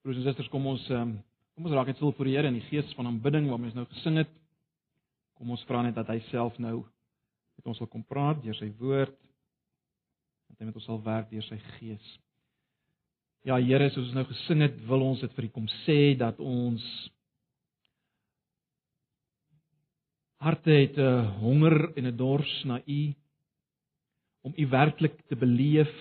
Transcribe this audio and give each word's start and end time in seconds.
Broers 0.00 0.16
en 0.16 0.24
susters, 0.24 0.48
kom 0.48 0.64
ons 0.64 0.84
um, 0.96 1.10
kom 1.52 1.66
ons 1.68 1.74
raak 1.76 1.90
net 1.90 1.98
stil 1.98 2.14
voor 2.16 2.28
die 2.28 2.32
Here 2.38 2.48
in 2.48 2.56
die 2.56 2.68
gees 2.70 2.88
van 2.96 3.10
aanbidding 3.10 3.50
waarmee 3.50 3.68
ons 3.68 3.76
nou 3.76 3.84
gesing 3.90 4.16
het. 4.22 4.30
Kom 5.36 5.52
ons 5.52 5.64
vra 5.68 5.82
net 5.84 5.98
dat 5.98 6.08
hy 6.08 6.16
self 6.30 6.56
nou 6.56 6.78
met 7.58 7.68
ons 7.68 7.82
wil 7.82 7.90
kom 7.92 8.06
praat 8.08 8.40
deur 8.40 8.56
sy 8.56 8.70
woord. 8.80 9.12
Dat 10.48 10.62
hy 10.62 10.70
met 10.70 10.80
ons 10.80 10.88
sal 10.88 11.02
werk 11.04 11.28
deur 11.28 11.44
sy 11.44 11.60
gees. 11.76 12.06
Ja 13.44 13.60
Here, 13.60 13.90
soos 13.92 14.08
ons 14.08 14.16
nou 14.16 14.24
gesing 14.30 14.64
het, 14.64 14.80
wil 14.88 15.04
ons 15.04 15.20
dit 15.20 15.36
vir 15.36 15.50
U 15.50 15.52
kom 15.58 15.68
sê 15.82 15.98
dat 16.16 16.40
ons 16.40 16.84
harte 20.40 20.72
het 20.72 20.96
'n 20.96 21.28
honger 21.44 21.92
en 21.96 22.06
'n 22.06 22.16
dors 22.16 22.64
na 22.64 22.80
U 22.80 23.02
om 24.48 24.54
U 24.56 24.66
werklik 24.66 25.20
te 25.28 25.36
beleef 25.36 25.92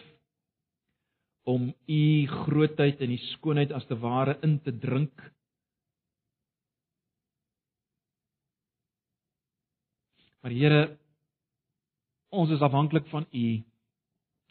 om 1.50 1.74
u 1.88 2.28
grootheid 2.28 3.02
en 3.02 3.12
u 3.12 3.18
skoonheid 3.34 3.72
as 3.74 3.86
te 3.90 3.98
ware 3.98 4.38
in 4.46 4.60
te 4.62 4.74
drink. 4.78 5.24
Maar 10.42 10.54
Here, 10.56 10.84
ons 12.30 12.54
is 12.54 12.62
afhanklik 12.62 13.08
van 13.10 13.26
u 13.32 13.48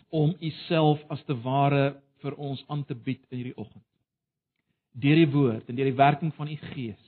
om 0.09 0.35
u 0.41 0.51
self 0.67 1.05
as 1.13 1.23
te 1.29 1.37
ware 1.45 2.01
vir 2.23 2.35
ons 2.35 2.65
aan 2.69 2.85
te 2.85 2.97
bied 2.97 3.23
in 3.29 3.39
hierdie 3.39 3.57
oggend. 3.57 3.85
Deur 4.99 5.21
die 5.21 5.31
woord 5.31 5.69
en 5.69 5.77
deur 5.79 5.91
die 5.93 6.01
werking 6.01 6.35
van 6.35 6.51
u 6.51 6.57
Gees. 6.73 7.05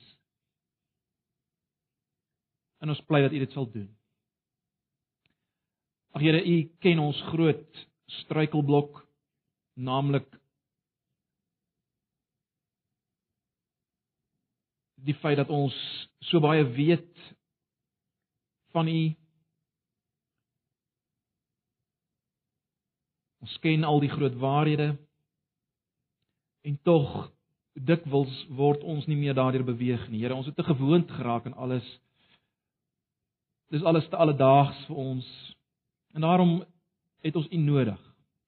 En 2.81 2.89
ons 2.89 3.03
bly 3.05 3.21
dat 3.25 3.33
u 3.33 3.41
dit 3.43 3.53
sal 3.53 3.67
doen. 3.69 3.89
Ag 6.15 6.23
Here, 6.23 6.39
u 6.39 6.57
ken 6.79 6.99
ons 6.99 7.19
groot 7.33 7.85
struikelblok 8.21 9.01
naamlik 9.81 10.27
die 15.01 15.17
feit 15.17 15.39
dat 15.41 15.49
ons 15.49 15.75
so 16.29 16.39
baie 16.39 16.63
weet 16.75 17.21
van 18.75 18.87
u. 18.87 19.01
Ons 23.41 23.57
ken 23.65 23.83
al 23.83 24.03
die 24.03 24.11
groot 24.11 24.37
waarhede 24.37 24.91
en 26.61 26.77
tog 26.85 27.31
dikwels 27.73 28.33
word 28.53 28.83
ons 28.85 29.07
nie 29.09 29.17
meer 29.17 29.33
daardeur 29.33 29.65
beweeg 29.65 30.05
nie. 30.11 30.21
Here 30.21 30.37
ons 30.37 30.45
het 30.45 30.55
te 30.55 30.67
gewoond 30.67 31.09
geraak 31.11 31.49
aan 31.49 31.57
alles. 31.57 31.87
Dis 33.73 33.83
alles 33.87 34.05
te 34.11 34.19
alledaags 34.19 34.85
vir 34.85 35.01
ons. 35.01 35.27
En 36.13 36.21
daarom 36.27 36.59
het 37.25 37.35
ons 37.35 37.49
u 37.49 37.57
nodig. 37.57 37.99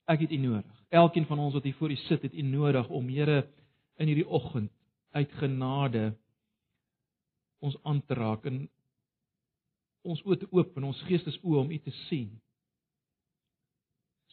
Ek 0.06 0.28
het 0.28 0.32
u 0.32 0.38
nodig 0.38 0.83
elkeen 0.94 1.26
van 1.26 1.40
ons 1.40 1.54
wat 1.54 1.66
hier 1.66 1.76
voor 1.78 1.92
U 1.92 1.96
sit, 2.06 2.22
het 2.22 2.34
U 2.34 2.42
nodig 2.42 2.90
om 2.90 3.10
Here 3.10 3.48
in 3.98 4.10
hierdie 4.10 4.28
oggend 4.28 4.72
uit 5.14 5.32
genade 5.32 6.14
ons 7.64 7.78
aan 7.84 8.02
te 8.06 8.14
raak 8.14 8.46
en 8.50 8.66
ons 10.04 10.22
oë 10.28 10.40
te 10.42 10.50
oop 10.52 10.78
en 10.78 10.90
ons 10.90 11.04
geestesoë 11.08 11.62
om 11.62 11.72
U 11.72 11.80
te 11.80 11.94
sien. 12.08 12.32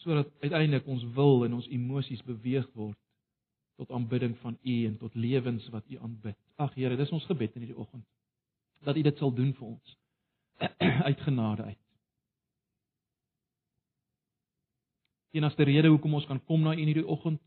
Sodat 0.03 0.33
uiteindelik 0.41 0.89
ons 0.89 1.05
wil 1.17 1.45
en 1.47 1.59
ons 1.61 1.69
emosies 1.71 2.23
beweeg 2.27 2.67
word 2.75 2.99
tot 3.81 3.93
aanbidding 3.97 4.35
van 4.43 4.59
U 4.61 4.77
en 4.87 4.97
tot 5.01 5.15
lewens 5.15 5.69
wat 5.73 5.87
U 5.89 6.01
aanbid. 6.01 6.37
Ag 6.57 6.75
Here, 6.75 6.97
dis 6.97 7.13
ons 7.17 7.29
gebed 7.31 7.55
in 7.55 7.65
hierdie 7.65 7.79
oggend. 7.81 8.05
Dat 8.85 8.97
U 8.97 9.05
dit 9.07 9.23
sal 9.23 9.33
doen 9.37 9.55
vir 9.57 9.69
ons 9.69 9.97
uit 11.09 11.21
genade 11.29 11.71
uit. 11.71 11.90
Enigste 15.37 15.67
rede 15.69 15.89
hoekom 15.89 16.15
ons 16.19 16.27
kan 16.27 16.41
kom 16.49 16.65
na 16.65 16.75
U 16.75 16.81
in 16.81 16.91
hierdie 16.91 17.07
oggend, 17.07 17.41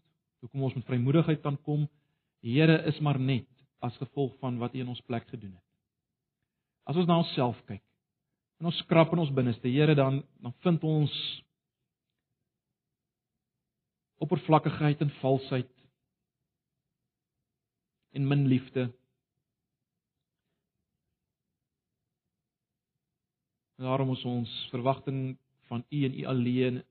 hoekom 0.43 0.63
ons 0.67 0.75
met 0.77 0.87
vrymoedigheid 0.87 1.43
kan 1.43 1.57
kom, 1.67 1.87
Here, 2.43 2.81
is 2.91 2.97
maar 2.99 3.15
net 3.19 3.47
as 3.79 3.95
gevolg 4.01 4.33
van 4.41 4.57
wat 4.59 4.73
U 4.75 4.81
in 4.83 4.89
ons 4.91 5.03
plek 5.07 5.29
gedoen 5.31 5.53
het. 5.53 5.67
As 6.91 6.97
ons 6.99 7.07
na 7.07 7.21
onsself 7.21 7.59
kyk, 7.69 7.83
en 8.59 8.67
ons 8.67 8.81
skrap 8.83 9.13
in 9.15 9.21
ons 9.23 9.31
binneste, 9.31 9.71
Here, 9.71 9.95
dan 9.95 10.21
dan 10.43 10.55
vind 10.65 10.83
ons 10.83 11.13
oppervlakkigheid 14.23 15.01
en 15.03 15.11
valsheid 15.21 15.71
en 18.13 18.27
min 18.27 18.47
liefde. 18.47 18.91
Daarom 23.83 24.11
is 24.13 24.23
ons 24.23 24.51
verwagting 24.71 25.37
van 25.67 25.83
U 25.89 26.03
en 26.05 26.19
U 26.19 26.25
alleen 26.25 26.83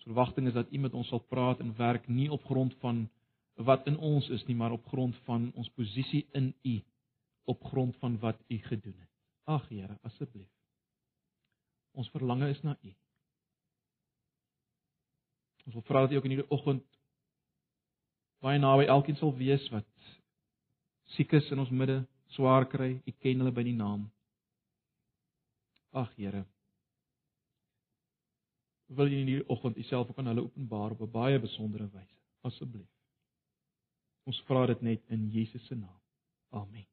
Ons 0.00 0.08
verwagting 0.08 0.46
is 0.48 0.54
dat 0.56 0.70
U 0.72 0.78
met 0.80 0.94
ons 0.96 1.08
sal 1.12 1.20
praat 1.28 1.58
en 1.60 1.74
werk 1.76 2.06
nie 2.08 2.30
op 2.32 2.44
grond 2.48 2.72
van 2.80 3.02
wat 3.60 3.84
in 3.86 3.98
ons 3.98 4.28
is 4.32 4.46
nie, 4.48 4.56
maar 4.56 4.72
op 4.72 4.86
grond 4.88 5.16
van 5.26 5.50
ons 5.52 5.68
posisie 5.76 6.22
in 6.32 6.54
U, 6.64 6.78
op 7.44 7.64
grond 7.68 7.96
van 8.00 8.16
wat 8.18 8.40
U 8.48 8.56
gedoen 8.64 8.96
het. 8.96 9.10
Ag 9.44 9.66
Here, 9.68 9.98
asseblief. 10.02 10.48
Ons 11.92 12.08
verlange 12.14 12.48
is 12.48 12.62
na 12.64 12.78
U. 12.80 12.94
Ons 15.66 15.76
wil 15.76 15.84
vra 15.84 16.00
dat 16.06 16.14
U 16.14 16.16
ook 16.16 16.30
in 16.30 16.34
hierdie 16.36 16.50
oggend 16.56 16.86
baie 18.40 18.56
naby 18.58 18.88
elkeen 18.88 19.20
sal 19.20 19.34
wees 19.36 19.66
wat 19.68 19.84
siek 21.12 21.34
is 21.36 21.50
in 21.52 21.60
ons 21.60 21.74
midde, 21.74 21.98
swaar 22.32 22.64
kry. 22.72 22.94
U 23.04 23.12
ken 23.20 23.44
hulle 23.44 23.52
by 23.52 23.66
die 23.68 23.76
naam. 23.76 24.08
Ag 25.92 26.08
Here, 26.16 26.46
wil 28.96 29.10
jy 29.10 29.20
in 29.22 29.28
hierdie 29.30 29.48
oggend 29.48 29.76
jouself 29.78 30.08
ook 30.10 30.18
aan 30.18 30.32
hulle 30.32 30.46
openbaar 30.48 30.90
op 30.90 31.00
'n 31.00 31.10
baie 31.10 31.38
besondere 31.38 31.88
wyse. 31.92 32.16
Asseblief. 32.42 32.88
Ons 34.26 34.42
vra 34.46 34.66
dit 34.66 34.82
net 34.82 35.02
in 35.08 35.28
Jesus 35.30 35.66
se 35.66 35.74
naam. 35.74 36.00
Amen. 36.50 36.86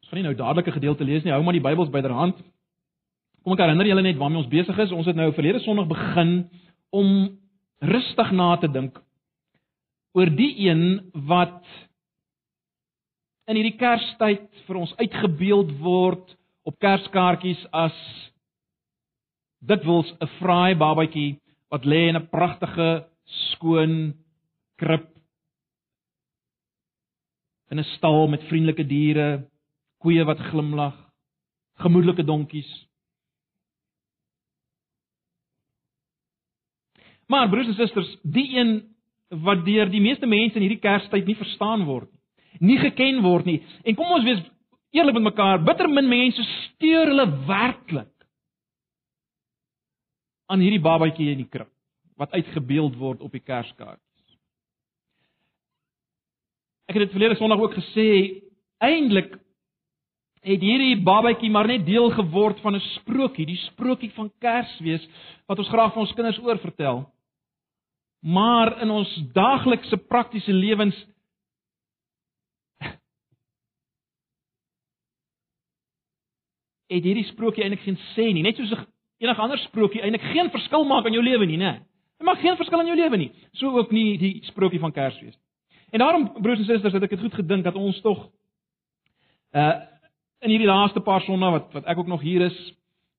Ons 0.00 0.08
gaan 0.14 0.22
nie 0.22 0.28
nou 0.28 0.34
dadelik 0.34 0.66
'n 0.66 0.72
gedeelte 0.72 1.04
lees 1.04 1.22
nie. 1.22 1.32
Hou 1.32 1.42
maar 1.42 1.52
die 1.52 1.60
Bybels 1.60 1.90
byderhand. 1.90 2.36
Kom 3.42 3.52
ek 3.52 3.58
herinner 3.58 3.86
julle 3.86 4.02
net 4.02 4.16
waarmee 4.16 4.38
ons 4.38 4.48
besig 4.48 4.78
is. 4.78 4.92
Ons 4.92 5.06
het 5.06 5.16
nou 5.16 5.32
verlede 5.32 5.58
Sondag 5.58 5.86
begin 5.86 6.50
om 6.90 7.38
rustig 7.80 8.32
na 8.32 8.56
te 8.56 8.68
dink 8.68 8.98
oor 10.16 10.30
die 10.32 10.52
een 10.68 11.12
wat 11.28 11.64
in 13.46 13.58
hierdie 13.58 13.76
Kerstyd 13.78 14.46
vir 14.66 14.76
ons 14.80 14.94
uitgebeeld 14.98 15.76
word 15.80 16.36
op 16.66 16.78
Kerskaartjies 16.82 17.60
as 17.72 17.96
dit 19.60 19.84
wels 19.84 20.12
'n 20.20 20.30
fraai 20.38 20.74
babatjie 20.74 21.38
wat 21.70 21.84
lê 21.84 22.08
in 22.08 22.16
'n 22.16 22.28
pragtige 22.30 23.06
skoon 23.50 24.14
krib 24.78 25.06
in 27.70 27.78
'n 27.78 27.84
stal 27.96 28.28
met 28.28 28.42
vriendelike 28.42 28.86
diere, 28.86 29.48
koeie 29.98 30.24
wat 30.24 30.38
glimlag, 30.38 30.94
gemoedelike 31.78 32.24
donkies. 32.24 32.85
Maar 37.26 37.48
broers 37.50 37.66
en 37.66 37.74
susters, 37.74 38.10
die 38.22 38.48
een 38.56 38.76
wat 39.42 39.64
deur 39.66 39.90
die 39.90 40.00
meeste 40.00 40.26
mense 40.26 40.54
in 40.54 40.62
hierdie 40.62 40.82
Kerstyd 40.82 41.26
nie 41.26 41.38
verstaan 41.38 41.84
word 41.84 42.10
nie, 42.10 42.20
nie 42.72 42.78
geken 42.78 43.22
word 43.24 43.48
nie. 43.48 43.58
En 43.84 43.96
kom 43.98 44.12
ons 44.14 44.24
wees 44.24 44.42
eerlik 44.94 45.16
met 45.18 45.26
mekaar, 45.32 45.62
bitter 45.64 45.88
min 45.90 46.08
mense 46.08 46.44
steur 46.52 47.10
hulle 47.10 47.26
werklik 47.48 48.12
aan 50.46 50.62
hierdie 50.62 50.82
babatjie 50.82 51.32
in 51.34 51.42
die 51.42 51.50
krib 51.50 51.72
wat 52.16 52.32
uitgebeeld 52.32 52.94
word 52.96 53.20
op 53.20 53.34
die 53.34 53.42
Kerskaartjies. 53.44 54.36
Ek 56.86 56.96
het 56.96 57.08
dit 57.08 57.12
verlede 57.12 57.36
Sondag 57.36 57.60
ook 57.60 57.74
gesê, 57.76 58.06
eintlik 58.80 59.34
het 60.46 60.62
hierdie 60.62 60.94
babatjie 61.04 61.50
maar 61.50 61.68
net 61.68 61.84
deel 61.84 62.08
geword 62.14 62.62
van 62.62 62.76
'n 62.76 62.84
sprokie, 62.94 63.46
die 63.46 63.60
sprokie 63.66 64.12
van 64.14 64.30
Kersfees 64.38 65.04
wat 65.46 65.58
ons 65.58 65.68
graag 65.68 65.92
vir 65.92 66.00
ons 66.00 66.14
kinders 66.14 66.38
oorvertel. 66.38 67.04
Maar 68.20 68.80
in 68.82 68.90
ons 68.90 69.10
daaglikse 69.32 69.96
praktiese 69.96 70.52
lewens 70.52 70.96
het 76.86 77.02
hierdie 77.02 77.26
sprokie 77.30 77.64
eintlik 77.64 77.82
geen 77.84 77.98
sê 78.14 78.30
nie, 78.32 78.44
net 78.46 78.58
soos 78.58 78.72
enige 79.22 79.42
ander 79.42 79.58
sprokie 79.64 80.02
eintlik 80.02 80.24
geen 80.32 80.50
verskil 80.54 80.86
maak 80.86 81.08
in 81.08 81.16
jou 81.16 81.24
lewe 81.24 81.48
nie, 81.48 81.58
né? 81.60 81.80
Dit 82.16 82.26
maak 82.28 82.40
geen 82.40 82.56
verskil 82.56 82.80
in 82.80 82.92
jou 82.92 82.98
lewe 82.98 83.18
nie. 83.20 83.32
So 83.60 83.74
ook 83.78 83.92
nie 83.92 84.16
die 84.20 84.32
sprokie 84.48 84.80
van 84.80 84.94
Kersfees. 84.94 85.36
En 85.92 86.02
daarom 86.02 86.30
broers 86.42 86.62
en 86.62 86.68
susters, 86.68 86.94
het 86.94 87.02
ek 87.02 87.14
dit 87.14 87.20
goed 87.20 87.34
gedink 87.42 87.66
dat 87.66 87.76
ons 87.78 88.00
tog 88.04 88.26
uh 89.52 89.74
in 90.44 90.52
hierdie 90.52 90.68
laaste 90.68 91.00
paar 91.00 91.22
sonnae 91.24 91.48
wat 91.50 91.70
wat 91.72 91.86
ek 91.88 91.98
ook 91.98 92.10
nog 92.12 92.20
hier 92.20 92.42
is, 92.44 92.56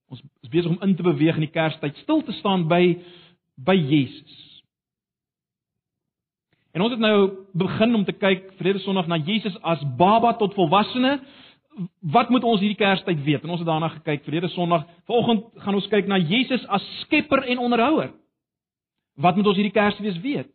ons 0.07 0.21
is 0.45 0.51
besig 0.53 0.69
om 0.69 0.83
in 0.85 0.93
te 0.95 1.03
beweeg 1.03 1.35
in 1.35 1.47
die 1.47 1.51
Kerstyd, 1.51 1.97
stil 2.03 2.21
te 2.23 2.31
staan 2.37 2.67
by 2.69 2.93
by 3.57 3.73
Jesus. 3.73 4.46
En 6.77 6.83
ons 6.85 6.93
het 6.93 7.01
nou 7.01 7.31
begin 7.57 7.95
om 7.95 8.03
te 8.05 8.13
kyk 8.13 8.51
verlede 8.59 8.83
Sondag 8.83 9.07
na 9.09 9.17
Jesus 9.17 9.55
as 9.65 9.81
baba 9.97 10.35
tot 10.37 10.53
volwassene. 10.53 11.15
Wat 12.13 12.29
moet 12.29 12.43
ons 12.45 12.61
hierdie 12.61 12.77
Kerstyd 12.77 13.23
weet? 13.25 13.41
En 13.41 13.49
ons 13.49 13.63
het 13.63 13.69
daarna 13.69 13.89
gekyk 13.95 14.21
verlede 14.27 14.51
Sondag. 14.53 14.83
Vanoggend 15.09 15.47
gaan 15.63 15.77
ons 15.79 15.87
kyk 15.89 16.05
na 16.05 16.19
Jesus 16.21 16.61
as 16.69 16.85
skepper 16.99 17.41
en 17.49 17.63
onderhouer. 17.65 18.11
Wat 19.17 19.35
moet 19.35 19.49
ons 19.49 19.57
hierdie 19.57 19.73
Kersfees 19.73 20.19
weet? 20.21 20.51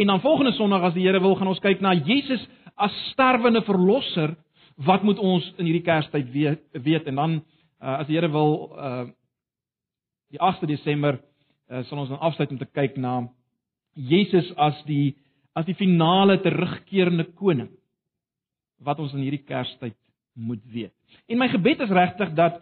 En 0.00 0.14
dan 0.14 0.22
volgende 0.24 0.54
Sondag 0.56 0.88
as 0.88 0.96
die 0.96 1.04
Here 1.04 1.20
wil, 1.20 1.36
gaan 1.36 1.52
ons 1.52 1.60
kyk 1.60 1.84
na 1.84 1.92
Jesus 1.92 2.40
as 2.80 2.96
sterwende 3.10 3.60
verlosser. 3.68 4.32
Wat 4.80 5.04
moet 5.04 5.20
ons 5.20 5.44
in 5.58 5.68
hierdie 5.68 5.84
Kerstyd 5.84 6.32
weet? 6.32 6.64
weet? 6.72 7.12
En 7.12 7.20
dan 7.20 7.36
uh, 7.82 7.98
as 7.98 8.08
die 8.08 8.16
Here 8.16 8.32
wil 8.32 8.72
uh 8.72 9.04
die 10.32 10.40
8de 10.40 10.72
Desember 10.72 11.20
uh, 11.68 11.84
sal 11.84 12.00
ons 12.00 12.08
dan 12.08 12.24
afsluit 12.24 12.50
om 12.50 12.58
te 12.64 12.72
kyk 12.72 12.96
na 12.96 13.28
Jesus 13.92 14.48
as 14.56 14.80
die 14.88 15.14
as 15.56 15.64
die 15.68 15.76
finale 15.78 16.38
terugkerende 16.44 17.30
koning 17.38 17.70
wat 18.84 19.00
ons 19.00 19.14
in 19.16 19.24
hierdie 19.24 19.44
Kerstyd 19.48 19.96
moet 20.36 20.60
weet. 20.68 20.92
En 21.32 21.40
my 21.40 21.48
gebed 21.48 21.80
is 21.80 21.94
regtig 21.96 22.34
dat 22.36 22.60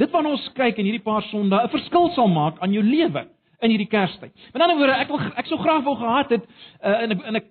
dit 0.00 0.10
wat 0.14 0.24
ons 0.24 0.46
kyk 0.56 0.78
in 0.80 0.88
hierdie 0.88 1.04
paar 1.04 1.22
Sondae 1.28 1.66
'n 1.66 1.74
verskil 1.74 2.10
sal 2.16 2.28
maak 2.32 2.60
aan 2.60 2.72
jou 2.72 2.82
lewe 2.82 3.26
in 3.60 3.70
hierdie 3.70 3.90
Kerstyd. 3.90 4.32
Met 4.52 4.62
ander 4.62 4.76
woorde, 4.76 4.96
ek 4.96 5.08
wil 5.08 5.20
ek 5.36 5.46
sou 5.46 5.58
graag 5.58 5.84
wou 5.84 5.96
gehad 5.96 6.30
het 6.30 6.44
uh, 6.82 7.02
in 7.02 7.10
'n 7.12 7.20
in 7.28 7.36
'n 7.36 7.44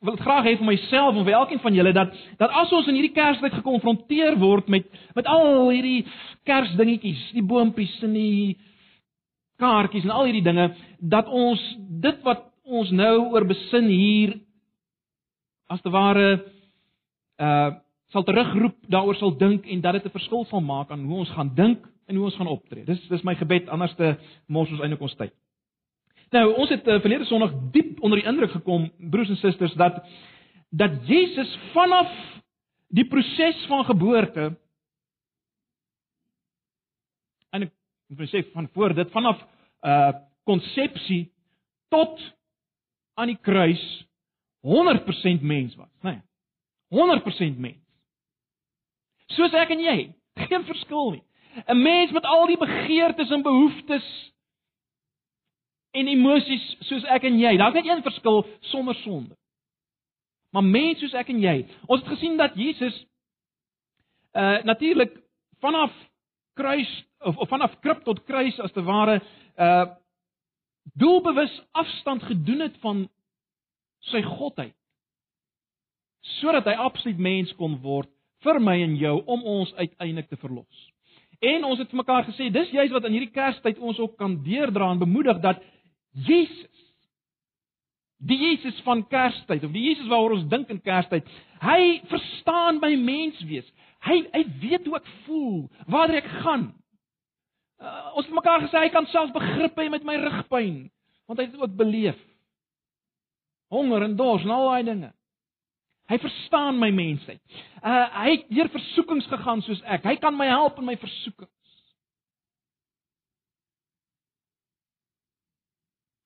wil 0.00 0.16
dit 0.16 0.24
graag 0.24 0.44
hê 0.44 0.56
vir 0.56 0.66
myself 0.66 1.16
en 1.16 1.24
vir 1.24 1.32
elkeen 1.36 1.60
van 1.60 1.74
julle 1.74 1.92
dat 1.92 2.12
dat 2.38 2.50
as 2.50 2.72
ons 2.72 2.86
in 2.88 2.94
hierdie 2.94 3.16
Kerstyd 3.16 3.52
gekonfronteer 3.52 4.38
word 4.38 4.68
met 4.68 4.84
met 5.14 5.26
al 5.26 5.70
hierdie 5.70 6.06
Kersdingetjies, 6.44 7.32
die 7.32 7.42
boontjies 7.42 8.02
en 8.02 8.12
die 8.12 8.56
kaartjies 9.58 10.04
en 10.04 10.10
al 10.10 10.28
hierdie 10.28 10.44
dinge, 10.44 10.74
dat 11.00 11.26
ons 11.28 11.60
dit 11.88 12.22
wat 12.22 12.44
ons 12.66 12.90
nou 12.90 13.30
oor 13.32 13.46
besin 13.46 13.88
hier 13.90 14.36
as 15.70 15.82
te 15.82 15.90
ware 15.90 16.28
uh 17.42 17.74
sal 18.14 18.22
terugroep, 18.22 18.76
daaroor 18.86 19.16
sal 19.18 19.32
dink 19.34 19.64
en 19.66 19.80
dat 19.82 19.96
dit 19.98 20.04
'n 20.06 20.14
verskil 20.14 20.44
sal 20.46 20.60
maak 20.60 20.90
aan 20.90 21.04
hoe 21.04 21.18
ons 21.18 21.30
gaan 21.30 21.50
dink 21.54 21.82
en 22.06 22.16
hoe 22.16 22.24
ons 22.24 22.36
gaan 22.36 22.46
optree. 22.46 22.84
Dis 22.84 23.08
dis 23.08 23.22
my 23.22 23.34
gebed 23.34 23.68
anders 23.68 23.94
te 23.94 24.14
mos 24.46 24.70
ons 24.70 24.80
eintlik 24.80 25.00
ons 25.00 25.16
tyd. 25.16 25.32
Nou, 26.30 26.54
ons 26.54 26.70
het 26.70 26.86
uh, 26.86 27.00
verlede 27.00 27.24
Sondag 27.24 27.52
diep 27.72 28.00
onder 28.02 28.18
die 28.18 28.28
indruk 28.28 28.50
gekom, 28.50 28.90
broers 29.10 29.28
en 29.28 29.36
susters, 29.36 29.74
dat 29.74 30.04
dat 30.70 31.06
Jesus 31.06 31.58
vanaf 31.72 32.10
die 32.88 33.04
proses 33.04 33.66
van 33.66 33.84
geboorte 33.84 34.56
en 37.50 37.62
ek 37.62 37.72
moet 38.06 38.30
sê 38.30 38.42
van 38.52 38.68
voor 38.72 38.94
dit 38.94 39.10
vanaf 39.10 39.42
uh 39.82 40.12
konsepsie 40.46 41.32
tot 41.90 42.20
aan 43.16 43.32
die 43.32 43.40
kruis 43.40 43.82
100% 44.66 45.42
mens 45.42 45.74
was, 45.78 45.92
né? 46.02 46.20
Nee, 46.90 47.00
100% 47.00 47.58
mens. 47.58 47.82
Soos 49.34 49.54
ek 49.58 49.72
en 49.74 49.82
jy, 49.82 49.96
geen 50.46 50.64
verskil 50.64 51.10
nie. 51.16 51.22
'n 51.66 51.82
Mens 51.82 52.12
met 52.12 52.24
al 52.24 52.46
die 52.46 52.58
begeertes 52.58 53.30
en 53.30 53.42
behoeftes 53.42 54.06
en 55.96 56.06
emosies 56.06 56.76
soos 56.80 57.04
ek 57.04 57.24
en 57.24 57.38
jy. 57.40 57.56
Daar's 57.56 57.74
net 57.74 57.86
een 57.86 58.02
verskil 58.02 58.44
sonder 58.60 58.94
sonde. 58.94 59.36
Maar 60.52 60.64
mens 60.64 61.00
soos 61.00 61.14
ek 61.16 61.28
en 61.32 61.40
jy. 61.40 61.66
Ons 61.86 62.00
het 62.00 62.12
gesien 62.12 62.36
dat 62.36 62.54
Jesus 62.54 63.06
uh 64.36 64.62
natuurlik 64.62 65.16
vanaf 65.60 65.92
kruis 66.54 67.04
of, 67.18 67.36
of 67.36 67.48
vanaf 67.48 67.78
krib 67.80 68.04
tot 68.04 68.24
kruis 68.24 68.58
as 68.60 68.72
te 68.72 68.82
ware 68.82 69.20
uh 69.56 69.86
doelbewus 70.94 71.52
afstand 71.72 72.22
gedoen 72.22 72.60
het 72.60 72.76
van 72.84 73.06
sy 74.12 74.22
godheid 74.22 74.74
sodat 76.40 76.66
hy 76.66 76.74
absoluut 76.82 77.18
mens 77.22 77.52
kon 77.58 77.76
word 77.82 78.10
vir 78.44 78.58
my 78.60 78.76
en 78.82 78.96
jou 78.98 79.16
om 79.30 79.44
ons 79.46 79.72
uiteindelik 79.78 80.28
te 80.28 80.38
verlos. 80.40 80.82
En 81.40 81.64
ons 81.68 81.78
het 81.78 81.90
vir 81.90 82.00
mekaar 82.00 82.26
gesê 82.26 82.48
dis 82.52 82.72
juist 82.74 82.94
wat 82.94 83.06
in 83.06 83.16
hierdie 83.16 83.34
Kerstyd 83.34 83.78
ons 83.78 83.98
ook 84.02 84.16
kan 84.18 84.38
deurdra 84.44 84.90
en 84.90 85.02
bemoedig 85.02 85.40
dat 85.44 85.62
Jesus 86.26 86.84
die 88.26 88.38
Jesus 88.40 88.78
van 88.86 89.04
Kerstyd 89.08 89.64
of 89.64 89.74
die 89.74 89.84
Jesus 89.90 90.08
waaroor 90.08 90.38
ons 90.38 90.48
dink 90.48 90.70
in 90.72 90.80
Kerstyd, 90.80 91.26
hy 91.60 92.00
verstaan 92.10 92.80
my 92.80 92.94
menswees. 92.96 93.66
Hy 94.06 94.22
hy 94.32 94.42
weet 94.62 94.86
hoe 94.88 94.96
ek 94.98 95.10
voel, 95.26 95.66
waar 95.90 96.12
ek 96.14 96.28
gaan. 96.42 96.70
Uh, 97.76 98.16
ons 98.16 98.24
het 98.24 98.34
mekaar 98.34 98.62
gesê 98.64 98.86
hy 98.86 98.92
kan 98.94 99.06
self 99.12 99.34
begrip 99.34 99.76
hê 99.76 99.90
met 99.92 100.04
my 100.06 100.16
rugpyn, 100.22 100.86
want 101.28 101.40
hy 101.40 101.48
het 101.48 101.58
ook 101.60 101.74
beleef. 101.76 102.18
Honger 103.72 104.06
en 104.06 104.16
dors 104.16 104.46
en 104.46 104.54
al 104.54 104.70
daai 104.70 104.86
dinge. 104.86 105.10
Hy 106.06 106.18
verstaan 106.22 106.78
my 106.78 106.92
mensheid. 106.94 107.42
Uh 107.82 108.06
hy 108.22 108.30
het 108.36 108.48
deur 108.54 108.70
versoekings 108.70 109.26
gegaan 109.28 109.62
soos 109.66 109.82
ek. 109.84 110.06
Hy 110.06 110.16
kan 110.22 110.36
my 110.38 110.46
help 110.48 110.78
in 110.78 110.86
my 110.86 110.94
versoekings. 111.02 111.52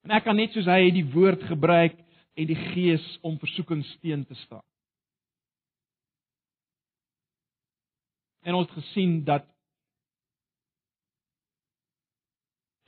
En 0.05 0.15
ek 0.17 0.27
kan 0.29 0.37
net 0.37 0.53
soos 0.55 0.69
hy 0.69 0.91
die 0.95 1.07
woord 1.15 1.43
gebruik 1.49 1.97
en 2.37 2.49
die 2.49 2.59
gees 2.71 3.05
om 3.27 3.41
versoekings 3.41 3.89
teen 4.05 4.27
te 4.29 4.37
staan. 4.45 4.65
En 8.45 8.57
ons 8.57 8.69
het 8.69 8.79
gesien 8.85 9.21
dat 9.25 9.50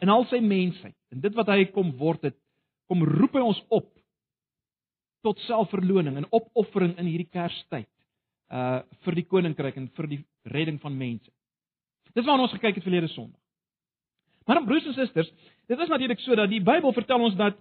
in 0.03 0.11
al 0.11 0.27
sy 0.31 0.41
mensheid 0.43 0.97
en 1.15 1.21
dit 1.23 1.35
wat 1.39 1.51
hy 1.53 1.67
kom 1.75 1.93
word 1.99 2.29
het, 2.31 2.39
kom 2.91 3.05
roep 3.07 3.37
hy 3.39 3.45
ons 3.45 3.61
op 3.71 3.89
tot 5.23 5.39
selfverloning 5.47 6.19
en 6.19 6.31
opoffering 6.35 6.97
in 6.99 7.11
hierdie 7.11 7.31
Kerstyd 7.31 7.89
uh 8.53 8.83
vir 9.07 9.17
die 9.17 9.25
koninkryk 9.25 9.79
en 9.81 9.89
vir 9.97 10.09
die 10.11 10.21
redding 10.53 10.81
van 10.83 10.97
mense. 10.99 11.31
Dis 12.13 12.27
waarna 12.27 12.45
ons 12.49 12.57
gekyk 12.57 12.77
het 12.77 12.85
verlede 12.85 13.09
Sondag. 13.09 13.41
Maar 14.47 14.65
broers 14.67 14.87
en 14.91 14.97
susters, 14.97 15.31
dit 15.71 15.79
is 15.79 15.89
natuurlik 15.89 16.21
so 16.21 16.35
dat 16.37 16.51
die 16.51 16.61
Bybel 16.61 16.93
vertel 16.93 17.23
ons 17.23 17.39
dat 17.39 17.57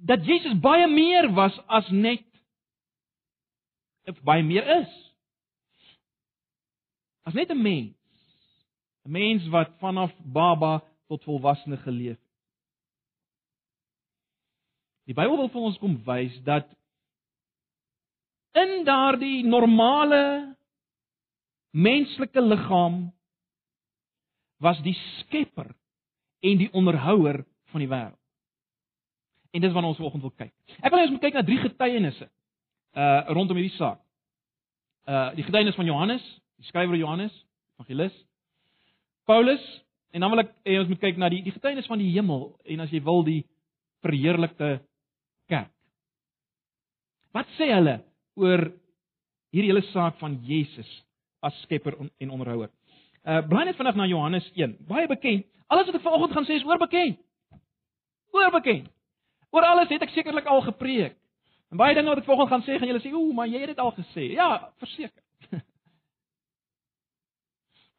dat 0.00 0.24
Jesus 0.24 0.58
baie 0.60 0.88
meer 0.88 1.30
was 1.36 1.56
as 1.68 1.88
net 1.92 2.24
of 4.08 4.20
baie 4.26 4.42
meer 4.42 4.66
is. 4.80 4.92
As 7.24 7.34
net 7.34 7.50
'n 7.50 7.62
mens. 7.62 7.96
'n 9.06 9.10
Mens 9.10 9.48
wat 9.48 9.70
vanaf 9.78 10.12
baba 10.24 10.82
tot 11.10 11.24
volwassene 11.26 11.76
geleef 11.82 12.18
het. 12.18 12.26
Die 15.10 15.16
Bybel 15.18 15.40
wil 15.40 15.50
vir 15.50 15.64
ons 15.66 15.78
kom 15.82 15.96
wys 16.06 16.36
dat 16.46 16.68
in 18.54 18.84
daardie 18.86 19.42
normale 19.46 20.22
menslike 21.74 22.42
liggaam 22.42 23.08
was 24.62 24.78
die 24.86 24.94
skepper 25.18 25.72
en 26.46 26.62
die 26.62 26.70
onderhouer 26.76 27.42
van 27.72 27.82
die 27.82 27.90
wêreld. 27.90 28.18
En 29.50 29.64
dis 29.64 29.74
wat 29.74 29.84
ons 29.84 29.98
vanoggend 29.98 30.22
wil 30.22 30.36
kyk. 30.38 30.54
Ek 30.78 30.92
wil 30.92 31.00
hê 31.00 31.08
ons 31.08 31.14
moet 31.16 31.26
kyk 31.26 31.38
na 31.40 31.46
drie 31.46 31.58
getuienisse 31.58 32.30
uh 32.94 33.34
rondom 33.34 33.58
hierdie 33.58 33.76
saak. 33.78 33.98
Uh 35.10 35.30
die 35.34 35.46
getuienis 35.46 35.78
van 35.78 35.90
Johannes, 35.90 36.22
die 36.58 36.70
skrywer 36.70 36.98
Johannes, 36.98 37.34
evangelis. 37.74 38.14
Paulus 39.26 39.64
en 40.12 40.20
dan 40.20 40.30
wil 40.32 40.42
ek 40.42 40.52
hê 40.66 40.78
ons 40.80 40.88
moet 40.90 41.00
kyk 41.00 41.18
na 41.20 41.28
die 41.32 41.42
die 41.46 41.54
getuienis 41.54 41.88
van 41.90 42.00
die 42.02 42.10
hemel 42.14 42.48
en 42.64 42.84
as 42.84 42.92
jy 42.92 43.02
wil 43.06 43.22
die 43.26 43.44
verheerlikte 44.04 44.80
kerk. 45.50 45.70
Wat 47.36 47.46
sê 47.58 47.70
hulle 47.70 48.00
oor 48.40 48.66
hierdie 49.54 49.70
hele 49.70 49.84
saak 49.90 50.18
van 50.22 50.38
Jesus 50.46 50.88
as 51.46 51.56
skepper 51.64 51.96
en 52.00 52.30
onderhouer? 52.30 52.70
Uh 53.26 53.42
bly 53.46 53.66
net 53.68 53.78
vinnig 53.78 53.98
na 53.98 54.08
Johannes 54.08 54.46
1. 54.56 54.78
Baie 54.88 55.08
bekend. 55.10 55.46
Alles 55.70 55.86
wat 55.86 56.00
ek 56.00 56.06
vanoggend 56.06 56.34
gaan 56.34 56.48
sê 56.48 56.58
is 56.58 56.66
oorbekend. 56.66 57.20
Oorbekend. 58.34 58.88
Oor 59.54 59.66
alles 59.66 59.90
het 59.92 60.02
ek 60.02 60.14
sekerlik 60.14 60.48
al 60.50 60.62
gepreek. 60.66 61.16
En 61.70 61.78
baie 61.78 61.94
dinge 61.94 62.10
wat 62.10 62.22
ek 62.22 62.26
vanoggend 62.26 62.50
gaan 62.54 62.64
sê, 62.66 62.78
gaan 62.78 62.90
julle 62.90 63.02
sê, 63.02 63.12
"Ooh, 63.14 63.34
maar 63.34 63.46
jy 63.46 63.60
het 63.60 63.70
dit 63.74 63.78
al 63.78 63.92
gesê." 63.94 64.32
Ja, 64.32 64.72
verseker. 64.78 65.22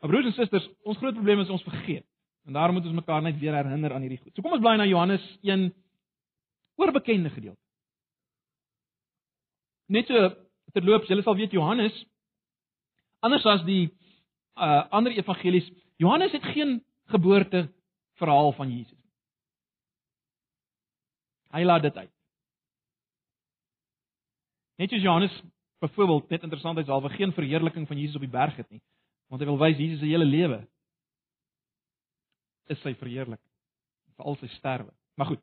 maar 0.01 0.10
broers 0.10 0.25
en 0.25 0.34
susters, 0.34 0.67
ons 0.81 0.98
groot 0.98 1.13
probleem 1.13 1.43
is 1.43 1.50
ons 1.53 1.63
vergeet. 1.63 2.05
En 2.50 2.53
daarom 2.58 2.74
moet 2.75 2.86
ons 2.89 2.98
mekaar 2.98 3.22
net 3.22 3.38
weer 3.39 3.53
herinner 3.53 3.93
aan 3.93 4.01
hierdie 4.01 4.20
goed. 4.22 4.34
So 4.34 4.41
kom 4.41 4.55
ons 4.58 4.63
bly 4.63 4.74
na 4.79 4.88
Johannes 4.89 5.25
1 5.46 5.67
oorbekende 6.81 7.29
gedeelte. 7.29 7.62
Net 9.93 10.10
so 10.10 10.31
terloops, 10.74 11.10
julle 11.12 11.22
sal 11.22 11.38
weet 11.38 11.53
Johannes 11.53 11.98
anders 13.22 13.46
as 13.46 13.62
die 13.67 13.91
uh 14.58 14.88
ander 14.89 15.13
evangelies, 15.13 15.70
Johannes 16.01 16.34
het 16.34 16.43
geen 16.55 16.79
geboorte 17.13 17.67
verhaal 18.17 18.51
van 18.58 18.72
Jesus. 18.72 18.98
Hy 21.51 21.63
laat 21.63 21.86
dit 21.86 21.98
uit. 21.98 22.12
Net 24.81 24.89
soos 24.89 25.03
Johannes 25.05 25.36
byvoorbeeld 25.81 26.29
net 26.29 26.43
interessantheidshalwe 26.46 27.10
geen 27.10 27.34
verheerliking 27.34 27.88
van 27.88 27.98
Jesus 27.98 28.15
op 28.15 28.25
die 28.25 28.34
berg 28.34 28.55
het 28.55 28.70
nie, 28.70 28.81
want 29.31 29.41
hy 29.41 29.47
wil 29.47 29.59
wys 29.61 29.79
Jesus 29.79 30.01
se 30.03 30.09
hele 30.11 30.27
lewe 30.27 30.59
is 32.71 32.79
sy 32.83 32.93
verheerliking, 33.00 33.51
veral 34.19 34.38
sy 34.39 34.47
sterwe. 34.57 34.91
Maar 35.19 35.33
goed. 35.33 35.41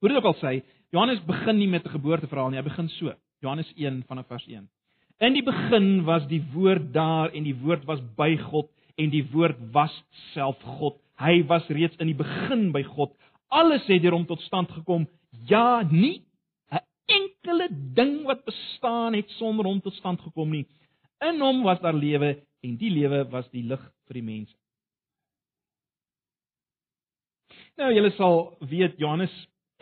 Hoe 0.00 0.10
dit 0.12 0.18
ook 0.18 0.28
al 0.30 0.38
sê, 0.40 0.52
Johannes 0.94 1.22
begin 1.26 1.58
nie 1.58 1.68
met 1.68 1.84
'n 1.84 1.96
geboorteverhaal 1.96 2.50
nie, 2.50 2.60
hy 2.60 2.68
begin 2.68 2.88
so. 2.88 3.12
Johannes 3.42 3.72
1 3.76 4.04
vanaf 4.08 4.26
vers 4.28 4.46
1. 4.46 4.68
In 5.20 5.32
die 5.32 5.42
begin 5.42 6.04
was 6.04 6.26
die 6.28 6.42
woord 6.52 6.92
daar 6.92 7.32
en 7.32 7.44
die 7.44 7.56
woord 7.56 7.84
was 7.84 8.00
by 8.16 8.36
God 8.36 8.68
en 8.96 9.10
die 9.10 9.24
woord 9.32 9.56
was 9.72 9.92
self 10.34 10.60
God. 10.78 10.98
Hy 11.18 11.42
was 11.48 11.66
reeds 11.68 11.96
in 11.96 12.06
die 12.06 12.18
begin 12.18 12.72
by 12.72 12.82
God. 12.82 13.12
Alles 13.48 13.86
het 13.86 14.02
deur 14.02 14.12
hom 14.12 14.26
tot 14.26 14.40
stand 14.40 14.70
gekom. 14.70 15.06
Ja, 15.48 15.82
nie 15.90 16.22
'n 16.70 16.84
enkele 17.06 17.68
ding 17.94 18.24
wat 18.24 18.44
bestaan 18.44 19.14
het 19.14 19.30
sonder 19.30 19.64
hom 19.64 19.80
tot 19.80 19.94
stand 19.94 20.20
gekom 20.20 20.50
nie. 20.50 20.66
In 21.20 21.40
hom 21.40 21.62
was 21.62 21.80
daar 21.80 21.94
lewe 21.94 22.42
en 22.66 22.78
die 22.80 22.90
lewe 22.90 23.24
was 23.30 23.48
die 23.54 23.64
lig 23.66 23.82
vir 24.08 24.18
die 24.18 24.26
mense. 24.26 24.56
Nou 27.76 27.92
julle 27.92 28.12
sal 28.16 28.56
weet 28.64 28.96
Johannes 29.00 29.32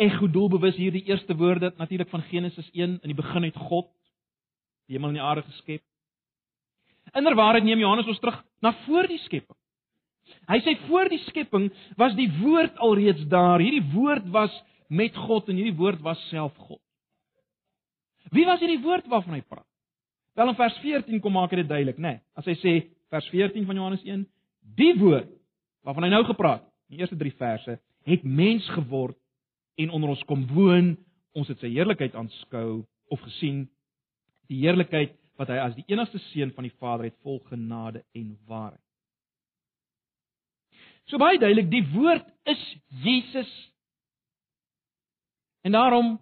ek 0.02 0.16
goed 0.18 0.32
doelbewus 0.34 0.74
hierdie 0.78 1.04
eerste 1.06 1.36
woorde 1.38 1.70
natuurlik 1.78 2.10
van 2.10 2.24
Genesis 2.30 2.70
1 2.72 2.98
in 3.02 3.12
die 3.12 3.18
begin 3.18 3.46
het 3.46 3.58
God 3.68 3.90
die 4.88 4.96
hemel 4.96 5.12
en 5.14 5.20
die 5.20 5.24
aarde 5.24 5.44
geskep. 5.46 5.82
Inderwaarheid 7.14 7.64
neem 7.64 7.82
Johannes 7.84 8.08
ons 8.10 8.20
terug 8.20 8.40
na 8.64 8.74
voor 8.84 9.06
die 9.08 9.20
skepping. 9.22 9.56
Hy 10.48 10.58
sê 10.64 10.74
voor 10.88 11.08
die 11.12 11.20
skepping 11.28 11.68
was 12.00 12.16
die 12.18 12.28
woord 12.40 12.76
alreeds 12.82 13.22
daar. 13.32 13.62
Hierdie 13.62 13.84
woord 13.94 14.26
was 14.34 14.52
met 14.88 15.16
God 15.16 15.48
en 15.48 15.60
hierdie 15.60 15.76
woord 15.78 16.02
was 16.04 16.20
self 16.30 16.56
God. 16.66 16.80
Wie 18.34 18.46
was 18.48 18.60
hierdie 18.64 18.82
woord 18.82 19.06
waarvan 19.12 19.38
hy 19.38 19.44
praat? 19.46 19.68
Wel 20.34 20.50
in 20.50 20.58
vers 20.58 20.78
14 20.82 21.20
kom 21.22 21.32
maak 21.32 21.50
dit 21.54 21.68
duidelik, 21.68 21.98
né? 21.98 22.16
Nee, 22.16 22.22
as 22.34 22.46
hy 22.50 22.54
sê 22.58 22.74
vers 23.14 23.26
14 23.30 23.66
van 23.68 23.78
Johannes 23.78 24.02
1, 24.02 24.24
die 24.78 24.94
woord 24.98 25.30
waarvan 25.86 26.06
hy 26.06 26.14
nou 26.14 26.24
gepraat, 26.26 26.64
die 26.90 26.98
eerste 27.02 27.18
3 27.20 27.34
verse, 27.38 27.76
het 28.08 28.24
mens 28.24 28.66
geword 28.74 29.18
en 29.80 29.92
onder 29.94 30.14
ons 30.14 30.24
kom 30.28 30.46
woon. 30.50 30.94
Ons 31.34 31.50
het 31.50 31.60
sy 31.62 31.70
heerlikheid 31.74 32.14
aanskou 32.14 32.84
of 33.12 33.22
gesien, 33.26 33.64
die 34.50 34.60
heerlikheid 34.62 35.14
wat 35.38 35.50
hy 35.50 35.58
as 35.58 35.74
die 35.74 35.86
enigste 35.90 36.20
seun 36.30 36.52
van 36.54 36.66
die 36.66 36.74
Vader 36.78 37.08
het 37.08 37.16
vol 37.26 37.40
genade 37.50 38.04
en 38.14 38.34
waarheid. 38.48 38.80
So 41.10 41.18
baie 41.20 41.38
duidelik, 41.38 41.68
die 41.72 41.84
woord 41.92 42.26
is 42.48 42.62
Jesus. 43.04 43.50
En 45.66 45.74
daarom 45.76 46.16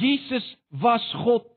Jesus 0.00 0.46
was 0.68 1.04
God. 1.24 1.49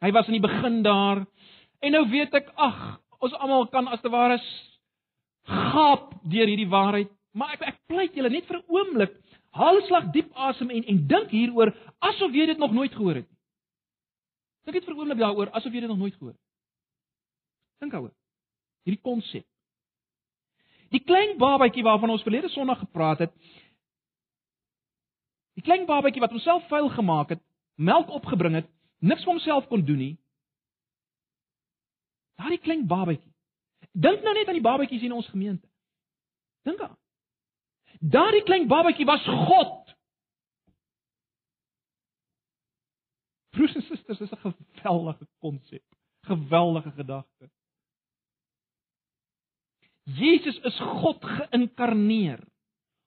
Hy 0.00 0.10
was 0.14 0.26
in 0.30 0.38
die 0.38 0.44
begin 0.44 0.82
daar. 0.82 1.24
En 1.82 1.94
nou 1.94 2.04
weet 2.10 2.34
ek, 2.34 2.50
ag, 2.54 2.98
ons 3.18 3.34
almal 3.38 3.66
kan 3.72 3.88
as 3.90 4.02
te 4.02 4.10
ware 4.12 4.38
gaap 5.48 6.12
deur 6.28 6.50
hierdie 6.50 6.68
waarheid, 6.68 7.10
maar 7.32 7.54
ek 7.56 7.64
ek 7.70 7.78
pleit 7.88 8.16
julle 8.16 8.30
net 8.30 8.46
vir 8.46 8.58
'n 8.58 8.68
oomblik, 8.68 9.14
haal 9.56 9.78
'n 9.78 9.86
slag 9.86 10.10
diep 10.12 10.30
asem 10.34 10.70
en 10.70 10.84
en 10.84 11.06
dink 11.08 11.30
hieroor 11.30 11.72
asof 12.00 12.32
jy 12.32 12.46
dit 12.46 12.58
nog 12.58 12.72
nooit 12.72 12.92
gehoor 12.92 13.14
het. 13.14 13.28
Dink 14.64 14.74
net 14.74 14.84
vir 14.84 14.94
'n 14.94 14.98
oomblik 14.98 15.18
daaroor 15.18 15.50
asof 15.50 15.72
jy 15.72 15.80
dit 15.80 15.88
nog 15.88 15.98
nooit 15.98 16.14
gehoor 16.14 16.32
het. 16.32 16.40
Dink 17.80 17.92
daaroor. 17.92 18.14
Hierdie 18.84 19.02
konsep. 19.02 19.46
Die 20.90 21.00
klein 21.00 21.38
babatjie 21.38 21.82
waarvan 21.82 22.10
ons 22.10 22.22
verlede 22.22 22.48
Sondag 22.48 22.78
gepraat 22.78 23.18
het, 23.18 23.32
die 25.54 25.62
klein 25.62 25.86
babatjie 25.86 26.20
wat 26.20 26.30
homself 26.30 26.68
vuil 26.68 26.88
gemaak 26.88 27.28
het, 27.28 27.42
melk 27.76 28.08
opgebring 28.10 28.54
het, 28.54 28.68
niks 28.98 29.24
vir 29.24 29.32
homself 29.32 29.66
kon 29.68 29.84
doen 29.84 29.98
nie. 29.98 30.14
Daardie 32.38 32.62
klein 32.62 32.86
babatjie 32.86 33.28
Dink 33.98 34.22
nou 34.22 34.34
net 34.34 34.48
aan 34.48 34.58
die 34.58 34.64
babatjies 34.64 35.02
in 35.06 35.14
ons 35.16 35.28
gemeente. 35.32 35.66
Dink 36.66 36.80
aan. 36.84 36.96
Daardie 37.98 38.44
klein 38.46 38.68
babatjie 38.70 39.06
was 39.08 39.24
God. 39.26 39.94
Broers 43.56 43.74
en 43.74 43.86
susters, 43.88 44.18
dis 44.18 44.30
'n 44.30 44.42
geweldige 44.44 45.26
konsep. 45.38 45.84
Geweldige 46.26 46.90
gedagte. 46.90 47.50
Jesus 50.04 50.58
is 50.58 50.78
God 50.78 51.24
geïnkarneer. 51.24 52.46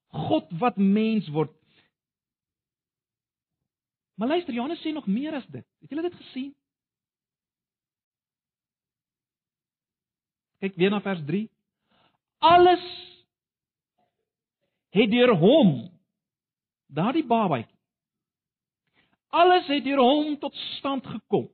God 0.09 0.51
wat 0.59 0.77
mens 0.77 1.27
word. 1.27 1.55
Maar 4.21 4.29
luister, 4.29 4.53
Johannes 4.53 4.81
sê 4.81 4.91
nog 4.93 5.07
meer 5.07 5.33
as 5.33 5.45
dit. 5.47 5.65
Het 5.79 5.89
julle 5.89 6.01
dit 6.01 6.13
gesien? 6.13 6.51
Kyk 10.61 10.75
weer 10.77 10.93
na 10.93 10.99
vers 11.01 11.23
3. 11.25 11.47
Alles 12.37 12.83
het 14.93 15.09
deur 15.09 15.33
hom 15.41 15.71
daardie 16.85 17.25
babatjie. 17.25 17.79
Alles 19.41 19.65
het 19.73 19.89
deur 19.89 20.03
hom 20.05 20.37
tot 20.37 20.53
stand 20.77 21.09
gekom. 21.15 21.49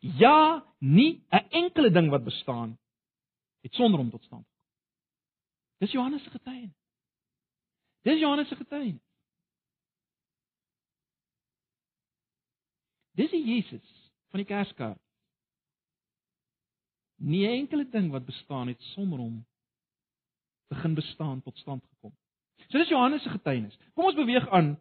Ja, 0.00 0.64
nie 0.78 1.20
'n 1.28 1.48
enkele 1.50 1.90
ding 1.90 2.08
wat 2.10 2.24
bestaan 2.24 2.78
het 3.60 3.74
sonder 3.74 4.00
hom 4.00 4.10
tot 4.10 4.24
stand 4.24 4.46
gekom. 4.46 4.60
Dis 5.78 5.92
Johannes 5.92 6.22
se 6.22 6.30
getuienis. 6.30 6.80
Dis 8.02 8.18
Johannes 8.18 8.48
se 8.48 8.56
getuienis. 8.56 9.11
Dis 13.18 13.30
die 13.30 13.44
Jesus 13.44 13.88
van 14.32 14.40
die 14.40 14.48
Kerskaart 14.48 15.00
nie 17.22 17.44
enkele 17.46 17.84
ding 17.88 18.10
wat 18.10 18.26
bestaan 18.26 18.68
het 18.72 18.80
sonder 18.92 19.20
hom 19.22 19.44
begin 20.72 20.94
bestaan 20.94 21.42
tot 21.42 21.58
stand 21.58 21.84
gekom. 21.84 22.14
So 22.68 22.78
dis 22.78 22.88
Johannes 22.88 23.22
se 23.22 23.28
getuienis. 23.28 23.78
Kom 23.94 24.08
ons 24.08 24.16
beweeg 24.16 24.48
aan 24.48 24.74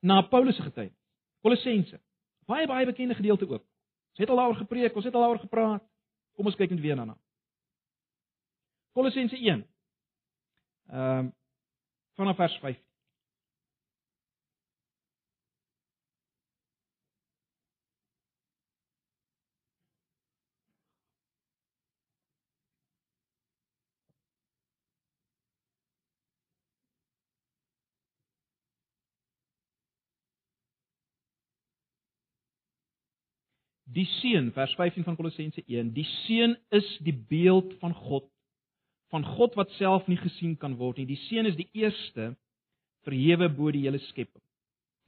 na 0.00 0.20
Paulus 0.22 0.56
se 0.56 0.62
getuienis. 0.62 0.98
Kolossense. 1.40 2.00
Baie 2.50 2.66
baie 2.66 2.86
bekende 2.86 3.14
gedeelte 3.14 3.48
ook. 3.48 3.62
Ons 4.10 4.18
het 4.18 4.28
al 4.28 4.36
daaroor 4.36 4.56
gepreek, 4.56 4.94
ons 4.94 5.04
het 5.04 5.14
al 5.14 5.20
daaroor 5.20 5.38
gepraat. 5.38 5.84
Kom 6.36 6.46
ons 6.50 6.56
kyk 6.56 6.70
net 6.70 6.80
weer 6.80 6.96
daarna. 6.96 7.16
Kolossense 8.92 9.36
1. 9.36 9.66
Ehm 10.90 11.18
um, 11.18 11.32
vanaf 12.18 12.36
vers 12.36 12.58
5. 12.60 12.89
Die 33.90 34.06
seun, 34.20 34.52
vers 34.54 34.74
15 34.78 35.04
van 35.04 35.16
Kolossense 35.18 35.62
1, 35.66 35.90
die 35.96 36.06
seun 36.24 36.54
is 36.70 36.86
die 37.02 37.14
beeld 37.14 37.72
van 37.80 37.94
God, 37.94 38.28
van 39.10 39.24
God 39.26 39.56
wat 39.58 39.72
self 39.78 40.06
nie 40.06 40.18
gesien 40.20 40.54
kan 40.60 40.76
word 40.78 41.00
nie. 41.00 41.08
Die 41.10 41.18
seun 41.26 41.48
is 41.50 41.56
die 41.58 41.68
eerste 41.74 42.34
verhewe 43.06 43.48
bo 43.50 43.72
die 43.74 43.82
hele 43.88 43.98
skepping. 44.10 44.42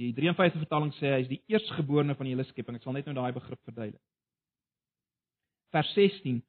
Die 0.01 0.11
53 0.17 0.65
vertaling 0.65 0.91
sê 0.97 1.13
hy 1.13 1.21
is 1.23 1.31
die 1.31 1.43
eerstgeborene 1.53 2.17
van 2.19 2.27
die 2.27 2.35
hele 2.35 2.47
skepping. 2.49 2.79
Ek 2.79 2.87
sal 2.87 2.97
net 2.97 3.07
nou 3.07 3.15
daai 3.21 3.35
begrip 3.37 3.61
verduidelik. 3.69 4.03
Vers 5.73 5.93
16 5.95 6.43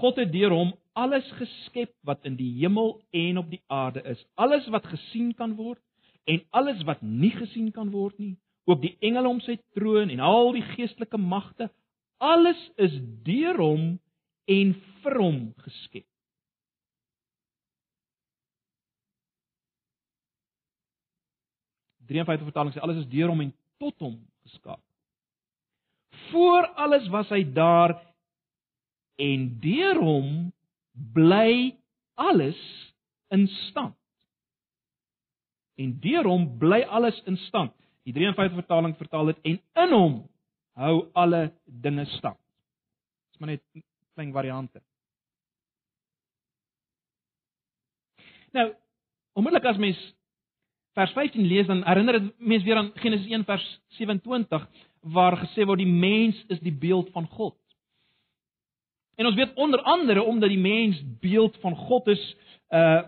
God 0.00 0.18
het 0.18 0.32
deur 0.32 0.50
hom 0.50 0.72
alles 0.98 1.26
geskep 1.38 1.92
wat 2.08 2.24
in 2.26 2.34
die 2.34 2.48
hemel 2.58 2.96
en 3.14 3.38
op 3.38 3.52
die 3.52 3.62
aarde 3.70 4.02
is. 4.10 4.18
Alles 4.34 4.66
wat 4.74 4.88
gesien 4.90 5.30
kan 5.38 5.54
word 5.54 5.78
en 6.26 6.42
alles 6.50 6.82
wat 6.88 7.04
nie 7.06 7.30
gesien 7.36 7.70
kan 7.70 7.92
word 7.94 8.18
nie 8.18 8.34
ook 8.66 8.82
die 8.82 8.96
engele 9.00 9.30
om 9.30 9.40
sy 9.44 9.56
troon 9.78 10.10
en 10.10 10.20
al 10.20 10.52
die 10.56 10.64
geestelike 10.74 11.18
magte, 11.20 11.68
alles 12.18 12.58
is 12.82 12.96
deur 13.26 13.58
hom 13.60 13.86
en 14.50 14.74
vir 15.02 15.18
hom 15.20 15.40
geskep. 15.62 16.06
Die 22.06 22.14
53 22.14 22.46
vertaling 22.46 22.74
sê 22.74 22.82
alles 22.82 23.02
is 23.02 23.10
deur 23.10 23.32
hom 23.32 23.42
en 23.42 23.54
tot 23.82 24.02
hom 24.02 24.18
geskaap. 24.46 24.82
Voor 26.30 26.66
alles 26.78 27.06
was 27.14 27.30
hy 27.34 27.42
daar 27.54 27.96
en 29.22 29.48
deur 29.62 29.98
hom 30.02 30.30
bly 31.14 31.76
alles 32.14 32.58
in 33.34 33.46
stand. 33.68 33.96
En 35.76 35.98
deur 36.00 36.24
hom 36.24 36.46
bly 36.58 36.82
alles 36.88 37.18
in 37.28 37.36
stand. 37.46 37.75
Die 38.06 38.14
53 38.14 38.54
vertaling 38.54 38.94
vertaal 38.96 39.32
dit 39.32 39.38
en 39.50 39.60
in 39.82 39.94
hom 39.94 40.18
hou 40.78 40.96
alle 41.18 41.48
dinge 41.64 42.04
stand. 42.16 42.38
Dis 43.32 43.40
maar 43.40 43.56
net 43.56 43.64
klein 44.14 44.32
variante. 44.32 44.82
Nou, 48.54 48.70
onmiddellik 49.36 49.66
as 49.72 49.80
mens 49.80 49.98
vers 50.96 51.12
15 51.12 51.44
lees 51.50 51.66
dan 51.68 51.82
herinner 51.84 52.20
dit 52.20 52.28
mens 52.38 52.64
weer 52.64 52.78
aan 52.80 52.92
Genesis 53.02 53.28
1 53.28 53.44
vers 53.44 53.66
27 53.98 54.68
waar 55.12 55.36
gesê 55.42 55.66
word 55.66 55.82
die 55.82 55.90
mens 55.90 56.38
is 56.48 56.62
die 56.64 56.72
beeld 56.72 57.10
van 57.12 57.26
God. 57.34 57.58
En 59.16 59.26
ons 59.26 59.36
weet 59.36 59.54
onder 59.54 59.82
andere 59.82 60.22
omdat 60.22 60.48
die 60.48 60.60
mens 60.60 61.02
beeld 61.20 61.56
van 61.60 61.76
God 61.76 62.08
is, 62.14 62.24
uh 62.70 63.02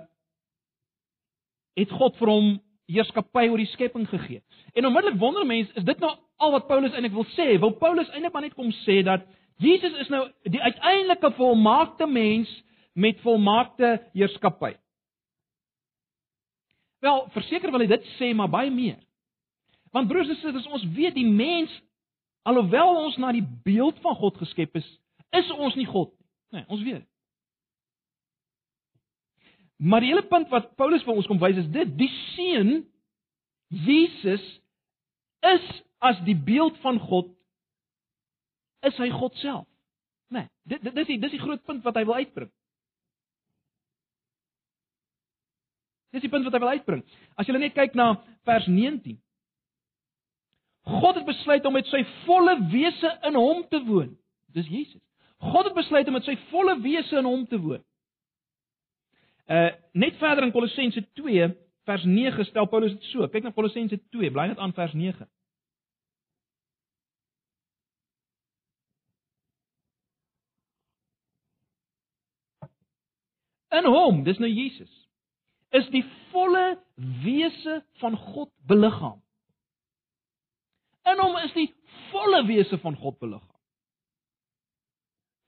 het 1.78 1.92
God 1.94 2.16
vir 2.18 2.26
hom 2.26 2.46
heerskappy 2.88 3.48
oor 3.48 3.60
die 3.60 3.70
skepping 3.72 4.06
gegee. 4.08 4.40
En 4.74 4.86
onmiddellik 4.88 5.20
wonder 5.20 5.46
mense, 5.46 5.72
is 5.76 5.84
dit 5.84 6.00
nou 6.00 6.14
al 6.36 6.54
wat 6.54 6.68
Paulus 6.70 6.94
eintlik 6.94 7.16
wil 7.16 7.26
sê? 7.36 7.58
Wil 7.60 7.76
Paulus 7.80 8.08
eintlik 8.12 8.32
maar 8.32 8.46
net 8.46 8.56
kom 8.56 8.70
sê 8.84 9.00
dat 9.06 9.26
Jesus 9.62 9.96
is 10.04 10.10
nou 10.12 10.24
die 10.46 10.62
uiteindelike 10.62 11.32
volmaakte 11.36 12.06
mens 12.06 12.50
met 12.94 13.20
volmaakte 13.24 13.98
heerskappy? 14.14 14.74
Wel, 17.04 17.26
verseker 17.34 17.70
wil 17.70 17.84
hy 17.84 17.90
dit 17.90 18.06
sê, 18.16 18.32
maar 18.34 18.50
baie 18.50 18.70
meer. 18.74 18.98
Want 19.94 20.08
broers 20.10 20.30
en 20.30 20.38
susters, 20.40 20.66
ons 20.74 20.86
weet 20.96 21.14
die 21.16 21.26
mens 21.26 21.72
alhoewel 22.48 22.96
ons 23.04 23.18
na 23.20 23.32
die 23.34 23.44
beeld 23.64 23.98
van 24.04 24.16
God 24.18 24.38
geskep 24.40 24.78
is, 24.80 24.88
is 25.36 25.50
ons 25.52 25.76
nie 25.78 25.86
God 25.88 26.10
nie. 26.14 26.28
Nee, 26.58 26.64
ons 26.72 26.82
weet. 26.82 27.04
Maar 29.78 30.02
die 30.02 30.10
hele 30.10 30.26
punt 30.26 30.50
wat 30.50 30.74
Paulus 30.76 31.04
vir 31.06 31.14
ons 31.14 31.26
kom 31.30 31.38
wys 31.38 31.60
is 31.60 31.70
dit: 31.70 31.90
die 31.98 32.10
seun 32.34 32.72
Jesus 33.68 34.44
is 35.46 35.66
as 36.02 36.18
die 36.26 36.36
beeld 36.36 36.78
van 36.82 36.98
God 36.98 37.30
is 38.86 38.96
hy 38.98 39.10
God 39.14 39.34
self. 39.42 39.66
Nee, 40.34 40.48
dit 40.68 40.82
dit 40.82 40.98
is 41.02 41.08
die 41.12 41.18
dis 41.22 41.34
die 41.34 41.42
groot 41.42 41.62
punt 41.66 41.84
wat 41.86 41.98
hy 41.98 42.04
wil 42.08 42.18
uitbring. 42.18 42.50
Dis 46.14 46.24
die 46.24 46.32
punt 46.32 46.46
wat 46.46 46.56
hy 46.56 46.62
wil 46.62 46.74
uitbring. 46.74 47.02
As 47.36 47.46
jy 47.46 47.56
net 47.58 47.76
kyk 47.76 47.94
na 47.98 48.14
vers 48.48 48.66
19. 48.70 49.18
God 50.88 51.18
het 51.20 51.26
besluit 51.28 51.66
om 51.68 51.74
met 51.76 51.88
sy 51.90 52.00
volle 52.24 52.54
wese 52.72 53.10
in 53.28 53.36
hom 53.36 53.62
te 53.68 53.80
woon. 53.84 54.14
Dis 54.56 54.70
Jesus. 54.72 55.02
God 55.52 55.68
het 55.68 55.76
besluit 55.76 56.08
om 56.08 56.16
met 56.16 56.26
sy 56.26 56.34
volle 56.48 56.78
wese 56.82 57.18
in 57.20 57.28
hom 57.28 57.44
te 57.46 57.60
woon. 57.60 57.84
Uh 59.48 59.70
net 59.92 60.16
verder 60.20 60.44
in 60.44 60.52
Kolossense 60.52 61.00
2 61.12 61.48
vers 61.88 62.04
9 62.04 62.44
stel 62.44 62.66
Paulus 62.68 62.92
dit 62.92 63.02
so. 63.08 63.28
Kyk 63.32 63.46
na 63.46 63.52
Kolossense 63.56 63.96
2, 64.12 64.30
bly 64.30 64.50
net 64.50 64.58
aan 64.60 64.74
vers 64.76 64.92
9. 64.92 65.24
In 73.78 73.88
hom, 73.88 74.22
dis 74.24 74.38
nou 74.40 74.48
Jesus, 74.48 74.92
is 75.76 75.88
die 75.92 76.04
volle 76.32 76.78
wese 77.24 77.82
van 78.02 78.16
God 78.16 78.52
beliggaam. 78.68 79.20
In 81.08 81.20
hom 81.20 81.36
is 81.40 81.52
die 81.56 81.68
volle 82.12 82.44
wese 82.48 82.78
van 82.84 82.96
God 83.00 83.18
beliggaam. 83.20 83.56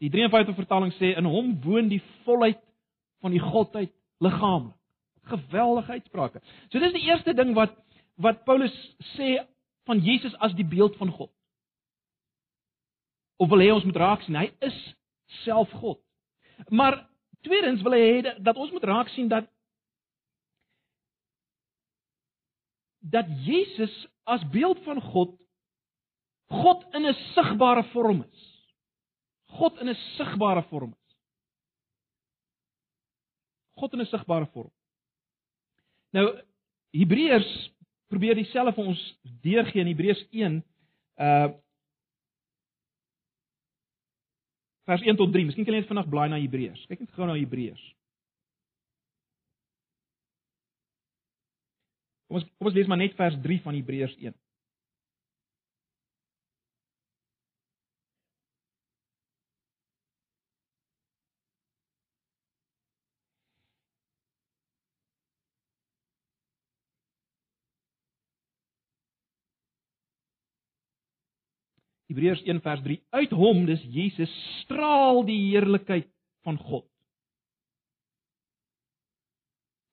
Die 0.00 0.08
53 0.12 0.56
vertaling 0.56 0.92
sê 0.96 1.12
in 1.20 1.28
hom 1.28 1.52
woon 1.64 1.88
die 1.92 2.00
volheid 2.24 2.60
van 3.20 3.34
die 3.34 3.42
godheid 3.42 3.92
liggaamlik. 4.18 4.76
Geweldige 5.30 5.92
uitsprake. 5.92 6.40
So 6.68 6.78
dis 6.78 6.92
die 6.96 7.06
eerste 7.08 7.34
ding 7.34 7.54
wat 7.54 7.76
wat 8.20 8.44
Paulus 8.44 8.74
sê 9.14 9.38
van 9.88 10.00
Jesus 10.04 10.34
as 10.44 10.52
die 10.54 10.66
beeld 10.66 10.96
van 11.00 11.10
God. 11.10 11.30
Of 13.40 13.48
wil 13.48 13.62
hy 13.64 13.70
ons 13.72 13.86
moet 13.88 13.96
raak 13.96 14.24
sien, 14.26 14.36
hy 14.36 14.50
is 14.60 14.76
self 15.44 15.70
God. 15.80 16.00
Maar 16.68 16.98
tweedens 17.46 17.80
wil 17.86 17.96
hy 17.96 18.02
hê 18.04 18.34
dat 18.44 18.60
ons 18.60 18.72
moet 18.74 18.84
raak 18.84 19.08
sien 19.14 19.30
dat 19.32 19.48
dat 23.00 23.28
Jesus 23.46 23.94
as 24.28 24.44
beeld 24.52 24.82
van 24.84 25.00
God 25.00 25.38
God 26.50 26.84
in 26.94 27.06
'n 27.06 27.14
sigbare 27.34 27.84
vorm 27.92 28.22
is. 28.22 28.42
God 29.46 29.78
in 29.80 29.88
'n 29.88 29.94
sigbare 30.16 30.62
vorm. 30.62 30.94
God 33.80 33.96
in 33.96 34.04
'n 34.04 34.10
sigbare 34.10 34.46
vorm. 34.52 34.70
Nou 36.12 36.26
Hebreërs 36.96 37.50
probeer 38.10 38.34
dieselfde 38.34 38.74
vir 38.74 38.90
ons 38.92 39.02
deurgee 39.44 39.80
in 39.80 39.90
Hebreërs 39.92 40.22
1 40.30 40.60
uh 41.20 41.48
vers 44.90 45.02
1 45.06 45.16
tot 45.16 45.30
3. 45.32 45.44
Miskien 45.46 45.64
kan 45.64 45.74
jy 45.74 45.80
net 45.80 45.90
vanaand 45.90 46.10
blaai 46.10 46.28
na 46.28 46.38
Hebreërs. 46.40 46.86
Kyk 46.90 47.04
net 47.04 47.12
gou 47.14 47.26
na 47.28 47.36
Hebreërs. 47.38 47.82
Kom 52.26 52.40
ons 52.40 52.46
kom 52.58 52.70
ons 52.70 52.74
lees 52.74 52.90
maar 52.90 52.98
net 52.98 53.14
vers 53.18 53.36
3 53.44 53.60
van 53.62 53.78
Hebreërs 53.78 54.16
1. 54.18 54.34
Hebreërs 72.10 72.42
1 72.42 72.60
vers 72.64 72.82
3 72.82 72.98
uit 73.22 73.34
hom 73.38 73.64
dis 73.68 73.82
Jesus 73.94 74.32
straal 74.64 75.22
die 75.28 75.38
heerlikheid 75.52 76.08
van 76.46 76.58
God. 76.58 76.86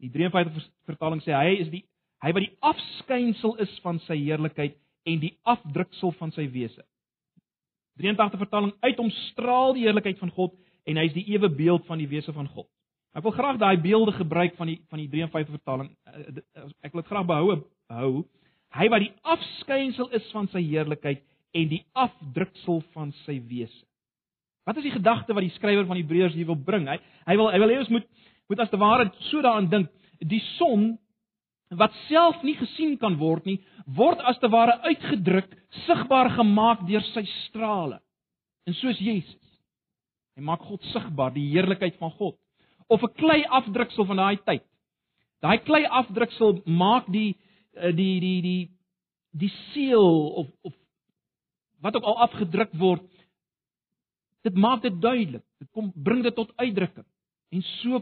Die 0.02 0.10
53 0.14 0.66
vertaling 0.90 1.22
sê 1.26 1.34
hy 1.34 1.58
is 1.62 1.70
die 1.74 1.84
hy 2.26 2.32
wat 2.34 2.42
die 2.42 2.56
afskynsel 2.66 3.54
is 3.62 3.74
van 3.84 4.00
sy 4.08 4.18
heerlikheid 4.18 4.74
en 5.08 5.20
die 5.22 5.36
afdruksel 5.46 6.16
van 6.18 6.34
sy 6.34 6.48
wese. 6.54 6.82
83 8.02 8.42
vertaling 8.42 8.74
uit 8.82 8.98
hom 8.98 9.12
straal 9.28 9.76
die 9.78 9.86
heerlikheid 9.86 10.18
van 10.22 10.34
God 10.34 10.58
en 10.90 10.98
hy 10.98 11.06
is 11.10 11.16
die 11.16 11.28
ewe 11.34 11.50
beeld 11.54 11.86
van 11.86 12.02
die 12.02 12.10
wese 12.10 12.34
van 12.34 12.50
God. 12.50 12.70
Ek 13.18 13.26
wil 13.26 13.34
graag 13.34 13.58
daai 13.62 13.78
beelde 13.82 14.14
gebruik 14.18 14.58
van 14.58 14.70
die 14.70 14.80
van 14.90 15.02
die 15.02 15.10
53 15.14 15.54
vertaling. 15.58 15.94
Eh, 16.10 16.42
eh, 16.58 16.68
ek 16.86 16.94
wil 16.94 17.02
dit 17.02 17.14
graag 17.14 17.30
behou 17.30 17.62
hou. 17.94 18.12
Hy 18.76 18.90
wat 18.92 19.06
die 19.06 19.14
afskynsel 19.24 20.10
is 20.18 20.26
van 20.36 20.50
sy 20.52 20.62
heerlikheid 20.66 21.24
en 21.56 21.70
die 21.70 21.84
afdruksel 21.94 22.82
van 22.94 23.14
sy 23.26 23.40
wese. 23.48 23.86
Wat 24.68 24.78
is 24.78 24.84
die 24.90 24.96
gedagte 24.98 25.34
wat 25.34 25.46
die 25.46 25.56
skrywer 25.56 25.88
van 25.88 26.00
Hebreërs 26.00 26.36
hier 26.36 26.50
wil 26.50 26.60
bring? 26.60 26.90
Hy 26.92 26.98
hy 27.30 27.36
wil 27.40 27.52
hy 27.54 27.60
wil 27.64 27.72
hê 27.72 27.80
ons 27.80 27.92
moet 27.94 28.08
moet 28.48 28.64
as 28.64 28.72
te 28.72 28.80
ware 28.80 29.10
so 29.30 29.42
daaraan 29.44 29.70
dink, 29.72 29.92
die 30.24 30.44
son 30.56 30.96
wat 31.76 31.96
self 32.08 32.40
nie 32.48 32.56
gesien 32.56 32.96
kan 33.00 33.18
word 33.20 33.46
nie, 33.48 33.58
word 33.98 34.22
as 34.24 34.40
te 34.40 34.48
ware 34.52 34.78
uitgedruk, 34.88 35.50
sigbaar 35.84 36.32
gemaak 36.38 36.86
deur 36.88 37.04
sy 37.12 37.26
strale. 37.48 38.00
En 38.68 38.76
soos 38.80 39.00
Jesus. 39.04 39.36
Hy 40.38 40.46
maak 40.48 40.64
God 40.68 40.84
sigbaar, 40.94 41.34
die 41.36 41.48
heerlikheid 41.52 41.98
van 42.00 42.14
God. 42.16 42.38
Of 42.88 43.04
'n 43.04 43.14
klei 43.20 43.44
afdruksel 43.44 44.06
van 44.06 44.18
daai 44.18 44.38
tyd. 44.46 44.64
Daai 45.42 45.58
klei 45.60 45.84
afdruksel 45.86 46.62
maak 46.66 47.08
die 47.12 47.36
eh, 47.76 47.92
die 47.92 48.20
die 48.20 48.42
die 48.42 48.70
die 49.32 49.52
seël 49.74 50.34
of 50.42 50.48
of 50.64 50.74
wat 51.82 51.96
ook 51.96 52.04
al 52.10 52.22
afgedruk 52.28 52.74
word, 52.80 53.06
dit 54.48 54.56
maak 54.56 54.82
dit 54.82 55.02
duidelik. 55.02 55.44
Dit 55.60 55.70
kom 55.72 55.92
bring 55.96 56.24
dit 56.24 56.36
tot 56.36 56.54
uitdrukking. 56.56 57.06
En 57.52 57.64
so 57.82 58.02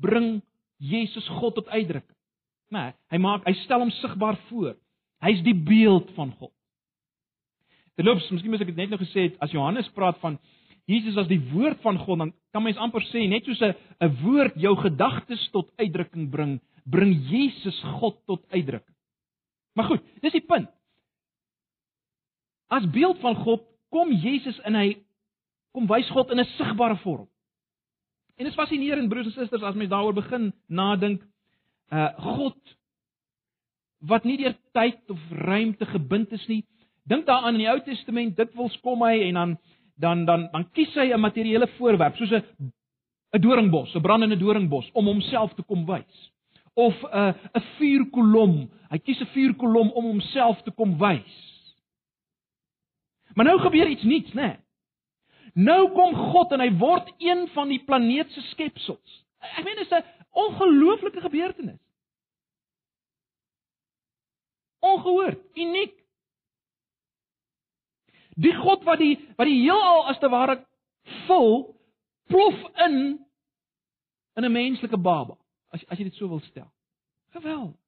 bring 0.00 0.40
Jesus 0.76 1.26
God 1.40 1.54
tot 1.54 1.68
uitdrukking. 1.68 2.16
Nee, 2.70 2.94
hy 3.10 3.18
maak 3.18 3.44
hy 3.48 3.54
stel 3.64 3.82
hom 3.82 3.90
sigbaar 3.98 4.38
voor. 4.48 4.76
Hy's 5.24 5.42
die 5.44 5.56
beeld 5.56 6.10
van 6.16 6.32
God. 6.38 6.52
Terloops, 7.98 8.30
miskien 8.32 8.52
moet 8.54 8.62
ek 8.64 8.70
dit 8.70 8.78
net 8.78 8.92
nou 8.92 9.00
gesê 9.02 9.28
het 9.28 9.40
as 9.44 9.52
Johannes 9.52 9.90
praat 9.92 10.16
van 10.22 10.38
Jesus 10.88 11.18
as 11.20 11.28
die 11.30 11.40
woord 11.52 11.82
van 11.84 11.98
God, 12.00 12.22
dan 12.22 12.32
kan 12.54 12.64
mens 12.64 12.78
amper 12.80 13.04
sê 13.10 13.26
net 13.28 13.44
soos 13.46 13.60
'n 13.60 14.10
woord 14.22 14.56
jou 14.56 14.74
gedagtes 14.76 15.42
tot 15.52 15.70
uitdrukking 15.78 16.30
bring, 16.30 16.60
bring 16.86 17.12
Jesus 17.30 17.78
God 18.00 18.16
tot 18.26 18.42
uitdrukking. 18.50 18.96
Maar 19.76 19.84
goed, 19.84 20.02
dis 20.22 20.32
die 20.32 20.46
punt. 20.46 20.70
As 22.70 22.86
beeld 22.90 23.18
van 23.20 23.34
God 23.34 23.64
kom 23.90 24.12
Jesus 24.14 24.58
in 24.66 24.78
hy 24.78 24.88
kom 25.74 25.86
wys 25.90 26.10
God 26.14 26.30
in 26.30 26.40
'n 26.40 26.48
sigbare 26.56 26.96
vorm. 27.02 27.28
En 28.38 28.44
dit 28.44 28.52
is 28.52 28.58
fascinerend 28.58 29.08
broers 29.08 29.26
en 29.26 29.32
susters 29.32 29.62
as 29.62 29.74
mens 29.74 29.90
daaroor 29.90 30.14
begin 30.14 30.52
nadink. 30.66 31.22
Uh 31.92 32.08
God 32.16 32.56
wat 34.00 34.24
nie 34.24 34.38
deur 34.40 34.54
tyd 34.72 35.10
of 35.10 35.18
ruimte 35.30 35.86
gebind 35.86 36.32
is 36.32 36.46
nie. 36.48 36.64
Dink 37.04 37.26
daaraan 37.26 37.54
in 37.54 37.64
die 37.64 37.68
Ou 37.68 37.80
Testament, 37.84 38.36
dikwels 38.36 38.78
kom 38.80 39.02
hy 39.02 39.28
en 39.28 39.34
dan 39.34 39.56
dan 40.00 40.24
dan 40.24 40.48
dan 40.52 40.70
kies 40.72 40.94
hy 40.94 41.12
'n 41.12 41.20
materiële 41.20 41.68
voorwerp 41.76 42.16
soos 42.16 42.32
'n 42.32 42.72
'n 43.34 43.40
doringbos, 43.40 43.94
'n 43.94 44.00
brandende 44.00 44.36
doringbos 44.36 44.90
om 44.92 45.06
homself 45.06 45.54
te 45.54 45.62
kom 45.62 45.86
wys. 45.86 46.32
Of 46.74 46.94
'n 47.02 47.18
uh, 47.18 47.34
'n 47.54 47.62
vuurkolom. 47.78 48.70
Hy 48.90 48.98
kies 48.98 49.20
'n 49.20 49.26
vuurkolom 49.34 49.90
om 49.90 50.04
homself 50.04 50.62
te 50.62 50.70
kom 50.70 50.98
wys. 50.98 51.49
Maar 53.34 53.44
nou 53.44 53.60
gebeur 53.60 53.86
iets 53.86 54.02
nuuts, 54.02 54.32
né? 54.32 54.46
Nee. 54.46 54.58
Nou 55.54 55.90
kom 55.92 56.14
God 56.14 56.52
en 56.54 56.62
hy 56.62 56.70
word 56.78 57.10
een 57.18 57.48
van 57.54 57.70
die 57.70 57.80
planeet 57.84 58.30
se 58.32 58.42
skepsels. 58.52 59.16
Ek 59.40 59.64
meen 59.64 59.80
dit 59.80 59.86
is 59.86 59.98
'n 59.98 60.04
ongelooflike 60.30 61.20
gebeurtenis. 61.20 61.80
Ongehoord, 64.80 65.40
uniek. 65.54 65.96
Die 68.36 68.54
God 68.54 68.84
wat 68.84 68.98
die 68.98 69.16
wat 69.36 69.46
die 69.46 69.62
heelal 69.62 70.06
as 70.06 70.18
te 70.18 70.28
ware 70.28 70.66
vul, 71.26 71.76
plof 72.26 72.56
in 72.86 73.26
in 74.34 74.44
'n 74.44 74.52
menslike 74.52 74.96
baba, 74.96 75.36
as 75.70 75.84
as 75.88 75.98
jy 75.98 76.04
dit 76.04 76.14
so 76.14 76.28
wil 76.28 76.40
stel. 76.40 76.72
Geweldig. 77.30 77.79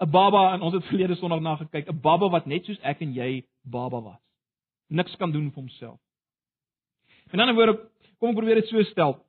'n 0.00 0.10
Baba 0.10 0.52
en 0.52 0.60
ons 0.60 0.74
het 0.74 0.84
verlede 0.84 1.14
Sondag 1.14 1.40
na 1.40 1.56
gekyk, 1.56 1.88
'n 1.88 2.00
baba 2.00 2.28
wat 2.28 2.46
net 2.46 2.64
soos 2.64 2.78
ek 2.82 3.00
en 3.00 3.12
jy 3.12 3.44
baba 3.62 4.00
was. 4.00 4.20
Niks 4.88 5.16
kan 5.16 5.32
doen 5.32 5.50
vir 5.50 5.60
homself. 5.60 6.00
In 7.32 7.40
ander 7.40 7.54
woorde, 7.54 7.90
kom 8.18 8.30
ek 8.30 8.36
probeer 8.36 8.54
dit 8.54 8.68
so 8.68 8.82
stel. 8.82 9.24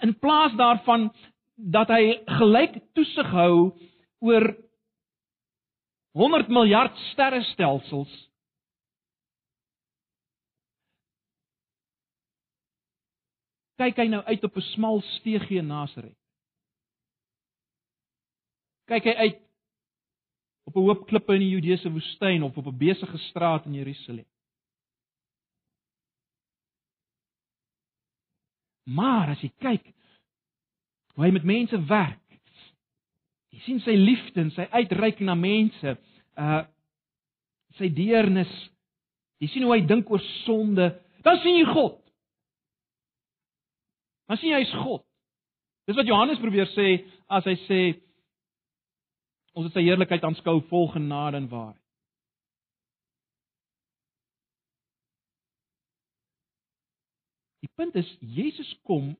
In 0.00 0.18
plaas 0.18 0.52
daarvan 0.56 1.10
dat 1.56 1.88
hy 1.88 2.20
gelyk 2.26 2.78
toesig 2.94 3.30
hou 3.30 3.72
oor 4.20 4.56
100 6.12 6.48
miljard 6.48 6.96
sterrestelsels 7.12 8.28
kyk 13.78 14.00
hy 14.02 14.08
nou 14.10 14.22
uit 14.26 14.44
op 14.44 14.56
'n 14.56 14.70
smal 14.74 15.00
steegie 15.18 15.58
in 15.58 15.70
Nasaret. 15.70 16.17
Kyk 18.88 19.04
hy 19.04 19.14
uit 19.26 19.44
op 20.68 20.76
'n 20.76 20.86
hoop 20.86 21.06
klippe 21.06 21.34
in 21.34 21.40
die 21.40 21.54
Judeese 21.54 21.90
woestyn 21.92 22.42
of 22.42 22.56
op 22.56 22.66
'n 22.66 22.76
besige 22.76 23.18
straat 23.18 23.64
in 23.66 23.74
Jerusalem. 23.74 24.26
Maar 28.84 29.28
as 29.28 29.40
jy 29.40 29.50
kyk 29.60 29.84
hoe 31.14 31.24
hy 31.24 31.30
met 31.30 31.44
mense 31.44 31.84
werk, 31.84 32.40
jy 33.50 33.60
sien 33.60 33.80
sy 33.80 33.96
liefde 33.96 34.40
en 34.40 34.50
sy 34.50 34.68
uitreik 34.70 35.20
na 35.20 35.34
mense, 35.34 35.96
uh 36.38 36.64
sy 37.78 37.88
deernis. 37.94 38.50
Jy 39.38 39.48
sien 39.48 39.62
hoe 39.62 39.76
hy 39.76 39.84
dink 39.86 40.08
oor 40.10 40.22
sonde, 40.44 40.88
dan 41.22 41.38
sien 41.38 41.60
jy 41.60 41.66
God. 41.70 42.00
Dan 44.26 44.40
sien 44.40 44.50
jy 44.50 44.62
hy's 44.64 44.72
God. 44.82 45.04
Dis 45.86 45.96
wat 45.96 46.06
Johannes 46.06 46.40
probeer 46.42 46.66
sê 46.72 46.88
as 47.28 47.46
hy 47.46 47.54
sê 47.68 47.80
ons 49.58 49.66
het 49.66 49.74
sy 49.74 49.82
heerlikheid 49.82 50.22
aanskou 50.22 50.60
vol 50.70 50.86
genade 50.94 51.40
en 51.40 51.48
waarheid. 51.50 51.84
Die 57.66 57.70
punt 57.74 57.96
is 57.98 58.10
Jesus 58.20 58.70
kom 58.86 59.10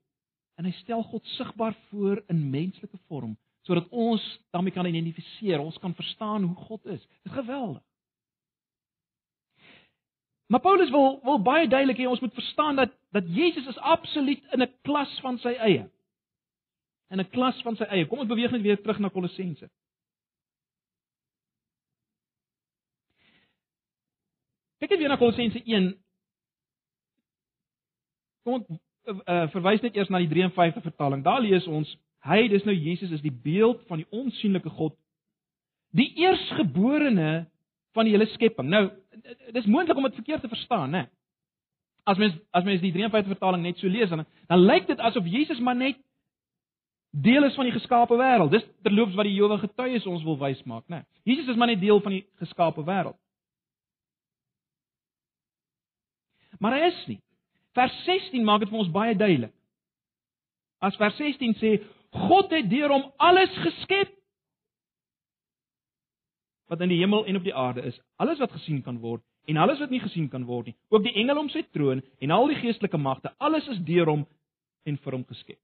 en 0.59 0.66
hy 0.66 0.72
stel 0.79 1.03
God 1.11 1.27
sigbaar 1.35 1.74
voor 1.90 2.22
in 2.31 2.48
menslike 2.55 2.98
vorm 3.11 3.35
sodat 3.68 3.90
ons 3.92 4.22
daarmee 4.55 4.72
kan 4.72 4.87
identifiseer, 4.88 5.61
ons 5.61 5.77
kan 5.83 5.92
verstaan 5.92 6.46
hoe 6.46 6.57
God 6.70 6.87
is. 6.88 7.03
Dit 7.20 7.29
is 7.29 7.35
geweldig. 7.37 7.83
Maar 10.48 10.62
Paulus 10.64 10.88
wil 10.94 11.18
wil 11.27 11.42
baie 11.44 11.66
duidelik 11.68 11.98
hê 12.01 12.07
ons 12.09 12.22
moet 12.24 12.33
verstaan 12.38 12.79
dat 12.81 12.94
dat 13.12 13.29
Jesus 13.29 13.66
is 13.68 13.79
absoluut 13.79 14.40
in 14.55 14.62
'n 14.62 14.72
klas 14.83 15.12
van 15.20 15.38
sy 15.38 15.53
eie. 15.53 15.90
In 17.11 17.20
'n 17.20 17.29
klas 17.29 17.61
van 17.62 17.77
sy 17.77 17.85
eie. 17.85 18.07
Kom 18.07 18.18
ons 18.18 18.29
beweeg 18.29 18.51
net 18.51 18.62
weer 18.62 18.81
terug 18.81 18.98
na 18.98 19.09
Kolossense. 19.09 19.68
Kyk 24.78 24.92
net 24.94 25.00
weer 25.02 25.10
na 25.10 25.18
Kolossense 25.18 25.62
1. 25.64 25.88
Kom 28.46 28.60
ons 28.60 28.78
uh, 29.08 29.46
verwys 29.54 29.82
net 29.82 29.96
eers 29.98 30.10
na 30.12 30.20
die 30.22 30.30
53 30.30 30.84
vertaling. 30.86 31.24
Daar 31.26 31.42
lees 31.42 31.66
ons: 31.66 31.90
Hy, 32.26 32.44
dis 32.52 32.66
nou 32.66 32.74
Jesus 32.76 33.12
is 33.14 33.24
die 33.24 33.34
beeld 33.34 33.82
van 33.90 34.02
die 34.02 34.08
onsigbare 34.14 34.74
God, 34.78 34.96
die 35.96 36.10
eersgeborene 36.22 37.46
van 37.96 38.06
die 38.06 38.14
hele 38.14 38.28
skepping. 38.34 38.68
Nou, 38.70 38.88
dis 39.54 39.66
moontlik 39.66 39.98
om 39.98 40.06
dit 40.06 40.18
verkeerd 40.20 40.44
te 40.46 40.52
verstaan, 40.52 40.92
né? 40.94 41.06
As 42.08 42.18
mens 42.20 42.36
as 42.56 42.64
mens 42.64 42.80
die 42.80 42.92
53 42.94 43.34
vertaling 43.34 43.64
net 43.64 43.80
so 43.80 43.88
lees 43.90 44.10
dan 44.12 44.24
dan 44.48 44.62
lyk 44.64 44.86
dit 44.88 45.00
asof 45.00 45.26
Jesus 45.28 45.60
maar 45.60 45.76
net 45.76 45.98
deel 47.10 47.44
is 47.44 47.56
van 47.56 47.66
die 47.66 47.74
geskaapte 47.74 48.16
wêreld. 48.16 48.52
Dis 48.52 48.66
terloops 48.86 49.16
wat 49.18 49.26
die 49.26 49.34
Jowe 49.34 49.58
getuies 49.58 50.06
ons 50.06 50.24
wil 50.24 50.38
wys 50.40 50.60
maak, 50.64 50.86
né? 50.88 51.02
Jesus 51.24 51.48
is 51.48 51.56
maar 51.56 51.72
net 51.72 51.80
deel 51.80 52.00
van 52.00 52.14
die 52.14 52.24
geskaapte 52.40 52.84
wêreld. 52.86 53.18
Maar 56.59 56.79
hy 56.79 56.90
is 56.90 57.01
nie. 57.07 57.21
Vers 57.79 57.94
16 58.05 58.44
maak 58.44 58.64
dit 58.64 58.71
vir 58.73 58.81
ons 58.83 58.92
baie 58.92 59.14
duidelik. 59.14 59.55
As 60.83 60.97
vers 60.99 61.16
16 61.18 61.57
sê 61.59 61.79
God 62.14 62.53
het 62.55 62.68
deur 62.71 62.94
hom 62.94 63.09
alles 63.18 63.55
geskep 63.64 64.14
wat 66.68 66.83
in 66.85 66.92
die 66.92 67.01
hemel 67.01 67.25
en 67.27 67.38
op 67.38 67.44
die 67.47 67.55
aarde 67.55 67.83
is, 67.88 67.97
alles 68.21 68.40
wat 68.42 68.53
gesien 68.53 68.83
kan 68.85 68.99
word 69.01 69.23
en 69.49 69.57
alles 69.57 69.81
wat 69.81 69.90
nie 69.90 70.03
gesien 70.03 70.29
kan 70.29 70.44
word 70.44 70.68
nie, 70.68 70.77
ook 70.92 71.05
die 71.07 71.14
engele 71.16 71.40
om 71.40 71.49
sy 71.53 71.62
troon 71.73 72.03
en 72.21 72.35
al 72.35 72.51
die 72.51 72.59
geestelike 72.61 73.01
magte, 73.01 73.33
alles 73.40 73.68
is 73.73 73.81
deur 73.88 74.11
hom 74.11 74.27
en 74.85 74.99
vir 75.01 75.16
hom 75.16 75.25
geskep. 75.29 75.59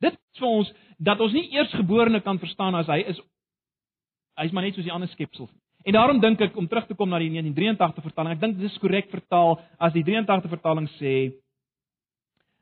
Dit 0.00 0.16
is 0.16 0.40
vir 0.40 0.48
ons 0.48 0.70
dat 0.98 1.20
ons 1.20 1.34
nie 1.36 1.48
eersgeborene 1.56 2.22
kan 2.24 2.40
verstaan 2.40 2.78
as 2.78 2.88
hy 2.88 3.02
is 3.12 3.20
hy's 4.38 4.52
maar 4.54 4.64
net 4.64 4.76
soos 4.78 4.86
die 4.86 4.94
ander 4.94 5.10
skepsels. 5.10 5.50
En 5.86 5.94
daarom 5.94 6.20
dink 6.20 6.40
ek 6.40 6.56
om 6.58 6.66
terug 6.68 6.86
te 6.86 6.96
kom 6.98 7.10
na 7.10 7.20
die 7.22 7.30
1983 7.30 8.08
vertaling, 8.10 8.34
ek 8.34 8.42
dink 8.42 8.58
dit 8.58 8.70
is 8.70 8.80
korrek 8.82 9.10
vertaal 9.12 9.58
as 9.78 9.94
die 9.94 10.04
83 10.06 10.50
vertaling 10.50 10.88
sê 10.98 11.14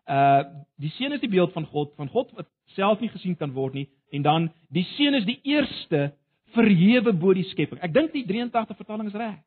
uh 0.07 0.45
die 0.79 0.93
seun 0.95 1.17
is 1.17 1.23
die 1.23 1.33
beeld 1.33 1.55
van 1.57 1.65
God, 1.67 1.95
van 1.97 2.11
God 2.13 2.31
wat 2.37 2.47
self 2.77 3.01
nie 3.01 3.11
gesien 3.11 3.35
kan 3.35 3.55
word 3.57 3.75
nie 3.75 3.87
en 4.15 4.23
dan 4.23 4.49
die 4.71 4.85
seun 4.95 5.17
is 5.19 5.25
die 5.27 5.41
eerste 5.49 6.13
verhewe 6.55 7.13
bo 7.17 7.33
die 7.35 7.47
skepping. 7.51 7.81
Ek 7.83 7.95
dink 7.95 8.13
die 8.15 8.27
83 8.29 8.77
vertaling 8.79 9.09
is 9.11 9.17
reg. 9.19 9.41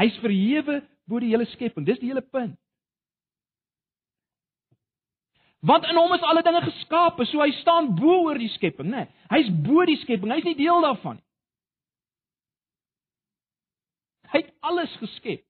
Hy's 0.00 0.16
verhewe 0.22 0.80
bo 1.10 1.20
die 1.20 1.32
hele 1.34 1.46
skepping. 1.52 1.84
Dis 1.86 2.00
die 2.00 2.10
hele 2.10 2.22
punt. 2.22 2.56
Want 5.64 5.86
in 5.88 5.96
hom 5.96 6.12
is 6.12 6.24
alle 6.28 6.42
dinge 6.44 6.60
geskape, 6.66 7.24
so 7.30 7.40
hy 7.40 7.50
staan 7.62 7.94
bo 7.96 8.26
oor 8.26 8.40
die 8.40 8.50
skepping, 8.52 8.90
né? 8.92 9.06
Nee, 9.06 9.28
hy's 9.32 9.52
bo 9.64 9.84
die 9.88 9.96
skepping. 10.02 10.32
Hy's 10.34 10.44
nie 10.44 10.58
deel 10.58 10.84
daarvan 10.84 11.18
nie. 11.18 11.24
Hy 14.34 14.42
het 14.42 14.54
alles 14.66 14.92
geskep. 14.98 15.44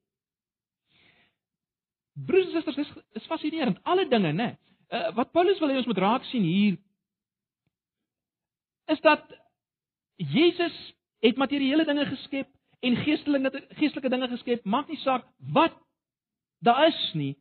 Broers 2.14 2.46
en 2.46 2.52
susters, 2.52 2.76
dis 2.76 2.90
is 3.18 3.26
fascinerend. 3.26 3.80
Alle 3.82 4.04
dinge, 4.08 4.32
né? 4.32 4.50
Nee, 4.52 4.58
uh, 4.94 5.14
wat 5.16 5.32
Paulus 5.32 5.58
wil 5.58 5.72
hê 5.72 5.78
ons 5.80 5.88
moet 5.88 6.02
raak 6.04 6.26
sien 6.28 6.44
hier 6.44 6.76
is 8.92 9.00
dat 9.00 9.24
Jesus 10.16 10.76
het 11.24 11.40
materiële 11.40 11.86
dinge 11.88 12.04
geskep 12.06 12.50
en 12.84 12.96
geestelike 13.00 13.62
geestelike 13.80 14.12
dinge 14.12 14.28
geskep. 14.28 14.64
Maak 14.64 14.92
nie 14.92 15.00
saak 15.00 15.24
wat 15.56 15.72
daar 16.64 16.86
is 16.86 17.00
nie, 17.16 17.32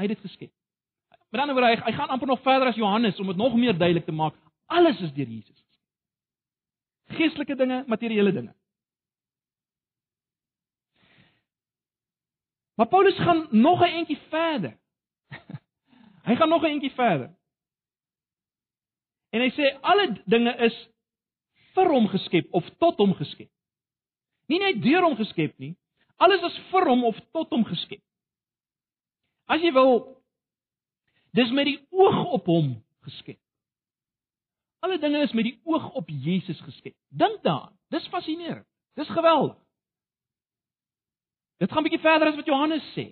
hy 0.00 0.08
het 0.08 0.16
dit 0.16 0.24
geskep. 0.24 0.52
Met 1.28 1.40
ander 1.40 1.54
woorde, 1.54 1.74
hy, 1.74 1.80
hy 1.90 1.92
gaan 1.92 2.08
amper 2.14 2.30
nog 2.30 2.40
verder 2.42 2.72
as 2.72 2.80
Johannes 2.80 3.20
om 3.20 3.28
dit 3.28 3.36
nog 3.36 3.54
meer 3.54 3.76
duidelik 3.76 4.08
te 4.08 4.16
maak. 4.16 4.34
Alles 4.66 5.00
is 5.04 5.12
deur 5.12 5.28
Jesus. 5.28 5.60
Geestelike 7.20 7.56
dinge, 7.56 7.84
materiële 7.86 8.32
dinge. 8.32 8.54
Maar 12.78 12.88
Paulus 12.88 13.18
gaan 13.18 13.46
nog 13.50 13.80
'n 13.80 13.84
entjie 13.84 14.18
verder. 14.28 14.78
hy 16.28 16.34
gaan 16.36 16.48
nog 16.48 16.62
'n 16.62 16.66
entjie 16.66 16.90
verder. 16.90 17.36
En 19.30 19.40
hy 19.40 19.50
sê 19.50 19.80
alle 19.80 20.22
dinge 20.24 20.56
is 20.56 20.88
vir 21.74 21.90
hom 21.90 22.06
geskep 22.08 22.46
of 22.54 22.70
tot 22.78 22.96
hom 22.96 23.14
geskep. 23.14 23.50
Nie 24.46 24.58
net 24.58 24.82
deur 24.82 25.02
hom 25.02 25.16
geskep 25.16 25.58
nie. 25.58 25.74
Alles 26.16 26.42
is 26.42 26.58
vir 26.70 26.86
hom 26.86 27.04
of 27.04 27.18
tot 27.32 27.50
hom 27.50 27.64
geskep. 27.64 28.02
As 29.44 29.60
jy 29.60 29.72
wil 29.72 30.22
dis 31.30 31.50
met 31.50 31.66
die 31.66 31.86
oog 31.90 32.24
op 32.24 32.46
hom 32.46 32.84
geskep. 33.00 33.40
Alle 34.78 34.98
dinge 34.98 35.18
is 35.18 35.32
met 35.32 35.44
die 35.44 35.60
oog 35.64 35.90
op 35.98 36.08
Jesus 36.08 36.60
geskep. 36.60 36.94
Dink 37.08 37.42
daaraan. 37.42 37.78
Dis 37.88 38.08
fascinerend. 38.08 38.66
Dis 38.94 39.08
geweldig. 39.08 39.58
Dit 41.58 41.72
gaan 41.72 41.82
bietjie 41.82 42.02
verder 42.02 42.30
as 42.30 42.38
wat 42.38 42.46
Johannes 42.46 42.84
sê. 42.94 43.10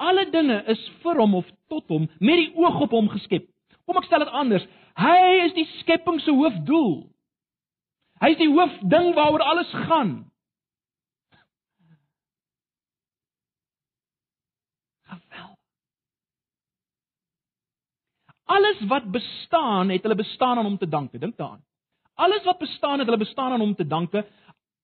Alle 0.00 0.24
dinge 0.30 0.62
is 0.72 0.80
vir 1.02 1.18
hom 1.20 1.34
of 1.42 1.48
tot 1.68 1.84
hom 1.92 2.06
met 2.18 2.38
die 2.40 2.52
oog 2.56 2.80
op 2.86 2.94
hom 2.96 3.10
geskep. 3.12 3.48
Kom 3.84 3.98
ek 4.00 4.06
stel 4.08 4.22
dit 4.24 4.36
anders. 4.38 4.66
Hy 5.00 5.46
is 5.46 5.54
die 5.56 5.66
skepping 5.80 6.20
se 6.22 6.32
hoofdoel. 6.34 6.94
Hy 8.20 8.30
is 8.34 8.40
die 8.40 8.50
hoofding 8.52 9.14
waaroor 9.16 9.44
alles 9.44 9.70
gaan. 9.88 10.12
Geweldig. 15.10 15.56
Alles 18.50 18.80
wat 18.90 19.10
bestaan, 19.14 19.90
het 19.90 20.02
hulle 20.02 20.18
bestaan 20.18 20.58
aan 20.58 20.64
hom 20.64 20.78
te 20.78 20.88
danke. 20.88 21.18
Dink 21.18 21.36
daaraan. 21.36 21.62
Alles 22.14 22.44
wat 22.44 22.58
bestaan 22.58 22.98
het 22.98 23.08
hulle 23.08 23.20
bestaan 23.20 23.52
aan 23.52 23.60
hom 23.60 23.74
te 23.74 23.86
danke. 23.86 24.24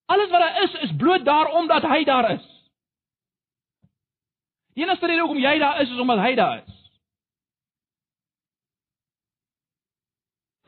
Alles 0.07 0.31
wat 0.31 0.41
daar 0.41 0.63
is, 0.63 0.75
is 0.87 0.97
bloot 0.97 1.25
daar 1.25 1.51
omdat 1.53 1.83
hy 1.83 2.05
daar 2.05 2.31
is. 2.31 2.56
Die 4.77 4.85
enigste 4.85 5.09
rede 5.09 5.25
hoekom 5.25 5.41
jy 5.41 5.55
daar 5.59 5.81
is, 5.81 5.91
is 5.91 6.01
omdat 6.03 6.21
hy 6.21 6.35
daar 6.37 6.59
is. 6.61 6.81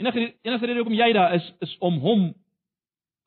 Enige 0.01 0.23
enigste 0.47 0.67
rede 0.67 0.81
hoekom 0.81 0.97
jy 0.97 1.09
daar 1.13 1.35
is, 1.37 1.49
is 1.61 1.75
om 1.85 1.99
hom 2.01 2.31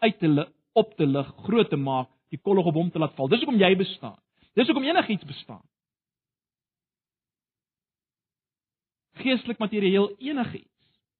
uit 0.01 0.17
te 0.19 0.47
op 0.73 0.95
te 0.97 1.05
lig, 1.05 1.27
groot 1.45 1.69
te 1.69 1.77
maak, 1.77 2.09
die 2.31 2.39
kollig 2.39 2.65
op 2.65 2.79
hom 2.79 2.89
te 2.89 2.99
laat 2.99 3.13
val. 3.17 3.29
Dis 3.29 3.43
hoekom 3.43 3.59
jy 3.59 3.75
bestaan. 3.77 4.17
Dis 4.57 4.65
hoekom 4.71 4.87
enigiets 4.87 5.27
bestaan. 5.27 5.61
Geestelik, 9.21 9.59
materieel, 9.59 10.09
enigiets. 10.17 10.69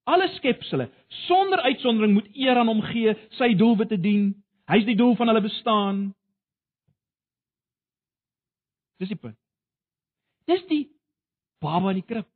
Alle 0.09 0.31
skepsele 0.39 0.87
sonder 1.27 1.61
uitsondering 1.61 2.15
moet 2.15 2.31
eer 2.33 2.57
aan 2.57 2.71
hom 2.71 2.81
gee, 2.81 3.13
sy 3.37 3.51
doelwit 3.59 3.91
te 3.93 3.99
dien. 4.01 4.31
Hy's 4.71 4.87
die 4.87 4.97
doel 4.97 5.13
van 5.19 5.29
hulle 5.29 5.43
bestaan. 5.45 6.01
Dis 8.97 9.11
die 9.11 9.19
punt. 9.19 9.37
Dis 10.51 10.65
die 10.67 10.83
baba 11.63 11.93
in 11.93 12.01
die 12.01 12.07
krib. 12.07 12.27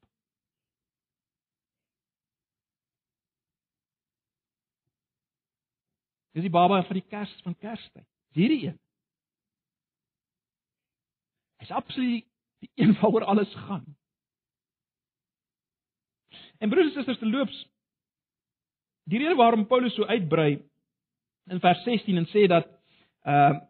Dis 6.35 6.45
die 6.45 6.53
baba 6.53 6.81
van 6.87 6.99
die 6.99 7.05
Kers 7.07 7.35
van 7.43 7.57
Kerstyd. 7.59 8.07
Hierdie 8.35 8.61
een. 8.69 8.79
Hy's 11.63 11.71
absoluut 11.71 12.25
die 12.63 12.71
een 12.75 12.95
waaroor 12.99 13.27
alles 13.31 13.53
gaan. 13.67 13.85
En 16.59 16.69
broers 16.69 16.91
en 16.91 16.93
susters, 16.93 17.19
te 17.19 17.29
loops 17.29 17.65
die 19.05 19.19
rede 19.21 19.35
waarom 19.37 19.67
Paulus 19.67 19.93
so 19.95 20.05
uitbrei 20.09 20.57
in 21.51 21.59
vers 21.61 21.83
16 21.85 22.17
en 22.17 22.27
sê 22.33 22.47
dat 22.49 22.67
ehm 23.25 23.55
uh, 23.55 23.63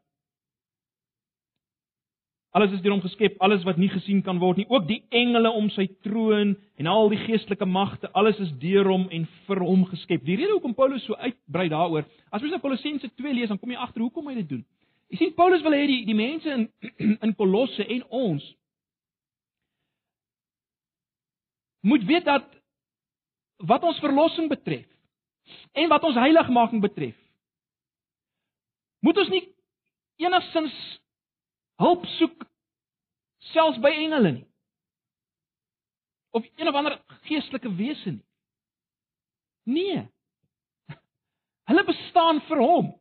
alles 2.56 2.72
is 2.72 2.82
deur 2.84 2.94
hom 2.96 3.04
geskep, 3.04 3.36
alles 3.44 3.66
wat 3.68 3.80
nie 3.82 3.90
gesien 3.92 4.22
kan 4.24 4.40
word 4.40 4.62
nie, 4.62 4.68
ook 4.72 4.86
die 4.88 5.02
engele 5.12 5.52
om 5.52 5.68
sy 5.76 5.90
troon 6.08 6.54
en 6.80 6.88
al 6.88 7.10
die 7.12 7.20
geestelike 7.26 7.68
magte, 7.68 8.08
alles 8.16 8.40
is 8.40 8.54
deur 8.62 8.88
hom 8.88 9.10
en 9.12 9.26
vir 9.48 9.64
hom 9.68 9.84
geskep. 9.90 10.24
Die 10.24 10.38
rede 10.40 10.54
hoekom 10.54 10.76
Paulus 10.78 11.04
so 11.04 11.18
uitbrei 11.20 11.68
daaroor, 11.74 12.08
as 12.32 12.44
jy 12.44 12.54
nou 12.54 12.62
Kolossense 12.64 13.12
2 13.12 13.36
lees, 13.36 13.52
dan 13.52 13.60
kom 13.60 13.76
jy 13.76 13.82
agter 13.84 14.06
hoekom 14.06 14.32
hy 14.32 14.38
dit 14.40 14.50
doen. 14.54 14.64
Jy 15.12 15.20
sien 15.20 15.36
Paulus 15.36 15.64
wil 15.66 15.76
hê 15.76 15.84
die 15.90 16.02
die 16.08 16.18
mense 16.18 16.56
in 16.56 16.70
in 17.28 17.36
Kolosse 17.36 17.84
en 17.84 18.08
ons 18.10 18.48
moet 21.86 22.08
weet 22.08 22.26
dat 22.26 22.48
wat 23.68 23.84
ons 23.84 24.00
verlossing 24.00 24.48
betref 24.50 24.88
en 25.78 25.92
wat 25.92 26.08
ons 26.08 26.18
heiligmaking 26.18 26.82
betref 26.82 27.18
moet 29.06 29.20
ons 29.22 29.30
nie 29.30 29.44
enigsins 30.24 30.76
hulp 31.82 32.06
soek 32.18 32.46
selfs 33.54 33.80
by 33.84 33.92
engele 33.94 34.32
nie. 34.32 34.48
Of 36.36 36.48
een 36.56 36.68
of 36.68 36.76
ander 36.76 37.00
geestelike 37.28 37.72
wese 37.76 38.18
nie. 38.18 38.26
Nee. 39.66 40.02
Hulle 41.70 41.84
bestaan 41.88 42.42
vir 42.50 42.62
hom. 42.62 42.94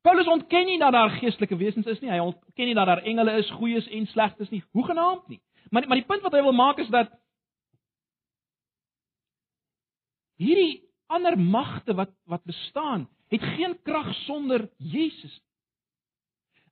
Paulus 0.00 0.28
ontken 0.32 0.66
nie 0.66 0.78
dat 0.80 0.92
daar 0.92 1.10
geestelike 1.10 1.56
wesens 1.56 1.86
is 1.86 2.00
nie. 2.00 2.10
Hy 2.10 2.20
ontken 2.24 2.70
nie 2.70 2.76
dat 2.76 2.88
daar 2.88 3.02
engele 3.04 3.36
is 3.40 3.50
goeies 3.56 3.88
en 3.88 4.06
slegtes 4.06 4.52
nie 4.52 4.62
hoegenaamd 4.72 5.28
nie. 5.28 5.40
Maar 5.70 5.88
maar 5.88 6.00
die 6.00 6.08
punt 6.08 6.22
wat 6.22 6.32
hy 6.32 6.42
wil 6.42 6.56
maak 6.56 6.78
is 6.78 6.88
dat 6.88 7.12
hierdie 10.40 10.80
ander 11.12 11.36
magte 11.38 11.94
wat 11.94 12.14
wat 12.24 12.44
bestaan, 12.48 13.08
het 13.28 13.42
geen 13.42 13.76
krag 13.82 14.14
sonder 14.24 14.68
Jesus. 14.76 15.40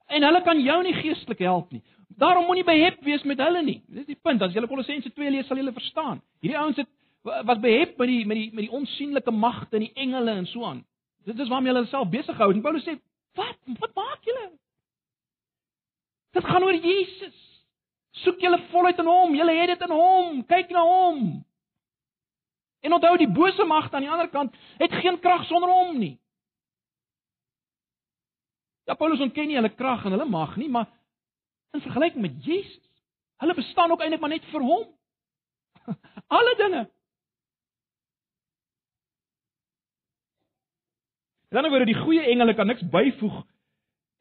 En 0.09 0.25
hulle 0.25 0.43
kan 0.43 0.61
jou 0.61 0.83
nie 0.83 0.95
geestelik 0.97 1.41
help 1.45 1.73
nie. 1.73 1.83
Daarom 2.19 2.47
moenie 2.49 2.65
behep 2.65 3.03
wees 3.05 3.23
met 3.29 3.39
hulle 3.39 3.63
nie. 3.63 3.83
Dis 3.87 4.07
die 4.09 4.19
punt. 4.23 4.43
As 4.43 4.55
jy 4.55 4.65
Kolossense 4.67 5.13
2 5.13 5.31
lees, 5.31 5.47
sal 5.47 5.61
jy 5.61 5.73
verstaan. 5.73 6.23
Hierdie 6.43 6.59
ouens 6.59 6.81
het 6.81 6.89
was 7.23 7.59
behep 7.61 7.99
met 7.99 8.09
die 8.09 8.23
met 8.27 8.39
die 8.39 8.49
met 8.55 8.65
die 8.65 8.73
onsigbare 8.73 9.35
magte 9.35 9.77
en 9.77 9.85
die 9.85 9.93
engele 9.95 10.39
en 10.41 10.47
so 10.47 10.65
aan. 10.65 10.85
Dit 11.29 11.39
is 11.39 11.49
waarmee 11.49 11.73
hulle 11.73 11.87
self 11.87 12.09
besig 12.09 12.37
hou. 12.41 12.53
En 12.53 12.63
Paulus 12.63 12.87
sê, 12.87 12.97
"Wat? 13.35 13.59
Wat 13.79 13.95
maak 13.95 14.25
julle?" 14.25 14.51
Dit 16.33 16.45
gaan 16.45 16.63
oor 16.63 16.75
Jesus. 16.75 17.37
Soek 18.11 18.41
julle 18.41 18.59
voluit 18.71 18.99
in 18.99 19.07
hom. 19.07 19.35
Julle 19.35 19.55
het 19.61 19.69
dit 19.69 19.89
in 19.89 19.95
hom. 19.95 20.45
Kyk 20.47 20.71
na 20.71 20.83
hom. 20.83 21.45
En 22.81 22.93
onthou 22.93 23.17
die 23.17 23.33
bose 23.33 23.65
magte 23.65 23.97
aan 23.97 24.07
die 24.07 24.11
ander 24.11 24.29
kant 24.29 24.55
het 24.79 24.93
geen 24.93 25.19
krag 25.21 25.45
sonder 25.47 25.71
hom 25.71 25.99
nie. 25.99 26.19
Ja 28.89 28.97
Paulus 28.97 29.21
ontken 29.21 29.51
nie 29.51 29.59
hulle 29.59 29.75
krag 29.77 30.07
en 30.09 30.15
hulle 30.17 30.25
mag 30.29 30.55
nie, 30.57 30.71
maar 30.73 30.89
in 31.77 31.85
vergelyking 31.85 32.25
met 32.25 32.39
Jesus, 32.45 32.81
hulle 33.43 33.55
bestaan 33.55 33.93
ook 33.93 34.01
eintlik 34.01 34.23
maar 34.23 34.33
net 34.33 34.47
vir 34.49 34.65
hom. 34.65 34.87
Alle 36.39 36.55
dinge. 36.57 36.87
Dan 41.53 41.69
word 41.73 41.89
die 41.89 41.97
goeie 41.97 42.25
engele 42.33 42.57
kan 42.57 42.69
niks 42.69 42.85
byvoeg 42.93 43.39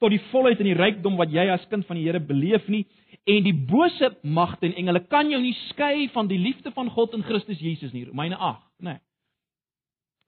tot 0.04 0.14
die 0.14 0.22
volheid 0.30 0.60
en 0.62 0.70
die 0.70 0.78
rykdom 0.78 1.16
wat 1.20 1.32
jy 1.34 1.48
as 1.52 1.66
kind 1.72 1.88
van 1.88 1.98
die 1.98 2.06
Here 2.06 2.22
beleef 2.24 2.68
nie 2.72 2.84
en 3.28 3.48
die 3.48 3.56
bose 3.56 4.14
magte 4.22 4.68
en 4.68 4.78
engele 4.80 5.02
kan 5.08 5.32
jou 5.32 5.40
nie 5.42 5.56
skei 5.70 6.08
van 6.14 6.30
die 6.30 6.40
liefde 6.40 6.72
van 6.76 6.92
God 6.94 7.16
in 7.18 7.26
Christus 7.28 7.60
Jesus 7.64 7.96
nie. 7.96 8.06
Romeine 8.08 8.36
8, 8.36 8.64
nê. 8.84 8.94
Nee. 8.94 9.04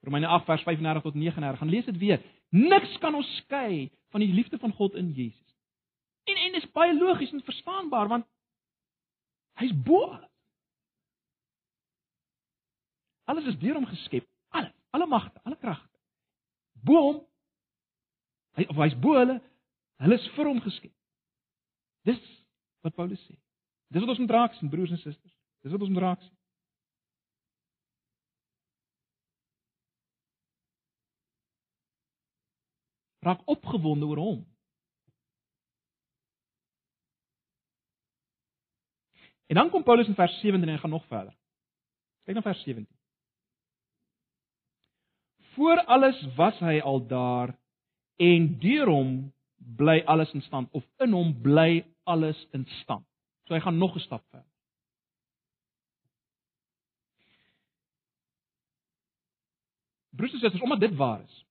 Romeine 0.04 0.32
8 0.32 0.48
vers 0.48 0.64
35 0.64 1.04
tot 1.04 1.16
39. 1.16 1.60
Gaan 1.60 1.72
lees 1.72 1.88
dit 1.88 1.98
weer. 2.00 2.20
Niks 2.56 2.96
kan 3.04 3.14
ons 3.14 3.28
skei 3.44 3.90
van 4.10 4.24
die 4.24 4.32
liefde 4.32 4.58
van 4.58 4.72
God 4.72 4.94
in 4.98 5.12
Jesus. 5.12 5.56
En 6.30 6.36
en 6.36 6.58
dis 6.58 6.70
baie 6.74 6.94
logies 6.94 7.32
en 7.32 7.44
verstaanbaar 7.46 8.08
want 8.08 8.26
hy's 9.60 9.72
bo 9.74 10.04
alles. 10.10 10.28
Alles 13.30 13.46
is 13.52 13.58
deur 13.62 13.78
hom 13.78 13.86
geskep. 13.86 14.26
Alles, 14.48 14.72
alle 14.90 15.06
magte, 15.06 15.40
alle 15.44 15.56
kragte. 15.56 15.98
Bo 16.82 17.02
hom. 17.06 17.20
Hy 18.58 18.66
of 18.72 18.80
hy's 18.82 18.96
bo 18.98 19.14
hulle, 19.18 19.38
Hulle 20.00 20.16
is 20.16 20.26
vir 20.34 20.48
hom 20.48 20.60
geskep. 20.64 20.92
Dis 22.08 22.20
wat 22.84 22.96
Paulus 22.96 23.20
sê. 23.26 23.36
Dis 23.92 24.00
wat 24.00 24.14
ons 24.14 24.22
moet 24.22 24.32
raak 24.32 24.54
sien, 24.56 24.70
broers 24.72 24.92
en 24.94 25.00
susters. 25.00 25.34
Dis 25.60 25.74
wat 25.74 25.82
ons 25.84 25.92
moet 25.92 26.04
raak 26.06 26.22
sien. 26.24 26.36
Raak 33.20 33.40
opgewonde 33.44 34.06
oor 34.06 34.16
hom. 34.16 34.40
En 39.46 39.56
dan 39.56 39.70
kom 39.70 39.82
Paulus 39.82 40.06
in 40.06 40.14
vers 40.14 40.40
17 40.40 40.62
en 40.62 40.74
hy 40.74 40.78
gaan 40.78 40.90
nog 40.90 41.06
verder. 41.06 41.34
Kyk 42.24 42.34
na 42.34 42.42
vers 42.42 42.62
17. 42.62 42.86
Voor 45.52 45.84
alles 45.84 46.34
was 46.36 46.58
hy 46.58 46.78
al 46.80 47.06
daar 47.06 47.58
en 48.16 48.46
deur 48.62 48.86
hom 48.86 49.32
bly 49.76 50.00
alles 50.06 50.32
in 50.32 50.42
stand 50.42 50.70
of 50.70 50.86
in 50.96 51.12
hom 51.12 51.34
bly 51.42 51.82
alles 52.02 52.46
in 52.52 52.66
stand. 52.80 53.06
So 53.48 53.54
hy 53.54 53.60
gaan 53.60 53.78
nog 53.78 53.94
'n 53.94 54.06
stap 54.06 54.24
verder. 54.30 54.48
Broers 60.10 60.32
en 60.32 60.38
susters, 60.38 60.62
omdat 60.62 60.80
dit 60.80 60.94
waar 60.96 61.22
is. 61.22 61.46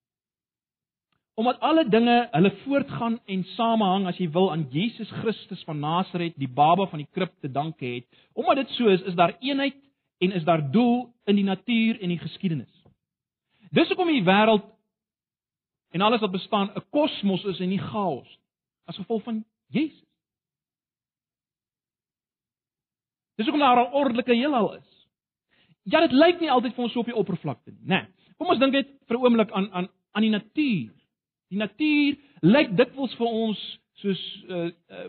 Omdat 1.39 1.59
alle 1.63 1.85
dinge 1.89 2.27
hulle 2.31 2.51
voortgaan 2.63 3.19
en 3.25 3.43
samehang 3.55 4.07
as 4.09 4.17
jy 4.19 4.25
wil 4.35 4.49
aan 4.51 4.65
Jesus 4.73 5.11
Christus 5.21 5.61
van 5.63 5.79
Nasaret, 5.79 6.33
die 6.35 6.49
baba 6.51 6.89
van 6.91 6.99
die 6.99 7.07
krib 7.15 7.31
te 7.39 7.47
danke 7.51 7.85
het. 7.85 8.07
Omdat 8.35 8.59
dit 8.59 8.73
so 8.75 8.91
is, 8.91 9.05
is 9.07 9.15
daar 9.15 9.37
eenheid 9.39 9.77
en 10.19 10.35
is 10.35 10.43
daar 10.43 10.65
doel 10.71 11.13
in 11.31 11.39
die 11.39 11.47
natuur 11.47 12.01
en 12.01 12.11
die 12.11 12.19
geskiedenis. 12.19 12.73
Dis 13.71 13.87
hoekom 13.87 14.11
die 14.11 14.25
wêreld 14.27 14.67
en 15.95 16.03
alles 16.03 16.19
wat 16.19 16.35
bestaan 16.35 16.73
'n 16.75 16.83
kosmos 16.91 17.43
is 17.43 17.59
en 17.59 17.69
nie 17.69 17.79
chaos 17.87 18.27
as 18.85 18.99
gevolg 18.99 19.23
van 19.23 19.45
Jesus. 19.71 20.07
Dis 23.35 23.47
hoekom 23.47 23.63
daar 23.63 23.79
'n 23.87 23.93
ordelike 23.93 24.35
heelal 24.35 24.73
is. 24.75 25.07
Ja, 25.83 25.99
dit 25.99 26.11
lyk 26.11 26.39
nie 26.39 26.51
altyd 26.51 26.73
vir 26.73 26.83
ons 26.83 26.93
so 26.93 26.99
op 26.99 27.05
die 27.05 27.15
oppervlakte 27.15 27.71
nie, 27.71 27.87
né? 27.87 27.87
Nee. 27.87 28.07
Kom 28.37 28.47
ons 28.47 28.59
dink 28.59 28.73
net 28.73 28.87
vir 29.07 29.17
'n 29.17 29.23
oomblik 29.23 29.51
aan 29.51 29.71
aan 29.71 29.87
aan 30.11 30.21
die 30.21 30.31
natuur. 30.31 30.98
Die 31.49 31.57
natuur 31.57 32.17
lyk 32.45 32.75
dikwels 32.77 33.15
vir 33.19 33.27
ons 33.45 33.61
soos 34.03 34.25
uh 34.47 34.69
uh 34.69 35.07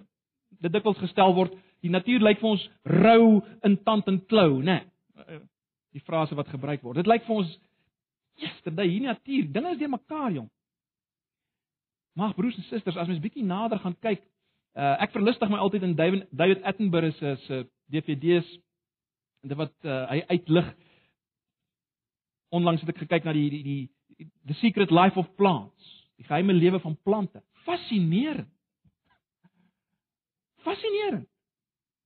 dit 0.61 0.73
dikwels 0.75 0.99
gestel 1.01 1.33
word, 1.33 1.53
die 1.81 1.93
natuur 1.93 2.21
lyk 2.21 2.41
vir 2.41 2.51
ons 2.51 2.65
rou 2.85 3.41
in 3.65 3.77
tand 3.87 4.09
en 4.11 4.19
klou, 4.29 4.59
né? 4.61 4.81
Nee. 5.17 5.39
Die 5.95 6.03
frase 6.05 6.37
wat 6.37 6.51
gebruik 6.53 6.83
word. 6.85 7.01
Dit 7.01 7.09
lyk 7.09 7.25
vir 7.27 7.39
ons 7.41 7.53
yesterday 8.41 8.89
hier 8.91 9.07
natuur, 9.07 9.47
dinge 9.53 9.73
is 9.75 9.79
deur 9.81 9.93
mekaar, 9.95 10.33
jong. 10.35 10.49
Mag 12.19 12.35
broers 12.37 12.59
en 12.59 12.67
susters, 12.69 12.99
as 12.99 13.09
mens 13.09 13.23
bietjie 13.23 13.47
nader 13.47 13.81
gaan 13.81 13.97
kyk, 14.03 14.23
uh, 14.77 14.97
ek 15.05 15.15
verlustig 15.15 15.51
my 15.51 15.61
altyd 15.63 15.87
in 15.87 15.95
David 15.99 16.27
David 16.37 16.65
Attenborough 16.67 17.17
se 17.19 17.37
se 17.47 17.63
DVD's 17.91 18.49
en 19.45 19.53
dit 19.53 19.59
wat 19.59 19.73
uh, 19.87 20.03
hy 20.11 20.21
uitlig. 20.35 20.69
Onlangs 22.55 22.83
het 22.83 22.93
ek 22.93 23.05
gekyk 23.05 23.27
na 23.27 23.35
die 23.37 23.49
die 23.55 23.63
die 23.65 24.29
The 24.51 24.59
Secret 24.61 24.93
Life 24.93 25.19
of 25.21 25.31
Plants, 25.39 25.95
die 26.21 26.29
geheime 26.29 26.53
lewe 26.53 26.81
van 26.81 26.99
plante. 27.03 27.43
Fascinerend. 27.65 28.53
Fascinerend. 30.61 31.29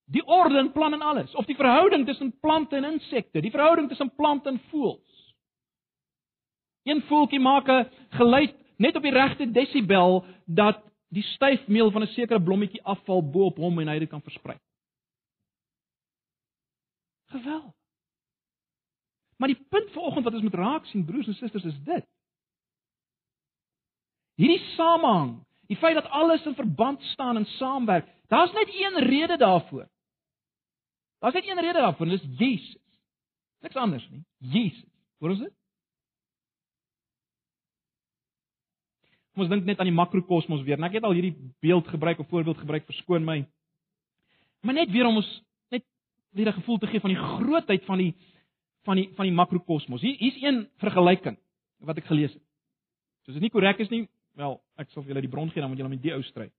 Die 0.05 0.23
orde 0.27 0.59
en 0.59 0.73
plan 0.73 0.93
en 0.93 1.03
alles, 1.03 1.35
of 1.35 1.47
die 1.49 1.57
verhouding 1.57 2.07
tussen 2.07 2.39
plante 2.41 2.77
en 2.77 2.85
insekte, 2.85 3.41
die 3.41 3.51
verhouding 3.51 3.89
tussen 3.89 4.13
plante 4.15 4.49
en 4.49 4.61
voëls. 4.71 5.35
Een 6.85 7.01
voeltjie 7.09 7.41
maak 7.41 7.69
'n 7.69 7.89
geluid 8.11 8.55
net 8.77 8.97
op 8.97 9.03
die 9.03 9.13
regte 9.13 9.51
desibel 9.51 10.25
dat 10.47 10.83
die 11.09 11.23
styfmeel 11.23 11.91
van 11.91 12.03
'n 12.03 12.13
sekere 12.13 12.43
blommetjie 12.43 12.83
afval 12.83 13.31
bo 13.31 13.45
op 13.45 13.57
hom 13.57 13.79
en 13.79 13.89
hy 13.89 13.99
dit 13.99 14.09
kan 14.09 14.23
versprei. 14.23 14.59
Geweld. 17.25 17.75
Maar 19.37 19.49
die 19.49 19.67
punt 19.69 19.91
vanoggend 19.91 20.25
wat 20.25 20.35
ons 20.35 20.43
moet 20.43 20.55
raak 20.55 20.87
sien 20.87 21.05
broers 21.05 21.27
en 21.27 21.35
susters 21.35 21.65
is 21.65 21.83
dit. 21.83 22.07
Hierdie 24.35 24.63
samehang, 24.75 25.37
die 25.71 25.79
feit 25.79 25.95
dat 25.95 26.11
alles 26.11 26.45
in 26.47 26.57
verband 26.59 27.03
staan 27.15 27.37
en 27.37 27.47
saamwerk, 27.59 28.09
daar's 28.29 28.53
net 28.53 28.69
een 28.75 28.99
rede 29.07 29.37
daarvoor. 29.37 29.89
Daar's 31.19 31.35
net 31.35 31.49
een 31.49 31.61
rede 31.61 31.79
daarvoor, 31.79 32.07
dis 32.07 32.27
Jesus. 32.39 32.81
Niks 33.65 33.77
anders 33.77 34.09
nie. 34.11 34.25
Jesus. 34.39 34.91
Hoor 35.19 35.31
ons 35.31 35.45
dit? 35.47 35.55
Ons 39.35 39.51
dink 39.51 39.65
net 39.67 39.81
aan 39.83 39.89
die 39.89 39.97
makrokosmos 39.97 40.63
weer. 40.67 40.79
Nou 40.79 40.91
ek 40.91 41.01
het 41.01 41.07
al 41.09 41.17
hierdie 41.17 41.35
beeld 41.65 41.89
gebruik 41.91 42.21
of 42.23 42.29
voorbeeld 42.31 42.61
gebruik, 42.61 42.87
verskoon 42.87 43.25
my. 43.27 43.41
Maar 44.65 44.79
net 44.79 44.93
weer 44.95 45.09
om 45.09 45.19
ons 45.23 45.31
net 45.75 45.85
weer 46.37 46.49
'n 46.49 46.61
gevoel 46.61 46.79
te 46.79 46.87
gee 46.87 47.01
van 47.01 47.11
die 47.11 47.23
grootheid 47.23 47.85
van 47.85 47.99
die 47.99 48.15
van 48.85 48.97
die 48.97 49.09
van 49.17 49.25
die 49.25 49.35
makrokosmos. 49.35 50.01
Hier 50.01 50.17
hier's 50.19 50.43
een 50.43 50.69
vergelyking 50.79 51.39
wat 51.79 51.97
ek 51.97 52.05
gelees 52.05 52.33
het. 52.33 52.43
So 53.25 53.33
as 53.33 53.35
dit 53.35 53.43
nie 53.43 53.51
korrek 53.51 53.79
is 53.81 53.91
nie, 53.91 54.09
wel, 54.37 54.61
ek 54.79 54.91
sal 54.91 55.03
vir 55.03 55.15
julle 55.15 55.25
die 55.27 55.33
bron 55.33 55.51
gee 55.51 55.61
dan 55.63 55.71
moet 55.71 55.79
julle 55.79 55.93
met 55.93 56.03
die 56.03 56.15
ou 56.15 56.23
stry. 56.23 56.51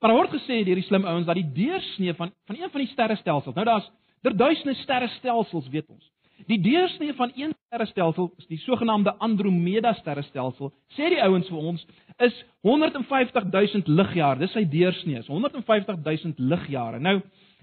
Maar 0.00 0.16
word 0.16 0.32
gesê 0.32 0.62
deur 0.64 0.78
die 0.80 0.86
slim 0.86 1.04
ouens 1.04 1.26
dat 1.28 1.36
die 1.36 1.50
deursnee 1.56 2.14
van 2.16 2.32
van 2.48 2.56
een 2.56 2.70
van 2.70 2.80
die 2.80 2.92
sterrestelsels. 2.92 3.54
Nou 3.54 3.66
daar's 3.68 3.90
daar 4.24 4.36
duisende 4.36 4.74
sterrestelsels, 4.74 5.68
weet 5.68 5.88
ons. 5.88 6.10
Die 6.48 6.60
deursnee 6.60 7.12
van 7.16 7.32
een 7.36 7.52
sterrestelsel, 7.66 8.30
die 8.48 8.58
sogenaamde 8.58 9.14
Andromeda 9.18 9.92
sterrestelsel, 9.92 10.72
sê 10.96 11.10
die 11.12 11.20
ouens 11.22 11.48
vir 11.48 11.68
ons, 11.72 11.84
is 12.24 12.36
150 12.64 13.48
000 13.52 13.96
ligjare. 14.00 14.40
Dis 14.40 14.52
sy 14.56 14.64
deursnee, 14.68 15.22
150 15.26 16.00
000 16.04 16.50
ligjare. 16.52 17.00
Nou, 17.00 17.20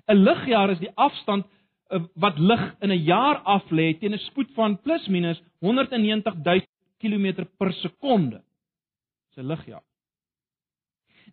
'n 0.07 0.23
ligjaar 0.23 0.71
is 0.71 0.79
die 0.79 0.93
afstand 0.95 1.45
eh, 1.89 2.01
wat 2.15 2.39
lig 2.39 2.75
in 2.81 2.91
'n 2.91 3.03
jaar 3.03 3.41
af 3.43 3.69
lê 3.71 3.93
teen 3.99 4.13
'n 4.13 4.25
spoed 4.29 4.51
van 4.55 4.77
plus 4.81 5.07
minus 5.07 5.41
190 5.59 6.33
000 6.43 6.61
km 6.99 7.45
per 7.57 7.73
sekonde. 7.73 8.41
'n 9.37 9.47
ligjaar. 9.47 9.83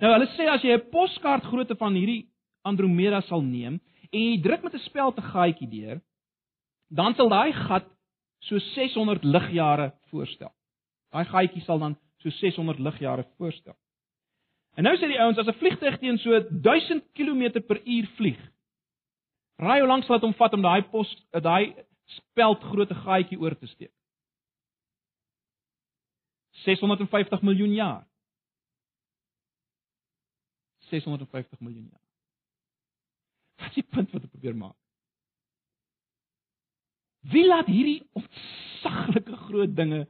Nou 0.01 0.13
hulle 0.13 0.29
sê 0.35 0.49
as 0.51 0.63
jy 0.63 0.75
'n 0.75 0.91
poskaart 0.91 1.45
grootte 1.45 1.77
van 1.77 1.95
hierdie 1.95 2.29
Andromeda 2.65 3.21
sal 3.23 3.43
neem 3.43 3.81
en 4.13 4.21
jy 4.21 4.43
druk 4.43 4.63
met 4.63 4.75
'n 4.75 4.87
speld 4.89 5.19
'n 5.19 5.31
gaatjie 5.35 5.69
deur, 5.69 6.01
dan 6.91 7.15
sal 7.15 7.29
daai 7.29 7.53
gat 7.53 7.87
so 8.41 8.59
600 8.59 9.25
ligjare 9.25 9.93
voorstel. 10.11 10.53
Daai 11.13 11.25
gaatjie 11.25 11.63
sal 11.65 11.79
dan 11.79 11.97
so 12.19 12.31
600 12.31 12.79
ligjare 12.79 13.25
voorstel. 13.39 13.77
En 14.77 14.85
nou 14.85 14.97
sê 14.97 15.07
die 15.07 15.21
ouens 15.21 15.39
as 15.39 15.47
'n 15.47 15.59
vliegtuig 15.61 15.99
teen 15.99 16.19
so 16.19 16.31
1000 16.51 17.03
km 17.15 17.61
per 17.67 17.79
uur 17.87 18.07
vlieg, 18.17 18.41
raai 19.59 19.81
hoe 19.81 19.89
lank 19.89 20.05
sal 20.05 20.19
dit 20.19 20.27
hom 20.27 20.35
vat 20.35 20.55
om 20.55 20.63
daai 20.63 20.83
pos 20.83 21.09
daai 21.31 21.75
speld 22.05 22.61
grootte 22.71 22.95
gaatjie 22.95 23.39
oor 23.39 23.55
te 23.59 23.67
steek? 23.67 23.93
650 26.63 27.43
miljoen 27.43 27.73
jaar. 27.75 28.07
650 30.91 31.61
miljoen 31.61 31.89
jaar. 31.91 32.01
Wat 33.57 33.69
is 33.69 33.75
die 33.75 33.87
punt 33.91 34.11
wat 34.13 34.27
ek 34.27 34.31
probeer 34.31 34.57
maak? 34.57 34.77
Wie 37.33 37.47
laat 37.49 37.71
hierdie 37.73 38.03
ontsaglike 38.13 39.37
groot 39.47 39.73
dinge 39.77 40.03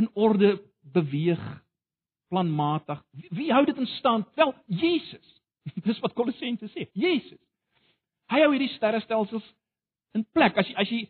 in 0.00 0.08
orde 0.18 0.56
beweeg 0.80 1.42
planmatig? 2.32 3.02
Wie, 3.10 3.30
wie 3.30 3.52
hou 3.54 3.62
dit 3.68 3.78
in 3.78 3.90
stand? 3.98 4.28
Wel, 4.34 4.54
Jesus. 4.66 5.40
Dis 5.86 6.00
wat 6.02 6.16
Kolossense 6.18 6.68
sê. 6.74 6.88
Jesus. 6.98 7.40
Hy 8.32 8.42
hou 8.42 8.52
hierdie 8.54 8.72
sterrestelsels 8.74 9.46
in 10.16 10.26
plek. 10.34 10.56
As 10.58 10.68
jy 10.68 10.76
as 10.82 10.90
jy 10.90 11.02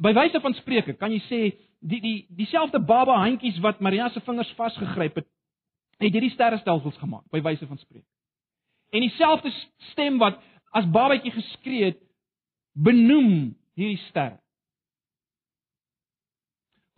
by 0.00 0.14
wyse 0.16 0.40
van 0.40 0.54
spreuke 0.60 0.94
kan 0.98 1.12
jy 1.12 1.20
sê 1.26 1.40
die 1.78 2.00
die 2.00 2.26
dieselfde 2.28 2.80
baba 2.80 3.18
handjies 3.22 3.58
wat 3.62 3.80
Maria 3.80 4.08
se 4.08 4.20
vingers 4.20 4.50
vasgegryp 4.58 5.20
het, 5.20 5.28
het 5.98 6.12
hierdie 6.12 6.32
sterrestelsels 6.34 6.98
gemaak 6.98 7.24
by 7.30 7.40
wyse 7.42 7.66
van 7.66 7.78
spreuke. 7.78 8.06
En 8.90 9.04
dieselfde 9.04 9.52
stem 9.92 10.18
wat 10.18 10.40
as 10.76 10.88
babatjie 10.90 11.32
geskree 11.32 11.90
het, 11.90 12.00
benoem 12.72 13.54
hierdie 13.78 14.00
ster. 14.08 14.38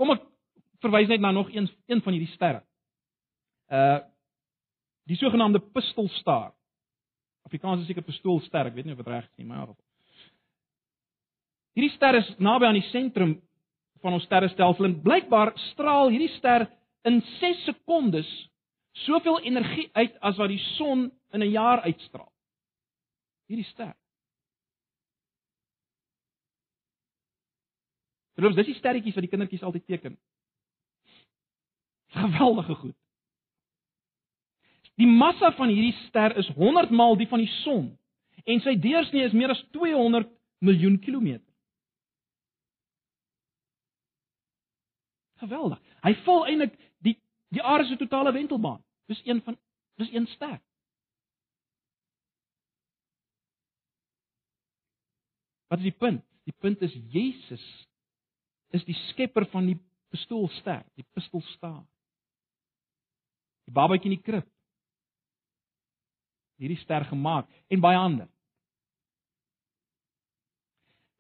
Kom 0.00 0.14
ek 0.14 0.24
verwys 0.80 1.10
net 1.10 1.20
na 1.20 1.32
nog 1.34 1.50
een 1.52 1.68
een 1.86 2.02
van 2.02 2.16
hierdie 2.16 2.34
sterre. 2.34 2.64
Uh 3.68 4.00
die 5.10 5.16
sogenaamde 5.18 5.58
pistolstaar. 5.74 6.52
Afrikaans 7.42 7.80
is 7.80 7.88
seker 7.90 8.04
pistoolster, 8.06 8.68
ek 8.68 8.76
weet 8.76 8.86
nie 8.86 8.94
of 8.94 9.00
dit 9.00 9.08
reg 9.10 9.24
is 9.24 9.40
nie, 9.40 9.46
maar 9.48 9.72
Hierdie 11.74 11.94
ster 11.96 12.18
is 12.18 12.28
naby 12.38 12.68
aan 12.68 12.78
die 12.78 12.88
sentrum 12.90 13.32
van 14.00 14.16
ons 14.16 14.24
sterrestelsel 14.24 14.88
en 14.88 15.00
blykbaar 15.04 15.52
straal 15.70 16.10
hierdie 16.12 16.32
ster 16.36 16.66
in 17.08 17.20
6 17.40 17.64
sekondes 17.64 18.28
soveel 19.06 19.40
energie 19.40 19.88
uit 19.92 20.16
as 20.20 20.36
wat 20.40 20.48
die 20.52 20.62
son 20.76 21.10
in 21.32 21.42
'n 21.42 21.50
jaar 21.50 21.80
uitstraal. 21.80 22.32
Hierdie 23.46 23.66
ster. 23.70 23.94
Terwyl 28.34 28.54
dis 28.54 28.66
die 28.66 28.78
sterretjies 28.78 29.14
wat 29.14 29.22
die 29.22 29.30
kindertjies 29.30 29.62
altyd 29.62 29.86
teken. 29.86 30.18
Geweldige 32.08 32.74
goed. 32.74 32.96
Die 34.94 35.06
massa 35.06 35.52
van 35.52 35.68
hierdie 35.68 35.96
ster 36.06 36.36
is 36.36 36.48
100 36.48 36.90
maal 36.90 37.16
die 37.16 37.28
van 37.28 37.38
die 37.38 37.52
son 37.62 37.98
en 38.44 38.60
sy 38.60 38.74
deursnee 38.80 39.24
is 39.24 39.32
meer 39.32 39.50
as 39.50 39.60
200 39.72 40.28
miljoen 40.58 40.98
kilometer. 40.98 41.49
Geweldig. 45.40 45.80
Hy 46.04 46.14
vul 46.24 46.46
eintlik 46.50 46.76
die 47.04 47.16
die 47.50 47.62
aarde 47.62 47.88
se 47.88 47.96
totale 47.98 48.32
wentelbaan. 48.32 48.82
Dis 49.10 49.22
een 49.24 49.40
van 49.42 49.56
dis 49.98 50.12
een 50.12 50.26
ster. 50.36 50.60
Wat 55.70 55.78
is 55.78 55.88
die 55.88 55.98
punt? 55.98 56.24
Die 56.44 56.54
punt 56.58 56.82
is 56.82 56.94
Jesus 57.08 57.64
is 58.70 58.84
die 58.86 58.94
skepper 59.08 59.46
van 59.50 59.66
die 59.66 59.78
pistoolster, 60.10 60.84
die 60.98 61.06
pistolstaar. 61.14 61.82
Die 63.66 63.74
babatjie 63.74 64.10
in 64.10 64.16
die 64.16 64.24
krib. 64.24 64.46
Hierdie 66.60 66.78
ster 66.82 67.06
gemaak 67.08 67.48
en 67.70 67.82
baie 67.82 67.98
ander. 67.98 68.28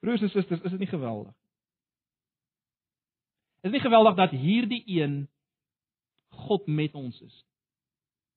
Broers 0.00 0.22
en 0.24 0.32
susters, 0.32 0.62
is 0.64 0.74
dit 0.74 0.82
nie 0.82 0.90
geweldig? 0.90 1.34
Is 3.60 3.72
nie 3.72 3.82
geweldig 3.82 4.16
dat 4.16 4.30
hierdie 4.30 4.82
een 4.86 5.28
God 6.46 6.66
met 6.66 6.94
ons 6.94 7.20
is? 7.20 7.44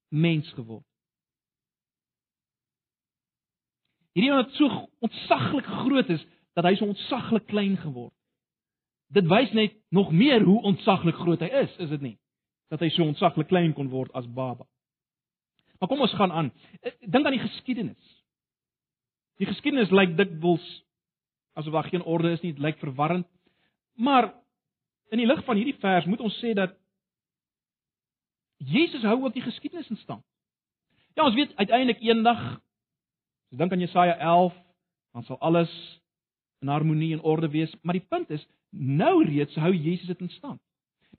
Mens 0.10 0.50
geword. 0.54 0.86
Hierdie 4.14 4.32
een 4.32 4.44
wat 4.44 4.58
so 4.58 4.90
ontsaglik 5.00 5.66
groot 5.66 6.10
is 6.10 6.26
dat 6.54 6.68
hy 6.68 6.76
so 6.78 6.86
ontsaglik 6.86 7.48
klein 7.50 7.78
geword 7.82 8.14
dit 9.14 9.30
wys 9.30 9.52
net 9.54 9.76
nog 9.94 10.12
meer 10.12 10.44
hoe 10.44 10.62
ontsaglik 10.62 11.16
groot 11.16 11.42
hy 11.44 11.50
is, 11.64 11.74
is 11.78 11.92
dit 11.94 12.02
nie? 12.02 12.16
Dat 12.74 12.82
hy 12.82 12.90
so 12.94 13.06
ontsaglik 13.06 13.50
klein 13.52 13.74
kon 13.78 13.92
word 13.92 14.14
as 14.18 14.26
baba. 14.26 14.66
Maar 15.80 15.92
kom 15.92 16.02
ons 16.06 16.16
gaan 16.18 16.32
aan. 16.32 16.50
Dink 17.02 17.26
aan 17.26 17.36
die 17.36 17.44
geskiedenis. 17.44 18.14
Die 19.42 19.50
geskiedenis 19.50 19.94
lyk 19.94 20.16
dikwels 20.18 20.66
asof 21.58 21.76
daar 21.76 21.90
geen 21.92 22.06
orde 22.10 22.32
is 22.34 22.42
nie, 22.42 22.56
dit 22.56 22.64
lyk 22.64 22.80
verwarrend. 22.82 23.28
Maar 24.02 24.32
in 25.14 25.22
die 25.22 25.30
lig 25.30 25.44
van 25.46 25.60
hierdie 25.60 25.78
vers 25.82 26.08
moet 26.10 26.22
ons 26.26 26.38
sê 26.42 26.56
dat 26.58 26.74
Jesus 28.64 29.04
hou 29.06 29.20
ook 29.24 29.36
die 29.36 29.46
geskiedenis 29.46 29.90
in 29.92 30.00
stand. 30.02 30.24
Ja, 31.14 31.28
ons 31.28 31.36
weet 31.38 31.54
uiteindelik 31.60 32.02
eendag, 32.02 32.42
as 33.52 33.60
dink 33.60 33.72
aan 33.72 33.84
Jesaja 33.84 34.16
11, 34.18 34.56
dan 35.14 35.26
sal 35.28 35.38
alles 35.40 35.72
in 36.64 36.72
harmonie 36.72 37.12
en 37.14 37.22
orde 37.22 37.50
wees, 37.54 37.74
maar 37.82 37.98
die 37.98 38.08
punt 38.10 38.32
is, 38.34 38.46
nou 38.72 39.20
reeds 39.28 39.56
hou 39.62 39.74
Jesus 39.76 40.08
dit 40.10 40.24
in 40.26 40.32
stand. 40.40 40.62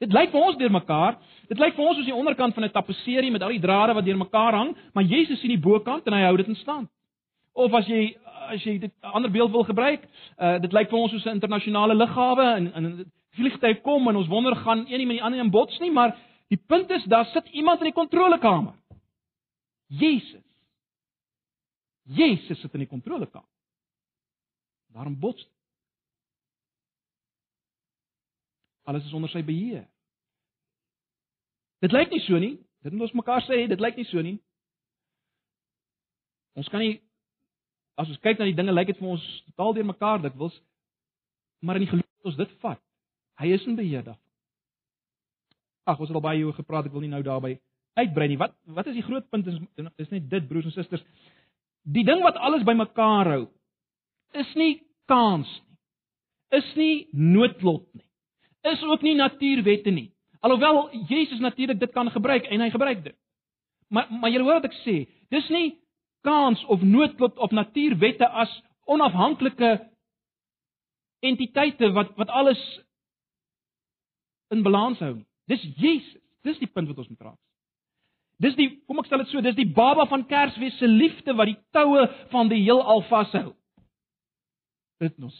Dit 0.02 0.10
lyk 0.12 0.32
vir 0.32 0.42
ons 0.42 0.56
deurmekaar. 0.58 1.20
Dit 1.46 1.60
lyk 1.62 1.76
vir 1.76 1.84
ons 1.84 1.98
soos 2.00 2.08
die 2.08 2.16
onderkant 2.16 2.54
van 2.54 2.64
'n 2.64 2.74
tapisserie 2.74 3.30
met 3.30 3.42
al 3.42 3.54
die 3.54 3.62
drade 3.62 3.94
wat 3.94 4.04
deurmekaar 4.04 4.54
hang, 4.54 4.76
maar 4.92 5.04
Jesus 5.04 5.40
sien 5.40 5.54
die 5.54 5.66
bokant 5.68 6.06
en 6.06 6.12
hy 6.12 6.24
hou 6.24 6.36
dit 6.36 6.48
in 6.48 6.56
stand. 6.56 6.90
Of 7.52 7.72
as 7.72 7.86
jy 7.86 8.16
as 8.50 8.64
jy 8.64 8.78
dit 8.78 8.92
ander 9.00 9.30
beeld 9.30 9.50
wil 9.50 9.64
gebruik, 9.64 10.02
uh 10.38 10.58
dit 10.58 10.72
lyk 10.72 10.90
vir 10.90 10.98
ons 10.98 11.10
soos 11.10 11.24
'n 11.24 11.38
internasionale 11.38 11.94
lughawe 11.94 12.56
en 12.56 12.72
en 12.74 13.12
vliegtuig 13.34 13.80
kom 13.86 14.08
en 14.08 14.16
ons 14.16 14.30
wonder 14.30 14.56
gaan 14.56 14.86
een 14.86 14.98
nie 15.02 15.06
met 15.06 15.18
die 15.18 15.24
ander 15.24 15.40
in 15.40 15.50
bots 15.50 15.78
nie, 15.82 15.92
maar 15.92 16.14
die 16.52 16.60
punt 16.60 16.90
is 16.90 17.04
daar 17.10 17.26
sit 17.32 17.48
iemand 17.52 17.82
in 17.82 17.90
die 17.90 17.96
kontrolekamer. 17.96 18.74
Jesus. 19.86 20.44
Jesus 22.02 22.60
sit 22.60 22.72
in 22.74 22.84
die 22.84 22.90
kontrolekamer. 22.90 23.48
Daarom 24.94 25.18
bots 25.18 25.48
Alles 28.84 29.04
is 29.04 29.12
onder 29.12 29.30
sy 29.32 29.40
beheer. 29.44 29.86
Dit 31.80 31.92
lyk 31.92 32.10
nie 32.12 32.20
so 32.20 32.36
nie. 32.40 32.58
Dit 32.84 32.92
moet 32.92 33.06
ons 33.06 33.16
mekaar 33.16 33.40
sê, 33.46 33.62
dit 33.68 33.80
lyk 33.80 33.96
nie 33.96 34.04
so 34.10 34.20
nie. 34.20 34.36
Ons 36.60 36.68
kan 36.68 36.84
nie 36.84 36.98
as 37.96 38.10
ons 38.10 38.20
kyk 38.20 38.40
na 38.40 38.48
die 38.48 38.56
dinge, 38.56 38.74
lyk 38.74 38.90
dit 38.90 38.98
vir 38.98 39.12
ons 39.14 39.24
totaal 39.48 39.76
deurmekaar 39.76 40.20
dikwels. 40.24 40.56
Maar 41.64 41.78
in 41.78 41.86
die 41.86 41.90
geloof 41.92 42.28
ons 42.28 42.40
dit 42.40 42.54
vat. 42.64 42.82
Hy 43.40 43.52
is 43.52 43.66
in 43.66 43.76
beheer 43.78 44.04
daarvan. 44.04 44.22
Ag, 45.84 45.98
ons 46.00 46.08
het 46.08 46.16
al 46.16 46.24
baie 46.24 46.44
oor 46.46 46.56
gepraat, 46.56 46.86
ek 46.88 46.94
wil 46.94 47.04
nie 47.04 47.12
nou 47.12 47.22
daarby 47.22 47.58
uitbrei 47.98 48.28
nie. 48.28 48.38
Wat 48.40 48.54
wat 48.76 48.88
is 48.90 48.96
die 48.98 49.06
groot 49.06 49.28
punt 49.30 49.46
is 49.50 49.60
is 50.02 50.10
net 50.10 50.30
dit 50.30 50.48
broers 50.48 50.64
en 50.70 50.74
susters. 50.74 51.04
Die 51.82 52.04
ding 52.04 52.22
wat 52.24 52.38
alles 52.40 52.64
bymekaar 52.66 53.30
hou 53.34 53.42
is 54.34 54.54
nie 54.58 54.82
kans 55.10 55.50
nie. 55.60 55.70
Is 56.54 56.74
nie 56.78 57.08
noodlot 57.12 57.86
nie. 57.94 58.06
Is 58.70 58.82
ook 58.82 59.02
nie 59.02 59.14
natuurwette 59.18 59.90
nie. 59.90 60.12
Alhoewel 60.44 60.90
Jesus 61.08 61.40
natuurlik 61.40 61.80
dit 61.80 61.92
kan 61.92 62.10
gebruik 62.10 62.46
en 62.46 62.60
hy 62.60 62.70
gebruik 62.70 63.04
dit. 63.04 63.16
Maar 63.88 64.10
maar 64.10 64.30
jy 64.30 64.42
hoor 64.42 64.60
wat 64.60 64.70
ek 64.70 64.78
sê, 64.82 64.96
dis 65.30 65.48
nie 65.50 65.78
kans 66.24 66.62
of 66.72 66.82
noodlot 66.82 67.38
of 67.38 67.52
natuurwette 67.52 68.28
as 68.28 68.52
onafhanklike 68.86 69.76
entiteite 71.24 71.90
wat 71.92 72.14
wat 72.16 72.28
alles 72.28 72.60
in 74.50 74.62
balans 74.62 75.00
hou 75.04 75.14
nie. 75.14 75.26
Dis 75.48 75.62
Jesus. 75.76 76.20
Dis 76.44 76.60
die 76.60 76.68
punt 76.68 76.90
wat 76.90 76.98
ons 77.00 77.08
moet 77.08 77.24
raak. 77.24 77.40
Dis 78.42 78.56
die 78.58 78.68
kom 78.84 78.98
ek 79.00 79.08
stel 79.08 79.22
dit 79.22 79.30
so, 79.30 79.40
dis 79.44 79.56
die 79.56 79.70
baba 79.76 80.04
van 80.10 80.26
Kersfees 80.28 80.76
se 80.80 80.88
liefde 80.90 81.32
wat 81.38 81.48
die 81.48 81.58
toue 81.72 82.04
van 82.32 82.50
die 82.50 82.60
heelal 82.64 83.00
vashou. 83.08 83.54
Dit 85.00 85.16
nos. 85.22 85.36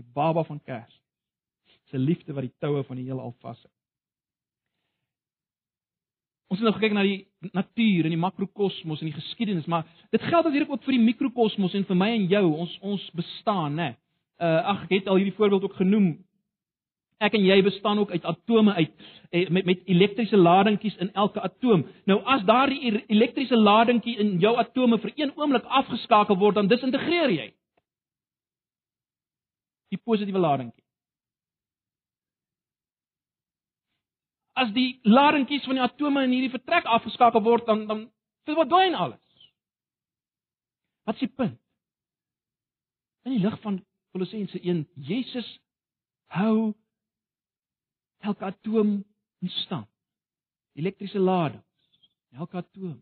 Die 0.00 0.06
baba 0.16 0.42
van 0.48 0.58
Kers 0.64 1.00
se 1.92 2.00
liefde 2.00 2.34
wat 2.34 2.48
die 2.48 2.56
toue 2.58 2.82
van 2.88 2.98
die 2.98 3.06
heelal 3.06 3.34
vashou. 3.44 3.70
Ons 6.50 6.60
het 6.60 6.68
nou 6.68 6.74
gekyk 6.76 6.94
na 6.96 7.04
die 7.06 7.50
natuur 7.54 8.08
en 8.08 8.14
die 8.14 8.20
makrokosmos 8.20 9.00
en 9.02 9.08
die 9.10 9.16
geskiedenis, 9.16 9.68
maar 9.70 9.86
dit 10.14 10.22
geld 10.22 10.44
natuurlik 10.46 10.72
ook 10.74 10.84
vir 10.86 10.96
die 10.96 11.04
mikrokosmos 11.04 11.74
en 11.74 11.86
vir 11.88 11.98
my 11.98 12.10
en 12.14 12.26
jou, 12.30 12.44
ons 12.64 12.74
ons 12.82 13.06
bestaan, 13.16 13.78
né? 13.78 13.88
Uh 14.42 14.60
ag, 14.74 14.84
ek 14.86 14.96
het 14.98 15.08
al 15.10 15.20
hierdie 15.20 15.36
voorbeeld 15.36 15.68
ook 15.68 15.78
genoem. 15.78 16.16
Ek 17.22 17.34
en 17.34 17.44
jy 17.44 17.62
bestaan 17.62 17.98
ook 17.98 18.10
uit 18.10 18.24
atome 18.24 18.72
uit 18.74 18.92
eh, 19.30 19.48
met 19.48 19.64
met 19.64 19.82
elektriese 19.84 20.36
ladingkies 20.36 20.96
in 20.96 21.12
elke 21.12 21.40
atoom. 21.40 21.86
Nou 22.04 22.20
as 22.24 22.42
daardie 22.44 23.04
elektriese 23.06 23.56
ladingkie 23.56 24.16
in 24.18 24.38
jou 24.38 24.56
atome 24.56 24.98
vir 24.98 25.12
een 25.16 25.32
oomblik 25.36 25.64
afgeskakel 25.64 26.36
word, 26.36 26.54
dan 26.54 26.68
disintegreer 26.68 27.30
jy. 27.30 27.52
Die 29.94 30.00
positiewe 30.04 30.38
ladingkie. 30.38 30.84
as 34.54 34.70
die 34.74 35.00
ladingkies 35.02 35.64
van 35.66 35.78
die 35.78 35.82
atome 35.82 36.22
in 36.24 36.34
hierdie 36.34 36.52
vertrek 36.52 36.86
afgeskakel 36.86 37.42
word 37.42 37.66
dan 37.66 37.86
dan 37.90 38.06
verdwyn 38.46 38.94
alles. 38.94 39.20
Wat 41.04 41.18
is 41.18 41.26
die 41.26 41.34
punt? 41.36 41.58
In 43.24 43.34
die 43.34 43.42
lig 43.42 43.56
van 43.62 43.80
Kolossense 44.12 44.60
1, 44.60 44.84
Jesus 44.94 45.48
hou 46.36 46.74
elke 48.24 48.46
atoom 48.48 48.96
in 49.44 49.52
stand. 49.62 49.90
Elektriese 50.74 51.20
lading. 51.22 51.62
Elke 52.34 52.56
atoom. 52.56 52.96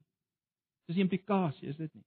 Dis 0.89 0.99
die 0.99 1.05
implikasie, 1.05 1.69
is 1.71 1.79
dit 1.79 1.93
nie? 1.95 2.05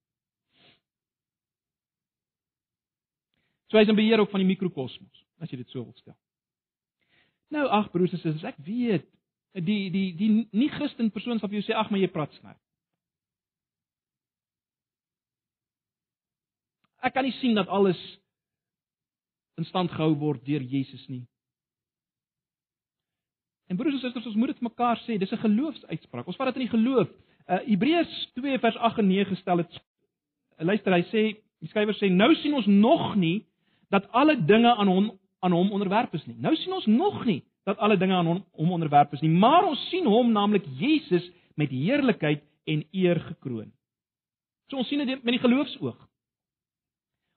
So 3.71 3.79
hy 3.79 3.85
is 3.85 3.91
in 3.91 3.97
beheer 3.97 4.21
ook 4.21 4.31
van 4.31 4.43
die 4.43 4.49
mikrokosmos, 4.49 5.23
as 5.41 5.51
jy 5.51 5.57
dit 5.63 5.71
so 5.73 5.81
wil 5.81 5.95
stel. 5.97 6.17
Nou 7.53 7.65
ag 7.73 7.89
broers 7.93 8.13
en 8.13 8.21
susters, 8.21 8.45
ek 8.47 8.59
weet 8.65 9.07
die 9.65 9.87
die 9.93 10.09
die 10.19 10.29
nie 10.51 10.69
Christen 10.73 11.11
persoon 11.15 11.39
sal 11.39 11.49
vir 11.49 11.61
jou 11.61 11.65
sê 11.69 11.77
ag 11.77 11.89
maar 11.89 12.01
jy 12.03 12.11
praat 12.11 12.33
snaaks. 12.37 12.61
Ek 17.05 17.13
kan 17.13 17.25
nie 17.25 17.35
sien 17.37 17.55
dat 17.57 17.69
alles 17.69 17.99
in 19.61 19.67
stand 19.69 19.93
gehou 19.93 20.15
word 20.19 20.43
deur 20.45 20.63
Jesus 20.65 21.05
nie. 21.07 21.23
En 23.67 23.77
broers 23.77 23.93
en 23.93 23.99
susters, 23.99 24.25
ons 24.25 24.35
moet 24.35 24.53
dit 24.53 24.61
mekaar 24.61 24.99
sê, 25.05 25.17
dis 25.17 25.31
'n 25.31 25.45
geloofsuitspraak. 25.47 26.27
Ons 26.27 26.35
vat 26.35 26.53
dit 26.53 26.61
in 26.61 26.69
die 26.69 26.77
geloof. 26.77 27.09
Uh 27.49 27.59
Hebreërs 27.65 28.31
2 28.33 28.59
vers 28.59 28.77
8 28.77 28.97
en 28.97 29.07
9 29.07 29.35
gestel 29.35 29.57
het. 29.57 29.81
Luister, 30.57 30.93
hy 30.93 31.03
sê, 31.03 31.23
die 31.59 31.69
skrywer 31.69 31.95
sê 31.95 32.09
nou 32.11 32.35
sien 32.35 32.53
ons 32.53 32.65
nog 32.65 33.15
nie 33.15 33.45
dat 33.89 34.07
alle 34.11 34.35
dinge 34.45 34.75
aan 34.75 34.87
hom 34.87 35.11
aan 35.39 35.51
hom 35.51 35.71
onderwerp 35.71 36.13
is 36.13 36.25
nie. 36.25 36.35
Nou 36.41 36.55
sien 36.55 36.73
ons 36.73 36.85
nog 36.85 37.25
nie 37.25 37.43
dat 37.65 37.77
alle 37.77 37.97
dinge 37.97 38.13
aan 38.13 38.25
hom, 38.25 38.43
hom 38.51 38.71
onderwerp 38.71 39.13
is 39.13 39.21
nie, 39.21 39.29
maar 39.29 39.65
ons 39.65 39.89
sien 39.89 40.05
hom 40.05 40.31
naamlik 40.31 40.65
Jesus 40.79 41.25
met 41.55 41.69
heerlikheid 41.69 42.43
en 42.65 42.83
eer 42.91 43.19
gekroon. 43.19 43.71
So 44.69 44.77
ons 44.81 44.89
sien 44.89 45.05
dit 45.05 45.23
met 45.23 45.35
die 45.37 45.41
geloofsoog. 45.41 45.97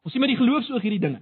Ons 0.05 0.13
sien 0.13 0.25
met 0.25 0.33
die 0.33 0.41
geloofsoog 0.41 0.85
hierdie 0.85 1.03
dinge. 1.03 1.21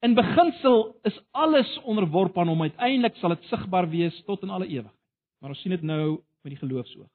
In 0.00 0.14
beginsel 0.14 0.96
is 1.02 1.16
alles 1.30 1.78
onderworpe 1.84 2.40
aan 2.40 2.48
hom, 2.48 2.62
uiteindelik 2.62 3.16
sal 3.20 3.34
dit 3.34 3.44
sigbaar 3.52 3.88
wees 3.88 4.22
tot 4.24 4.42
in 4.42 4.50
alle 4.50 4.66
ewigheid. 4.66 4.96
Maar 5.40 5.52
ons 5.52 5.60
sien 5.60 5.70
dit 5.70 5.82
nou 5.82 6.20
met 6.40 6.54
die 6.54 6.60
geloofsoog. 6.60 7.08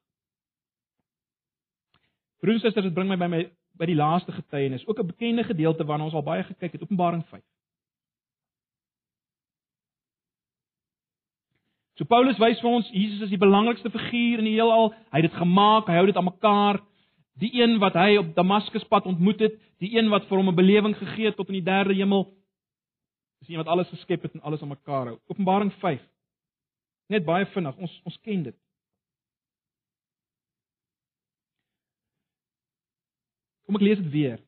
Broers 2.40 2.60
en 2.60 2.60
susters, 2.60 2.86
dit 2.86 2.94
bring 2.94 3.08
my 3.10 3.18
by 3.18 3.30
my 3.30 3.42
by 3.76 3.84
die 3.90 3.98
laaste 3.98 4.32
getuienis, 4.32 4.86
ook 4.86 4.98
'n 4.98 5.06
bekende 5.06 5.44
gedeelte 5.44 5.84
waarna 5.84 6.04
ons 6.04 6.14
al 6.14 6.22
baie 6.22 6.42
gekyk 6.42 6.72
het, 6.72 6.82
Openbaring 6.82 7.26
5. 7.26 7.42
So 11.96 12.04
Paulus 12.04 12.38
wys 12.38 12.60
vir 12.60 12.70
ons 12.70 12.88
Jesus 12.92 13.20
is 13.20 13.32
die 13.32 13.40
belangrikste 13.40 13.90
figuur 13.90 14.38
in 14.38 14.44
die 14.44 14.58
heelal. 14.58 14.92
Hy 15.12 15.22
het 15.22 15.30
dit 15.30 15.40
gemaak, 15.40 15.86
hy 15.86 15.94
hou 15.94 16.06
dit 16.06 16.16
aan 16.16 16.28
mekaar. 16.28 16.82
Die 17.40 17.62
een 17.62 17.78
wat 17.78 17.94
hy 17.94 18.16
op 18.16 18.34
Damaskus 18.34 18.84
pad 18.84 19.06
ontmoet 19.06 19.40
het, 19.40 19.56
die 19.80 19.96
een 19.96 20.08
wat 20.12 20.28
vir 20.28 20.36
hom 20.36 20.48
'n 20.48 20.54
belewing 20.54 20.96
gegee 20.96 21.26
het 21.26 21.36
tot 21.36 21.48
in 21.48 21.54
die 21.54 21.64
derde 21.64 21.94
hemel. 21.94 22.35
Dis 23.38 23.48
een 23.48 23.56
wat 23.56 23.66
alles 23.72 23.88
geskep 23.88 24.22
het 24.22 24.34
en 24.34 24.40
alles 24.40 24.62
aan 24.62 24.68
mekaar 24.68 25.06
hou. 25.06 25.18
Openbaring 25.26 25.72
5. 25.72 26.02
Net 27.06 27.24
baie 27.24 27.46
vinnig, 27.46 27.76
ons 27.76 28.00
ons 28.04 28.18
ken 28.20 28.42
dit. 28.48 28.56
Kom 33.66 33.78
ek 33.78 33.82
lees 33.82 33.98
dit 33.98 34.10
weer. 34.14 34.40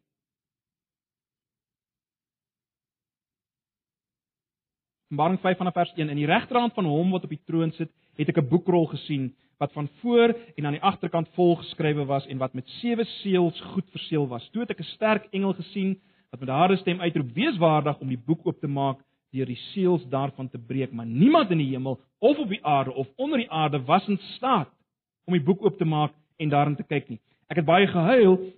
Openbaring 5.09 5.41
5 5.41 5.57
vanaf 5.57 5.75
vers 5.75 5.93
1 5.97 6.09
in 6.09 6.21
die 6.21 6.29
regterhand 6.29 6.75
van 6.77 6.85
hom 6.85 7.15
wat 7.15 7.25
op 7.25 7.33
die 7.33 7.45
troon 7.49 7.73
sit, 7.77 7.91
het 8.19 8.29
ek 8.29 8.39
'n 8.43 8.49
boekrol 8.49 8.87
gesien 8.87 9.31
wat 9.59 9.73
van 9.73 9.89
voor 10.01 10.35
en 10.57 10.67
aan 10.67 10.77
die 10.77 10.83
agterkant 10.83 11.29
vol 11.35 11.57
geskrywe 11.57 12.05
was 12.05 12.27
en 12.27 12.39
wat 12.39 12.55
met 12.55 12.69
sewe 12.69 13.05
seels 13.05 13.61
goed 13.61 13.89
verseël 13.91 14.29
was. 14.29 14.49
Toe 14.51 14.61
het 14.63 14.71
ek 14.71 14.81
'n 14.81 14.93
sterk 14.95 15.25
engel 15.33 15.55
gesien 15.55 16.01
wat 16.31 16.41
met 16.41 16.49
harde 16.49 16.77
stem 16.77 17.01
uitroep: 17.01 17.35
"Wees 17.35 17.57
waardig 17.57 17.99
om 17.99 18.09
die 18.09 18.23
boek 18.27 18.47
oop 18.47 18.61
te 18.61 18.69
maak 18.69 18.99
deur 19.31 19.47
die 19.47 19.61
seels 19.73 20.05
daarvan 20.09 20.49
te 20.49 20.59
breek." 20.59 20.93
Maar 20.93 21.07
niemand 21.07 21.51
in 21.51 21.59
die 21.59 21.71
hemel 21.71 22.01
of 22.19 22.39
op 22.39 22.49
die 22.49 22.65
aarde 22.65 22.93
of 22.93 23.09
onder 23.17 23.39
die 23.39 23.51
aarde 23.51 23.83
was 23.85 24.09
in 24.09 24.19
staat 24.19 24.71
om 25.25 25.33
die 25.33 25.45
boek 25.45 25.63
oop 25.63 25.79
te 25.79 25.85
maak 25.85 26.13
en 26.37 26.49
daarin 26.49 26.77
te 26.77 26.83
kyk 26.83 27.09
nie. 27.09 27.21
Ek 27.49 27.57
het 27.57 27.67
baie 27.67 27.87
gehuil 27.87 28.53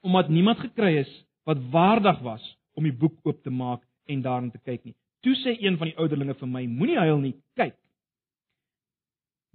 omdat 0.00 0.28
niemand 0.28 0.58
gekry 0.58 0.96
is 0.96 1.10
wat 1.44 1.58
waardig 1.70 2.18
was 2.22 2.42
om 2.74 2.84
die 2.84 2.94
boek 2.94 3.18
oop 3.22 3.42
te 3.42 3.50
maak 3.50 3.82
en 4.06 4.22
daarin 4.22 4.50
te 4.50 4.58
kyk 4.62 4.84
nie. 4.84 4.94
Toe 5.26 5.34
sê 5.42 5.56
een 5.58 5.78
van 5.78 5.90
die 5.90 5.96
ouderlinge 5.98 6.34
vir 6.38 6.48
my: 6.48 6.66
Moenie 6.66 6.98
huil 6.98 7.18
nie, 7.18 7.34
kyk. 7.58 7.74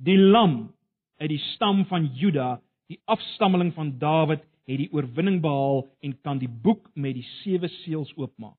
Die 0.04 0.18
lam 0.18 0.74
uit 1.22 1.30
die 1.30 1.42
stam 1.54 1.86
van 1.86 2.10
Juda, 2.18 2.56
die 2.90 3.00
afstammeling 3.06 3.72
van 3.76 3.94
Dawid, 4.02 4.44
het 4.70 4.78
die 4.78 4.90
oorwinning 4.94 5.42
behaal 5.42 5.86
en 6.06 6.18
kan 6.22 6.40
die 6.42 6.50
boek 6.50 6.90
met 6.94 7.16
die 7.18 7.26
sewe 7.42 7.70
seels 7.82 8.12
oopmaak. 8.18 8.58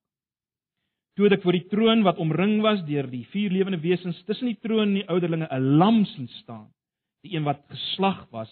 Toe 1.17 1.29
ek 1.29 1.43
voor 1.45 1.59
die 1.59 1.69
troon 1.69 2.05
wat 2.07 2.21
omring 2.23 2.61
was 2.65 2.81
deur 2.89 3.07
die 3.11 3.27
vier 3.35 3.53
lewende 3.53 3.81
wesens 3.83 4.23
tussen 4.25 4.49
die 4.49 4.59
troon 4.65 4.89
en 4.89 5.01
die 5.01 5.09
ouderlinge 5.09 5.49
'n 5.51 5.77
lam 5.79 6.05
sien 6.05 6.29
staan, 6.41 6.73
die 7.23 7.37
een 7.37 7.45
wat 7.45 7.61
geslag 7.69 8.27
was. 8.31 8.51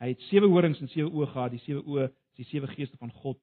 Hy 0.00 0.08
het 0.08 0.20
sewe 0.30 0.46
horings 0.46 0.80
en 0.80 0.88
sewe 0.88 1.10
oë 1.10 1.26
gehad, 1.26 1.50
die 1.50 1.64
sewe 1.66 1.82
oë 1.82 2.04
is 2.08 2.36
die 2.36 2.44
sewe 2.44 2.66
geeste 2.66 2.96
van 2.96 3.10
God 3.10 3.38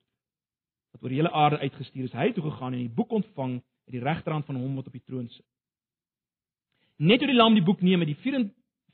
wat 0.91 1.03
oor 1.03 1.09
die 1.09 1.19
hele 1.19 1.31
aarde 1.31 1.59
uitgestuur 1.59 2.03
is. 2.03 2.13
Hy 2.13 2.25
het 2.29 2.35
toe 2.35 2.51
gegaan 2.51 2.73
en 2.73 2.79
die 2.79 2.95
boek 2.95 3.11
ontvang 3.11 3.59
uit 3.59 3.91
die 3.91 4.03
regterhand 4.03 4.45
van 4.45 4.55
hom 4.55 4.75
wat 4.75 4.87
op 4.87 4.93
die 4.93 5.03
troon 5.03 5.27
sit. 5.29 5.45
Net 6.97 7.19
toe 7.19 7.27
die 7.27 7.35
lam 7.35 7.53
die 7.53 7.63
boek 7.63 7.81
neem 7.81 7.99
met 7.99 8.07
die 8.07 8.21
vier 8.23 8.39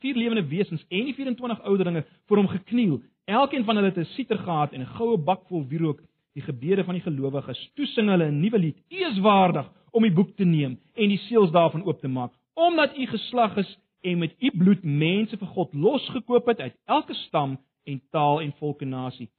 vier 0.02 0.18
lewende 0.18 0.48
wesens 0.50 0.82
en 0.90 1.06
die 1.06 1.14
24 1.14 1.62
ouderlinge 1.62 2.06
voor 2.26 2.38
hom 2.42 2.48
gekniel, 2.48 2.96
elkeen 3.26 3.66
van 3.66 3.76
hulle 3.76 3.90
het 3.90 3.98
'n 3.98 4.14
siter 4.16 4.38
gehad 4.38 4.74
en 4.74 4.82
'n 4.82 4.94
goue 4.98 5.18
bak 5.18 5.48
vol 5.48 5.68
wierook, 5.68 6.02
die 6.34 6.44
gebede 6.44 6.84
van 6.84 6.94
die 6.94 7.04
gelowiges, 7.04 7.72
toe 7.76 7.86
sing 7.86 8.10
hulle 8.10 8.32
'n 8.32 8.40
nuwe 8.40 8.60
lied: 8.60 8.78
U 8.90 8.96
is 8.96 9.20
waardig 9.20 9.72
om 9.92 10.04
die 10.04 10.14
boek 10.14 10.36
te 10.36 10.46
neem 10.46 10.80
en 10.96 11.10
die 11.10 11.18
seels 11.28 11.52
daarvan 11.52 11.84
oop 11.84 12.00
te 12.00 12.08
maak, 12.08 12.32
omdat 12.54 12.98
u 12.98 13.06
geslag 13.06 13.58
is 13.58 13.78
en 14.02 14.18
met 14.18 14.36
u 14.40 14.52
bloed 14.58 14.84
mense 14.84 15.38
vir 15.38 15.48
God 15.48 15.74
losgekoop 15.74 16.46
het 16.46 16.60
uit 16.60 16.76
elke 16.86 17.14
stam 17.14 17.58
en 17.84 18.02
taal 18.12 18.42
en 18.42 18.54
volke 18.60 18.86
nasie. 18.86 19.30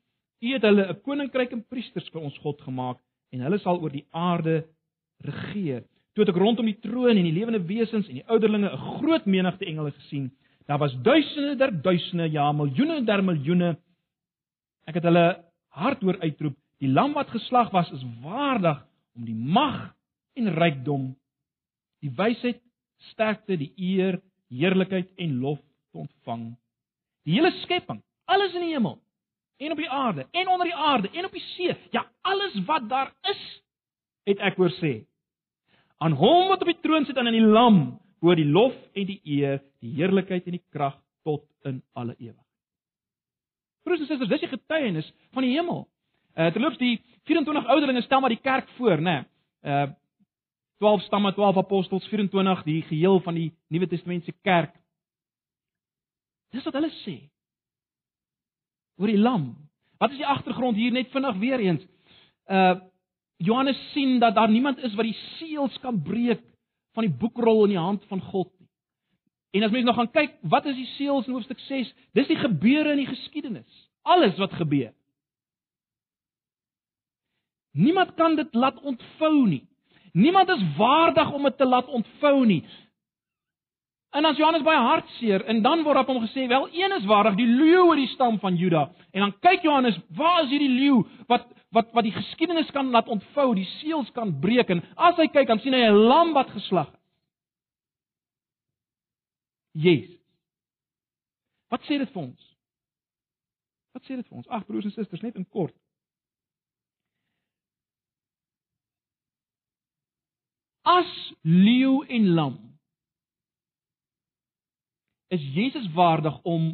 U 0.40 0.52
het 0.52 0.62
hulle 0.62 0.88
'n 0.88 1.00
koninkryk 1.02 1.52
en 1.52 1.64
priesters 1.68 2.08
vir 2.10 2.20
ons 2.20 2.38
God 2.38 2.60
gemaak 2.60 2.98
en 3.30 3.40
hulle 3.40 3.58
sal 3.58 3.80
oor 3.80 3.90
die 3.90 4.06
aarde 4.10 4.64
regeer. 5.24 5.84
Toe 6.14 6.24
ek 6.24 6.36
rondom 6.36 6.66
die 6.66 6.78
troon 6.80 7.16
en 7.16 7.24
die 7.24 7.32
lewende 7.32 7.62
wesens 7.66 8.08
en 8.08 8.14
die 8.14 8.28
ouderlinge 8.28 8.70
'n 8.70 8.76
groot 8.98 9.26
menigte 9.26 9.64
engele 9.64 9.90
gesien. 9.90 10.30
Daar 10.66 10.78
was 10.78 10.94
duisende 11.02 11.56
der 11.56 11.72
duisende, 11.82 12.30
ja, 12.30 12.52
miljoene 12.52 13.04
der 13.04 13.22
miljoene. 13.24 13.76
Ek 14.86 14.98
het 14.98 15.06
hulle 15.06 15.26
hardhoor 15.74 16.18
uitroep: 16.22 16.56
"Die 16.78 16.90
lam 16.90 17.12
wat 17.12 17.30
geslag 17.30 17.70
was 17.70 17.90
is 17.90 18.04
waardig 18.22 18.86
om 19.16 19.24
die 19.24 19.34
mag 19.34 19.94
en 20.34 20.54
rykdom, 20.54 21.16
die 22.00 22.10
wysheid, 22.16 22.60
sterkte, 23.12 23.56
die 23.56 23.72
eer, 23.76 24.20
heerlikheid 24.50 25.10
en 25.16 25.38
lof 25.40 25.58
te 25.92 25.98
ontvang." 25.98 26.52
Die 27.24 27.34
hele 27.38 27.52
skepping, 27.62 28.02
alles 28.24 28.54
in 28.54 28.66
die 28.66 28.74
hemel 28.74 28.98
en 29.62 29.70
op 29.70 29.78
die 29.78 29.90
aarde 29.90 30.26
en 30.30 30.48
onder 30.48 30.66
die 30.66 30.74
aarde 30.74 31.10
en 31.10 31.24
op 31.24 31.32
die 31.32 31.44
see, 31.54 31.76
ja, 31.90 32.06
alles 32.20 32.54
wat 32.66 32.88
daar 32.88 33.12
is, 33.30 33.42
het 34.26 34.38
ek 34.38 34.56
hoor 34.58 34.72
sê. 34.80 35.04
Aan 36.02 36.16
hom 36.18 36.48
wat 36.50 36.62
op 36.64 36.70
die 36.70 36.80
troon 36.82 37.06
sit 37.06 37.16
en 37.16 37.26
aan 37.26 37.38
die 37.38 37.46
lam, 37.46 37.78
hoor 38.22 38.38
die 38.38 38.46
lof 38.46 38.74
en 38.94 39.06
die 39.08 39.20
eer, 39.24 39.60
die 39.82 39.92
heerlikheid 39.96 40.46
en 40.46 40.56
die 40.56 40.64
krag 40.70 40.94
tot 41.26 41.44
in 41.66 41.82
alle 41.98 42.14
ewigheid. 42.18 42.48
Broers 43.82 44.04
en 44.04 44.06
susters, 44.06 44.30
dis 44.30 44.44
die 44.44 44.52
getuienis 44.52 45.08
van 45.34 45.46
die 45.46 45.56
hemel. 45.56 45.82
Uh 46.38 46.52
terloops 46.54 46.78
die 46.80 46.94
24 47.28 47.66
ouderlinge 47.66 48.04
stel 48.06 48.22
maar 48.22 48.32
die 48.32 48.40
kerk 48.42 48.70
voor, 48.78 49.02
né? 49.02 49.24
Nee. 49.66 49.88
Uh 49.88 49.90
12 50.82 51.04
stamme, 51.06 51.30
12 51.32 51.56
apostels, 51.56 52.06
24 52.10 52.64
die 52.66 52.80
geheel 52.82 53.20
van 53.22 53.36
die 53.38 53.52
Nuwe 53.70 53.86
Testamentiese 53.86 54.34
kerk. 54.42 54.72
Dis 56.50 56.64
wat 56.66 56.74
hulle 56.74 56.90
sê. 57.04 57.14
Oor 58.98 59.12
die 59.12 59.20
lam. 59.20 59.52
Wat 60.02 60.10
is 60.10 60.18
die 60.18 60.26
agtergrond 60.26 60.76
hier 60.76 60.90
net 60.90 61.12
vinnig 61.14 61.38
weer 61.42 61.62
eens? 61.62 61.86
Uh 62.50 62.80
Johannes 63.42 63.78
sien 63.90 64.20
dat 64.22 64.34
daar 64.34 64.50
niemand 64.50 64.78
is 64.78 64.94
wat 64.94 65.06
die 65.08 65.18
seels 65.38 65.78
kan 65.82 65.96
breek 66.02 66.42
van 66.94 67.06
die 67.06 67.14
boekrol 67.18 67.64
in 67.64 67.74
die 67.74 67.80
hand 67.80 68.04
van 68.10 68.20
God 68.20 68.50
nie. 68.58 68.68
En 69.52 69.66
as 69.66 69.72
mens 69.72 69.84
nou 69.84 69.94
gaan 69.96 70.10
kyk, 70.10 70.38
wat 70.48 70.66
is 70.70 70.76
die 70.78 70.88
seels 70.94 71.26
in 71.28 71.36
hoofstuk 71.36 71.60
6? 71.68 71.90
Dis 72.16 72.30
die 72.30 72.40
gebeure 72.40 72.94
in 72.94 73.02
die 73.02 73.10
geskiedenis. 73.10 73.88
Alles 74.02 74.38
wat 74.40 74.54
gebeur. 74.56 74.92
Niemand 77.72 78.14
kan 78.14 78.36
dit 78.36 78.54
laat 78.54 78.80
ontvou 78.80 79.46
nie. 79.48 79.66
Niemand 80.12 80.48
is 80.52 80.64
waardig 80.76 81.32
om 81.32 81.42
dit 81.48 81.56
te 81.56 81.68
laat 81.68 81.86
ontvou 81.88 82.46
nie. 82.46 82.62
En 84.12 84.24
as 84.28 84.36
Johannes 84.36 84.64
baie 84.64 84.80
hartseer 84.80 85.44
en 85.48 85.62
dan 85.64 85.82
word 85.86 86.02
op 86.02 86.10
hom 86.12 86.20
gesê, 86.26 86.46
"Wel, 86.48 86.68
een 86.72 86.92
is 86.92 87.04
waardig, 87.04 87.34
die 87.34 87.46
leeu 87.46 87.88
uit 87.90 87.98
die 87.98 88.12
stam 88.12 88.38
van 88.38 88.56
Juda." 88.56 88.90
En 89.10 89.20
dan 89.20 89.38
kyk 89.40 89.62
Johannes, 89.62 89.98
"Waar 90.08 90.42
is 90.42 90.50
hierdie 90.50 90.68
leeu 90.68 91.04
wat 91.26 91.46
wat 91.72 91.92
wat 91.92 92.04
die 92.04 92.14
geskiedenis 92.14 92.70
kan 92.70 92.90
laat 92.90 93.08
ontvou, 93.08 93.54
die 93.54 93.68
seels 93.80 94.10
kan 94.12 94.40
breek?" 94.40 94.70
En 94.70 94.82
as 94.96 95.16
hy 95.16 95.28
kyk, 95.28 95.48
dan 95.48 95.58
sien 95.58 95.72
hy 95.72 95.86
'n 95.88 96.04
lam 96.08 96.32
wat 96.32 96.50
geslag 96.50 96.88
is. 96.92 97.02
Jesus. 99.72 100.20
Wat 101.68 101.80
sê 101.88 101.96
dit 101.98 102.10
vir 102.12 102.22
ons? 102.22 102.48
Wat 103.96 104.04
sê 104.04 104.16
dit 104.18 104.28
vir 104.28 104.36
ons? 104.36 104.48
Ag 104.52 104.66
broers 104.68 104.88
en 104.88 104.92
susters, 104.92 105.22
net 105.24 105.38
in 105.40 105.48
kort. 105.48 105.74
As 110.82 111.10
leeu 111.46 112.02
en 112.10 112.28
lam 112.36 112.56
is 115.32 115.44
Jesus 115.54 115.86
waardig 115.94 116.34
om 116.42 116.72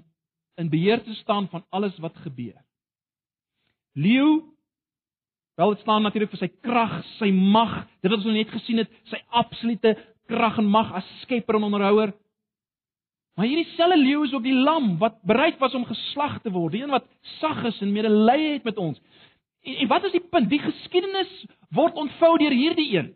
in 0.58 0.70
beheer 0.72 1.02
te 1.04 1.14
staan 1.20 1.46
van 1.52 1.62
alles 1.70 1.94
wat 2.02 2.16
gebeur. 2.24 2.56
Leeu 3.94 4.40
wel 5.58 5.74
dit 5.74 5.80
staan 5.82 6.04
natuurlik 6.06 6.30
vir 6.30 6.44
sy 6.44 6.48
krag, 6.62 6.92
sy 7.18 7.32
mag, 7.34 7.72
dit 7.98 8.12
wat 8.12 8.22
ons 8.22 8.30
net 8.30 8.50
gesien 8.54 8.78
het, 8.78 8.90
sy 9.10 9.18
absolute 9.40 9.96
krag 10.30 10.60
en 10.62 10.68
mag 10.70 10.92
as 11.00 11.06
skepper 11.24 11.58
en 11.58 11.66
onderhouer. 11.66 12.12
Maar 13.34 13.48
hierdie 13.50 13.72
selfe 13.74 13.98
leeu 13.98 14.22
is 14.26 14.34
ook 14.34 14.46
die 14.46 14.54
lam 14.54 14.92
wat 15.02 15.18
bereid 15.26 15.58
was 15.62 15.74
om 15.74 15.86
geslag 15.88 16.38
te 16.44 16.52
word, 16.54 16.76
die 16.76 16.84
een 16.84 16.94
wat 16.94 17.08
sag 17.40 17.64
is 17.72 17.80
en 17.82 17.90
medelee 17.94 18.52
het 18.52 18.68
met 18.70 18.78
ons. 18.78 19.00
En, 19.66 19.74
en 19.82 19.90
wat 19.90 20.06
is 20.06 20.14
die 20.14 20.22
punt? 20.30 20.46
Die 20.50 20.62
geskiedenis 20.62 21.34
word 21.74 21.98
ontvou 21.98 22.36
deur 22.38 22.54
hierdie 22.54 22.88
een. 22.94 23.12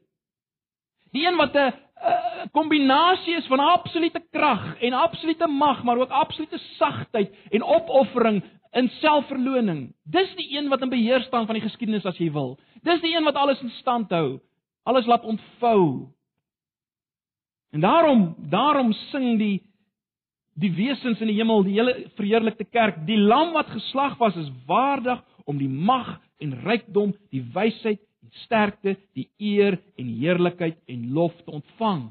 Die 1.14 1.26
een 1.26 1.38
wat 1.38 1.54
'n 1.54 1.70
'n 2.02 2.50
kombinasie 2.50 3.36
is 3.36 3.46
van 3.46 3.60
absolute 3.60 4.22
krag 4.34 4.80
en 4.82 4.92
absolute 4.92 5.46
mag, 5.46 5.82
maar 5.82 5.98
ook 5.98 6.10
absolute 6.10 6.58
sagtheid 6.58 7.30
en 7.50 7.62
opoffering 7.62 8.42
in 8.72 8.88
selfverloning. 9.00 9.90
Dis 10.08 10.30
die 10.38 10.48
een 10.56 10.70
wat 10.72 10.82
in 10.82 10.92
beheer 10.92 11.22
staan 11.26 11.46
van 11.46 11.58
die 11.58 11.64
geskiedenis 11.64 12.06
as 12.08 12.18
jy 12.20 12.30
wil. 12.32 12.56
Dis 12.86 13.02
die 13.04 13.12
een 13.14 13.26
wat 13.28 13.36
alles 13.36 13.60
in 13.62 13.72
stand 13.80 14.10
hou, 14.10 14.40
alles 14.88 15.06
laat 15.06 15.24
ontvou. 15.28 16.08
En 17.72 17.80
daarom, 17.80 18.34
daarom 18.50 18.92
sing 19.10 19.36
die 19.40 19.58
die 20.60 20.68
wesens 20.76 21.20
in 21.24 21.30
die 21.30 21.38
hemel, 21.38 21.62
die 21.64 21.78
hele 21.78 21.94
verheerlikte 22.18 22.66
kerk, 22.68 22.98
die 23.08 23.16
lam 23.16 23.54
wat 23.56 23.70
geslag 23.72 24.18
was 24.20 24.36
is 24.36 24.50
waardig 24.68 25.22
om 25.48 25.56
die 25.56 25.70
mag 25.70 26.18
en 26.44 26.52
rykdom, 26.66 27.14
die 27.32 27.40
wysheid 27.54 28.02
sterkte, 28.44 28.98
die 29.16 29.30
eer 29.40 29.78
en 29.96 30.10
heerlikheid 30.20 30.76
en 30.92 31.08
lof 31.16 31.32
te 31.46 31.54
ontvang. 31.56 32.10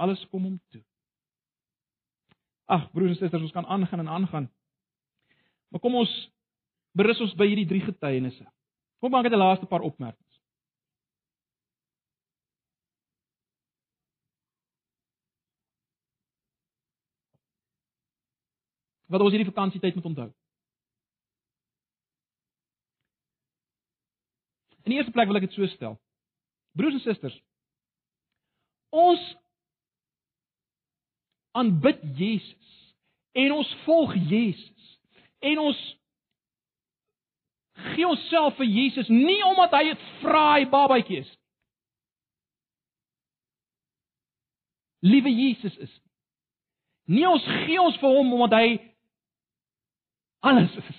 Alles 0.00 0.24
kom 0.30 0.48
hom 0.48 0.56
toe. 0.72 0.80
Ag 2.72 2.88
broers 2.94 3.18
en 3.18 3.20
susters, 3.20 3.44
ons 3.44 3.54
kan 3.54 3.68
aangaan 3.68 4.06
en 4.06 4.08
aangaan. 4.08 4.48
Maar 5.72 5.80
kom 5.80 5.94
ons 5.96 6.12
berus 6.92 7.20
ons 7.24 7.32
by 7.36 7.46
hierdie 7.48 7.68
drie 7.68 7.80
getuienisse. 7.80 8.44
Kom 9.00 9.10
maak 9.10 9.24
net 9.24 9.32
'n 9.32 9.40
laaste 9.40 9.66
paar 9.66 9.80
opmerkings. 9.80 10.40
Wat 19.08 19.20
ons 19.20 19.32
hierdie 19.32 19.50
vakansietyd 19.52 19.94
moet 19.94 20.04
onthou. 20.04 20.30
In 24.84 24.90
die 24.90 24.98
eerste 24.98 25.12
plek 25.12 25.26
wil 25.26 25.36
ek 25.36 25.48
dit 25.48 25.52
so 25.52 25.66
stel. 25.66 25.98
Broers 26.72 26.94
en 26.94 27.00
susters, 27.00 27.36
ons 28.90 29.36
aanbid 31.52 32.00
Jesus 32.16 32.94
en 33.32 33.52
ons 33.52 33.74
volg 33.84 34.14
Jesus 34.28 34.91
en 35.42 35.58
ons 35.58 35.82
gee 37.92 38.06
onsself 38.06 38.56
vir 38.60 38.68
Jesus 38.68 39.08
nie 39.08 39.40
omdat 39.44 39.74
hy 39.78 39.84
'n 39.90 40.00
fraai 40.20 40.66
babatjie 40.70 41.20
is. 41.24 41.30
Liewe 45.02 45.30
Jesus 45.30 45.76
is. 45.78 46.00
Nie 47.06 47.26
ons 47.26 47.44
gee 47.66 47.80
ons 47.80 47.96
vir 47.98 48.08
hom 48.08 48.32
omdat 48.32 48.58
hy 48.58 48.94
alles 50.40 50.76
is. 50.76 50.98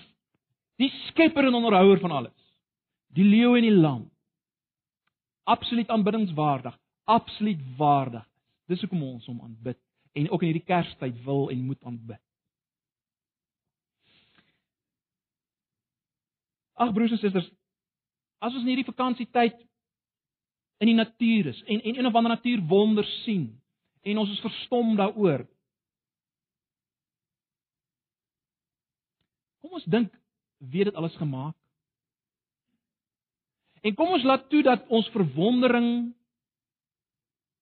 Die 0.76 0.92
skepper 1.08 1.46
en 1.46 1.54
onderhouer 1.54 2.00
van 2.00 2.10
alles 2.10 2.44
die 3.14 3.24
leeu 3.24 3.54
en 3.56 3.66
die 3.66 3.74
lam. 3.74 4.04
Absoluut 5.44 5.90
aanbiddingswaardig, 5.92 6.76
absoluut 7.04 7.60
waardig. 7.78 8.24
Dis 8.66 8.80
hoekom 8.82 9.02
ons 9.06 9.26
hom 9.28 9.42
aanbid 9.44 9.78
en 10.14 10.30
ook 10.30 10.42
in 10.42 10.52
hierdie 10.52 10.66
Kerstyd 10.66 11.18
wil 11.26 11.50
en 11.52 11.66
moet 11.66 11.84
aanbid. 11.84 12.20
Ag 16.74 16.92
broers 16.94 17.14
en 17.14 17.20
susters, 17.22 17.50
as 18.42 18.52
ons 18.52 18.62
in 18.62 18.72
hierdie 18.72 18.88
vakansietyd 18.88 19.56
in 20.82 20.90
die 20.90 20.98
natuur 20.98 21.52
is 21.52 21.60
en 21.64 21.80
en 21.80 21.98
een 21.98 22.06
of 22.06 22.14
ander 22.14 22.34
natuurwonder 22.34 23.06
sien 23.22 23.46
en 24.02 24.18
ons 24.18 24.30
is 24.30 24.42
verstom 24.44 24.96
daaroor. 24.96 25.46
Kom 29.62 29.78
ons 29.78 29.86
dink 29.88 30.12
wie 30.58 30.84
dit 30.84 30.94
alles 30.94 31.14
gemaak 31.16 31.56
En 33.84 33.94
kom 33.94 34.14
ons 34.16 34.24
laat 34.24 34.46
toe 34.48 34.62
dat 34.64 34.86
ons 34.88 35.08
verwondering 35.12 35.88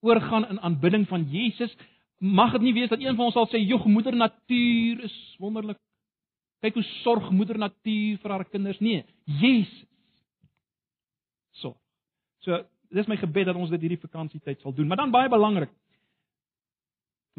oorgaan 0.07 0.47
in 0.49 0.61
aanbidding 0.61 1.07
van 1.11 1.25
Jesus. 1.31 1.75
Mag 2.19 2.53
dit 2.55 2.63
nie 2.63 2.75
wees 2.77 2.91
dat 2.93 3.03
een 3.03 3.17
van 3.19 3.27
ons 3.27 3.35
sal 3.35 3.49
sê, 3.51 3.59
"Jog, 3.59 3.87
moeder 3.87 4.17
natuur 4.17 5.03
is 5.03 5.37
wonderlik. 5.39 5.79
Kyk 6.63 6.79
hoe 6.79 6.89
sorg 7.03 7.31
moeder 7.35 7.59
natuur 7.59 8.19
vir 8.23 8.31
haar 8.31 8.45
kinders." 8.49 8.81
Nee, 8.81 9.05
Jesus. 9.27 9.87
So. 11.59 11.77
So, 12.47 12.65
dis 12.93 13.09
my 13.09 13.17
gebed 13.17 13.49
dat 13.51 13.57
ons 13.57 13.71
dit 13.71 13.81
hierdie 13.81 14.01
vakansietyd 14.01 14.61
sal 14.61 14.75
doen. 14.75 14.87
Maar 14.87 15.03
dan 15.05 15.15
baie 15.15 15.29
belangrik. 15.29 15.71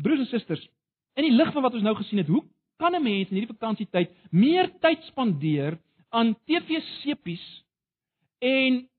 Broers 0.02 0.26
en 0.26 0.32
susters, 0.32 0.64
in 1.20 1.28
die 1.28 1.36
lig 1.36 1.52
van 1.54 1.62
wat 1.66 1.76
ons 1.78 1.86
nou 1.86 1.94
gesien 1.96 2.24
het, 2.24 2.28
hoe 2.28 2.44
kan 2.82 2.96
'n 2.96 3.04
mens 3.04 3.30
in 3.30 3.38
hierdie 3.38 3.56
vakansietyd 3.56 4.10
meer 4.32 4.72
tyd 4.82 5.04
spandeer 5.04 5.78
aan 6.10 6.36
TV-sepies 6.46 7.46
en 8.40 8.90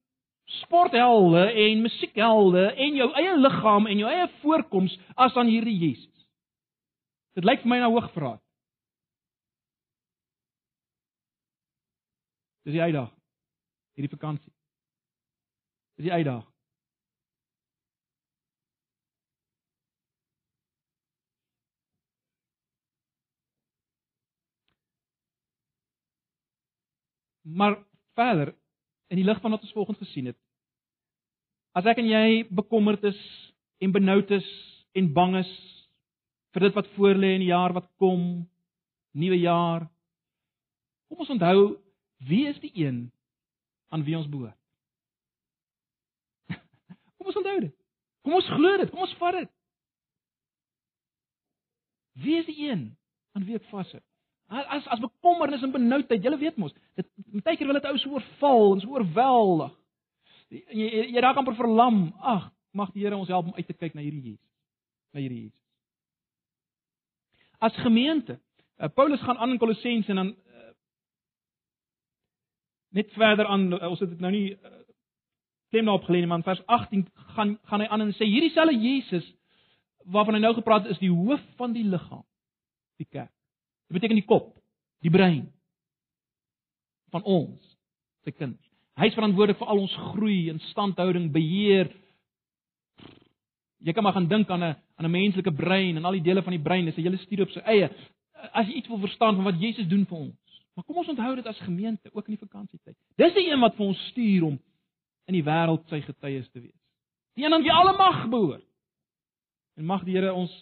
sporthelde 0.45 1.53
en 1.53 1.83
musiekhelde 1.83 2.65
en 2.75 2.97
jou 2.99 3.11
eie 3.13 3.37
liggaam 3.39 3.87
en 3.87 3.99
jou 3.99 4.11
eie 4.11 4.29
voorkoms 4.43 4.99
as 5.17 5.37
aan 5.37 5.51
hierdie 5.51 5.79
Jesus. 5.79 6.27
Dit 7.35 7.45
lyk 7.45 7.65
vir 7.65 7.69
my 7.69 7.79
na 7.79 7.91
hoogvraat. 7.91 8.44
Dis 12.65 12.73
die 12.73 12.83
uitdaging. 12.83 13.21
Hierdie 13.95 14.17
vakansie. 14.17 14.53
Dis 15.99 16.09
die 16.09 16.13
uitdaging. 16.13 16.51
Maar 27.45 27.77
verder 28.17 28.55
in 29.13 29.21
die 29.21 29.27
lig 29.29 29.41
van 29.41 29.53
wat 29.53 29.63
ons 29.63 29.73
volgens 29.77 29.99
gesien 30.01 30.33
het. 30.33 30.39
As 31.77 31.85
ek 31.85 32.01
en 32.01 32.09
jy 32.09 32.47
bekommerd 32.49 33.05
is 33.05 33.21
en 33.85 33.93
benoud 33.93 34.31
is 34.33 34.49
en 34.97 35.13
bang 35.13 35.37
is 35.43 35.51
vir 36.55 36.65
dit 36.65 36.77
wat 36.79 36.89
voorlê 36.97 37.35
in 37.35 37.45
die 37.45 37.53
jaar 37.53 37.75
wat 37.77 37.91
kom, 38.01 38.47
nuwe 39.13 39.37
jaar. 39.43 39.85
Kom 41.11 41.21
ons 41.27 41.35
onthou 41.35 41.84
wie 42.29 42.47
is 42.49 42.61
die 42.63 42.73
een 42.75 43.13
aan 43.93 44.05
wie 44.05 44.17
ons 44.17 44.29
behoort? 44.29 44.59
Kom 47.19 47.31
ons 47.31 47.41
onthou 47.43 47.59
dit. 47.67 47.77
Kom 48.25 48.39
ons 48.39 48.49
glo 48.57 48.77
dit, 48.81 48.91
kom 48.91 49.05
ons 49.05 49.17
vat 49.21 49.37
dit. 49.37 49.51
Wie 52.25 52.39
is 52.41 52.47
die 52.49 52.71
een 52.71 52.87
aan 53.37 53.45
wie 53.45 53.59
ek 53.59 53.67
vashou? 53.69 54.01
As 54.49 54.87
as 54.93 55.03
bekommernis 55.03 55.65
en 55.65 55.73
benoudheid, 55.75 56.23
jy 56.23 56.33
weet 56.39 56.61
mos, 56.61 56.75
dit 56.97 57.09
baie 57.43 57.57
keer 57.59 57.69
wil 57.69 57.79
dit 57.79 57.89
ou 57.91 57.99
so 57.99 58.17
oorval 58.17 58.75
en 58.75 58.83
so 58.85 58.97
oorweldig. 58.97 59.75
Jy 60.53 60.89
jy, 61.11 61.21
raak 61.25 61.41
amper 61.41 61.57
verlam. 61.59 62.07
Ag, 62.21 62.49
mag 62.77 62.93
die 62.95 63.05
Here 63.05 63.19
ons 63.19 63.33
help 63.33 63.51
om 63.51 63.59
uit 63.59 63.67
te 63.67 63.77
kyk 63.77 63.97
na 63.97 64.05
hierdie 64.05 64.35
Jesus. 64.35 64.51
Na 65.13 65.23
hierdie 65.23 65.47
Jesus. 65.47 65.61
As 67.65 67.77
gemeente, 67.83 68.39
uh, 68.79 68.89
Paulus 68.93 69.23
gaan 69.25 69.41
aan 69.41 69.57
in 69.57 69.61
Kolossense 69.63 70.13
en 70.13 70.21
dan 70.21 70.33
net 72.95 73.11
verder 73.19 73.47
aan 73.51 73.73
uh, 73.73 73.91
ons 73.91 74.01
het 74.01 74.11
dit 74.11 74.23
nou 74.23 74.33
nie 74.33 74.57
klem 75.75 75.89
daarop 75.89 76.07
gelê 76.07 76.23
nie, 76.23 76.31
maar 76.31 76.43
in 76.43 76.47
vers 76.47 76.63
18 76.67 77.07
gaan 77.35 77.57
gaan 77.71 77.83
hy 77.83 77.89
aan 77.91 78.07
en 78.07 78.13
sê 78.15 78.29
hierdie 78.31 78.53
selfe 78.55 78.77
Jesus 78.79 79.27
waarvan 80.15 80.37
hy 80.37 80.43
nou 80.45 80.53
gepraat 80.55 80.87
het 80.87 80.95
is 80.95 81.03
die 81.03 81.11
hoof 81.11 81.43
van 81.59 81.73
die 81.73 81.85
liggaam, 81.89 82.23
die 83.01 83.09
kerk. 83.09 83.33
Dit 83.89 83.97
beteken 83.97 84.21
die 84.21 84.29
kop, 84.29 84.53
die 85.03 85.13
brein 85.13 85.49
van 87.15 87.25
ons, 87.25 87.59
sy 88.27 88.35
kinders. 88.35 88.71
Hy 89.01 89.09
is 89.11 89.17
verantwoordelik 89.17 89.59
vir 89.59 89.71
al 89.73 89.81
ons 89.83 89.95
groei 90.13 90.51
en 90.53 90.61
standhouding, 90.71 91.31
beheer. 91.35 91.91
Jy 93.85 93.95
kan 93.97 94.07
maar 94.07 94.15
gaan 94.15 94.29
dink 94.31 94.51
aan 94.51 94.63
'n 94.63 94.77
aan 94.97 95.07
'n 95.07 95.11
menslike 95.11 95.53
brein 95.53 95.97
en 95.97 96.05
al 96.05 96.19
die 96.19 96.23
dele 96.23 96.43
van 96.43 96.53
die 96.53 96.63
brein, 96.63 96.85
dis 96.85 96.97
'n 96.97 97.03
hele 97.03 97.17
studie 97.17 97.45
op 97.45 97.51
sy 97.51 97.61
eie. 97.61 97.91
As 98.53 98.67
jy 98.67 98.75
iets 98.75 98.89
wil 98.89 98.99
verstaan 98.99 99.35
van 99.37 99.45
wat 99.45 99.61
Jesus 99.61 99.89
doen 99.89 100.07
vir 100.07 100.19
ons. 100.19 100.54
Maar 100.75 100.85
kom 100.85 100.97
ons 100.97 101.09
onthou 101.09 101.35
dit 101.39 101.47
as 101.47 101.59
gemeente, 101.59 102.11
ook 102.13 102.29
in 102.29 102.35
die 102.35 102.47
vakansietyd. 102.47 102.97
Dis 103.17 103.35
die 103.35 103.47
een 103.51 103.61
wat 103.63 103.77
vir 103.79 103.87
ons 103.87 104.07
stuur 104.11 104.47
om 104.51 104.57
in 105.31 105.37
die 105.39 105.45
wêreld 105.47 105.87
sy 105.89 106.01
getuies 106.03 106.49
te 106.51 106.61
wees. 106.61 106.81
Die 107.39 107.47
een 107.47 107.55
aan 107.55 107.63
wie 107.63 107.73
alle 107.73 107.97
mag 107.97 108.25
behoort. 108.31 108.67
En 109.79 109.87
mag 109.87 110.05
die 110.07 110.17
Here 110.17 110.33
ons 110.35 110.53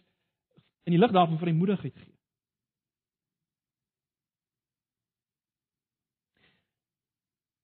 in 0.85 0.95
die 0.95 1.01
lig 1.01 1.13
daarvan 1.13 1.41
vrymoedigheid 1.41 1.97
gee. 1.97 2.17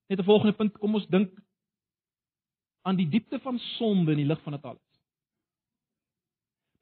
Net 0.08 0.20
'n 0.20 0.24
volgende 0.24 0.56
punt, 0.56 0.78
kom 0.78 0.94
ons 0.94 1.06
dink 1.06 1.36
aan 2.82 2.96
die 2.96 3.08
diepte 3.08 3.38
van 3.38 3.58
sonde 3.58 4.10
in 4.10 4.22
die 4.22 4.26
lig 4.26 4.40
van 4.42 4.52
dit 4.52 4.64
alles. 4.64 5.00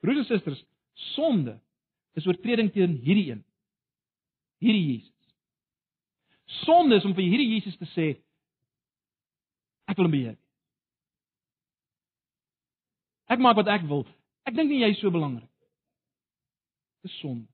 Broers 0.00 0.18
en 0.18 0.24
susters, 0.24 0.64
sonde 0.92 1.60
is 2.12 2.26
oortreding 2.26 2.72
teen 2.72 2.96
hierdie 3.02 3.30
een. 3.30 3.44
Hierdie 4.58 4.86
Jesus. 4.92 5.15
Sonde 6.46 6.96
is 6.96 7.04
om 7.04 7.14
vir 7.14 7.26
hierdie 7.26 7.52
Jesus 7.56 7.76
te 7.78 7.88
sê 7.94 8.06
ek 9.86 9.98
wil 9.98 10.06
hom 10.06 10.14
beheer. 10.14 10.38
Ek 13.26 13.42
maak 13.42 13.58
wat 13.58 13.70
ek 13.70 13.86
wil. 13.90 14.06
Ek 14.46 14.54
dink 14.54 14.70
nie 14.70 14.84
jy 14.84 14.92
is 14.94 15.02
so 15.02 15.10
belangrik. 15.10 15.50
Dis 17.02 17.14
sonde. 17.18 17.46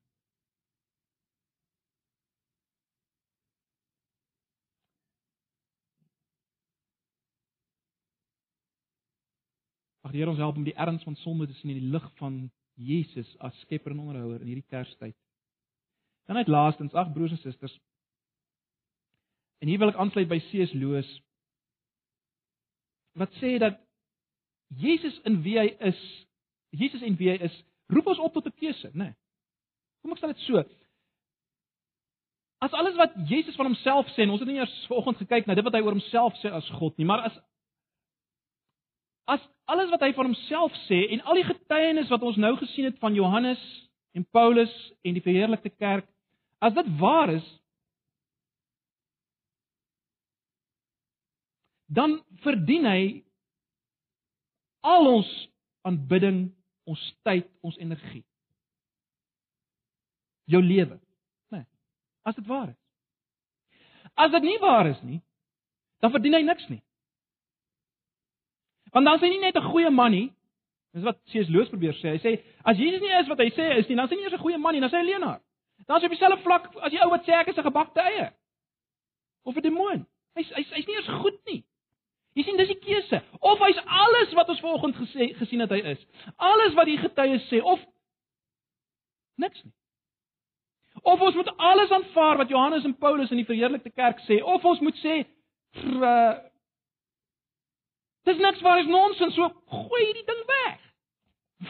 Mag 10.02 10.12
die 10.12 10.20
Here 10.20 10.32
ons 10.32 10.40
help 10.42 10.58
om 10.58 10.66
die 10.66 10.76
erns 10.76 11.04
van 11.06 11.16
sonde 11.22 11.46
te 11.46 11.56
sien 11.60 11.72
in 11.72 11.80
die 11.80 11.92
lig 11.94 12.08
van 12.18 12.42
Jesus 12.74 13.28
as 13.40 13.56
skepper 13.62 13.94
en 13.94 14.02
onderhouer 14.02 14.42
in 14.42 14.50
hierdie 14.50 14.68
Kerstyd. 14.68 15.16
Dan 16.26 16.36
net 16.36 16.50
laastens, 16.50 16.94
ag 16.94 17.12
broers 17.14 17.32
en 17.32 17.40
susters. 17.40 17.74
En 19.62 19.70
hier 19.70 19.78
wil 19.78 19.92
ek 19.92 20.00
aansluit 20.02 20.30
by 20.30 20.40
C.S. 20.50 20.74
Lewis 20.74 21.10
wat 23.20 23.32
sê 23.38 23.58
dat 23.60 23.76
Jesus 24.80 25.18
in 25.28 25.42
wie 25.44 25.58
hy 25.60 25.66
is 25.84 25.98
Jesus 26.72 27.02
en 27.04 27.18
wie 27.20 27.28
hy 27.28 27.36
is, 27.44 27.56
roep 27.92 28.06
ons 28.08 28.20
op 28.24 28.32
tot 28.32 28.46
'n 28.48 28.56
keuse, 28.56 28.88
né? 28.94 29.04
Nee. 29.04 29.14
Kom 30.02 30.12
ek 30.12 30.18
stel 30.18 30.32
dit 30.32 30.42
so. 30.46 30.64
As 32.64 32.72
alles 32.72 32.96
wat 32.96 33.12
Jesus 33.28 33.54
van 33.54 33.66
homself 33.66 34.06
sê, 34.16 34.24
ons 34.30 34.40
het 34.40 34.48
nie 34.48 34.56
eers 34.56 34.86
vanoggend 34.86 35.18
gekyk 35.18 35.46
na 35.46 35.54
dit 35.54 35.64
wat 35.64 35.74
hy 35.74 35.82
oor 35.82 35.96
homself 35.98 36.34
sê 36.40 36.50
as 36.50 36.68
God 36.78 36.96
nie, 36.98 37.06
maar 37.06 37.26
as 37.28 37.38
as 39.26 39.40
alles 39.70 39.90
wat 39.90 40.00
hy 40.00 40.12
van 40.12 40.26
homself 40.26 40.72
sê 40.88 41.12
en 41.12 41.20
al 41.20 41.34
die 41.34 41.46
getuienis 41.46 42.08
wat 42.08 42.22
ons 42.22 42.36
nou 42.36 42.56
gesien 42.56 42.84
het 42.84 42.98
van 42.98 43.14
Johannes 43.14 43.60
en 44.14 44.24
Paulus 44.24 44.72
en 45.02 45.14
die 45.14 45.22
verheerlikte 45.22 45.70
kerk, 45.70 46.08
as 46.58 46.74
dit 46.74 46.98
waar 46.98 47.30
is, 47.30 47.46
dan 51.92 52.18
verdien 52.44 52.86
hy 52.88 53.02
al 54.80 55.06
ons 55.06 55.30
aanbidding 55.86 56.46
ons 56.88 57.02
tyd, 57.26 57.48
ons 57.62 57.76
energie. 57.78 58.24
Jou 60.50 60.62
lewe. 60.62 60.98
Nee. 61.54 61.66
As 62.26 62.34
dit 62.38 62.46
waar 62.48 62.72
is. 62.72 62.78
As 64.14 64.32
dit 64.34 64.44
nie 64.44 64.58
waar 64.60 64.88
is 64.90 65.00
nie, 65.06 65.20
dan 66.02 66.10
verdien 66.10 66.34
hy 66.34 66.42
niks 66.46 66.66
nie. 66.68 66.82
Want 68.92 69.06
dan 69.08 69.16
is 69.16 69.24
hy 69.24 69.30
nie 69.32 69.40
net 69.40 69.56
'n 69.56 69.70
goeie 69.70 69.90
man 69.90 70.10
nie. 70.10 70.32
Dis 70.92 71.04
wat 71.04 71.20
C.S. 71.30 71.48
Lewis 71.48 71.68
probeer 71.68 71.94
sê. 71.94 72.16
Hy 72.16 72.20
sê 72.20 72.32
as 72.64 72.76
Jesus 72.76 73.00
nie 73.00 73.14
is 73.20 73.28
wat 73.28 73.38
hy 73.38 73.48
sê 73.56 73.78
is 73.78 73.88
nie, 73.88 73.96
dan 73.96 74.04
is 74.04 74.10
hy 74.10 74.16
nie 74.16 74.24
eers 74.24 74.34
'n 74.34 74.44
goeie 74.44 74.58
man 74.58 74.74
nie, 74.74 74.80
dan 74.80 74.90
is 74.90 74.96
hy 74.96 75.02
'n 75.02 75.06
leienaar. 75.06 75.40
Dan 75.86 75.96
is 75.96 76.02
hy 76.02 76.06
op 76.06 76.16
dieselfde 76.16 76.42
vlak 76.42 76.76
as 76.76 76.90
die 76.90 77.00
ou 77.00 77.10
wat 77.10 77.24
sê 77.24 77.32
ek 77.32 77.48
is 77.48 77.56
'n 77.56 77.68
gebakte 77.70 78.00
eie. 78.00 78.32
Of 79.44 79.56
'n 79.56 79.62
demoon. 79.62 80.06
Hy's 80.34 80.50
hy's 80.50 80.70
hy's 80.70 80.86
nie 80.86 80.96
eers 80.96 81.08
goed 81.22 81.38
nie. 81.46 81.64
Jy 82.32 82.46
sien 82.46 82.56
dis 82.56 82.70
die 82.72 82.80
keuse. 82.80 83.20
Of 83.40 83.60
hy's 83.60 83.80
alles 83.84 84.32
wat 84.38 84.48
ons 84.48 84.60
vanoggend 84.64 84.96
gesê 84.96 85.32
gesien 85.36 85.60
het 85.60 85.72
hy 85.74 85.82
is. 85.92 86.00
Alles 86.36 86.76
wat 86.78 86.88
die 86.88 86.98
getuies 87.00 87.44
sê 87.50 87.60
of 87.60 87.80
niks 89.42 89.60
nie. 89.64 89.72
Of 91.02 91.20
ons 91.20 91.34
moet 91.34 91.50
alles 91.56 91.90
aanvaar 91.90 92.36
wat 92.40 92.48
Johannes 92.48 92.84
en 92.84 92.96
Paulus 92.96 93.30
in 93.30 93.40
die 93.42 93.48
verheerlikte 93.48 93.90
kerk 93.90 94.22
sê 94.28 94.38
of 94.42 94.64
ons 94.64 94.80
moet 94.80 94.96
sê 95.02 95.18
uh, 95.82 96.34
dis 98.28 98.38
niks 98.38 98.62
waar 98.62 98.80
is 98.80 98.88
nonsens 98.88 99.34
so 99.36 99.48
gooi 99.72 100.02
hierdie 100.04 100.28
ding 100.28 100.42
weg. 100.52 100.78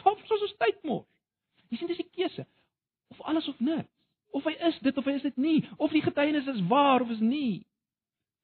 Wat 0.03 0.21
is 0.23 0.37
ons 0.39 0.57
tyd 0.61 0.79
mos? 0.87 1.07
Jy 1.73 1.81
sien 1.81 1.91
dis 1.91 2.03
die 2.03 2.11
keuse. 2.13 2.47
Of 3.11 3.21
alles 3.27 3.49
of 3.49 3.59
niks. 3.61 3.89
Of 4.33 4.47
hy 4.49 4.55
is 4.69 4.79
dit 4.85 4.97
of 4.97 5.09
hy 5.09 5.17
is 5.19 5.27
dit 5.27 5.37
nie. 5.41 5.59
Of 5.77 5.93
die 5.93 6.05
getuienis 6.05 6.49
is 6.49 6.63
waar 6.69 7.03
of 7.05 7.11
is 7.13 7.21
nie. 7.21 7.65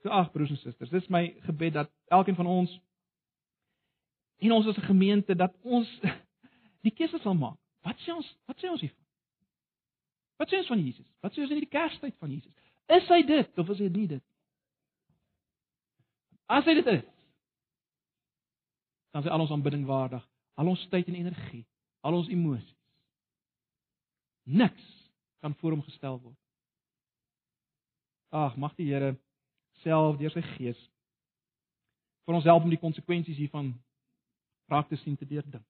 So 0.02 0.10
ag 0.14 0.30
broers 0.32 0.50
en 0.50 0.60
susters, 0.60 0.90
dis 0.90 1.08
my 1.10 1.24
gebed 1.46 1.74
dat 1.74 1.90
elkeen 2.14 2.38
van 2.38 2.46
ons 2.46 2.80
en 4.38 4.52
ons 4.52 4.66
as 4.66 4.76
'n 4.76 4.90
gemeente 4.90 5.34
dat 5.34 5.54
ons 5.62 5.88
die 6.86 6.94
keuse 6.94 7.18
sal 7.18 7.34
maak. 7.34 7.58
Wat 7.82 7.98
sê 7.98 8.14
ons? 8.14 8.36
Wat 8.46 8.58
sê 8.58 8.70
ons 8.70 8.80
hiervan? 8.80 9.06
Wat 10.38 10.50
sê 10.50 10.56
ons 10.56 10.70
van 10.70 10.84
Jesus? 10.84 11.06
Wat 11.20 11.34
sê 11.34 11.42
ons 11.42 11.50
in 11.50 11.62
die 11.62 11.70
Kerstyd 11.70 12.14
van 12.18 12.30
Jesus? 12.30 12.52
Is 12.86 13.08
hy 13.08 13.22
dit 13.26 13.58
of 13.58 13.70
is 13.74 13.78
hy 13.78 13.88
nie 13.88 14.06
dit? 14.06 14.24
As 16.48 16.64
hy 16.64 16.74
dit 16.78 16.86
is, 16.86 17.04
dan 19.12 19.22
is 19.22 19.30
al 19.30 19.40
ons 19.40 19.50
aanbidding 19.50 19.84
waardig, 19.88 20.24
al 20.54 20.70
ons 20.72 20.88
tyd 20.88 21.08
en 21.10 21.18
energie, 21.18 21.64
al 22.00 22.16
ons 22.16 22.30
emosies. 22.32 22.76
Niks 24.48 24.84
kan 25.42 25.54
voor 25.54 25.76
hom 25.76 25.82
gestel 25.82 26.20
word. 26.22 26.38
Ag, 28.32 28.56
mag 28.56 28.74
die 28.76 28.88
Here 28.88 29.16
self 29.82 30.18
deur 30.20 30.32
sy 30.34 30.42
gees 30.56 30.80
vir 32.28 32.36
ons 32.36 32.44
help 32.44 32.66
om 32.66 32.72
die 32.72 32.80
konsekwensies 32.80 33.38
hiervan 33.40 33.70
raak 34.68 34.90
te 34.90 34.98
sien 35.00 35.14
te 35.16 35.24
deurdink. 35.24 35.64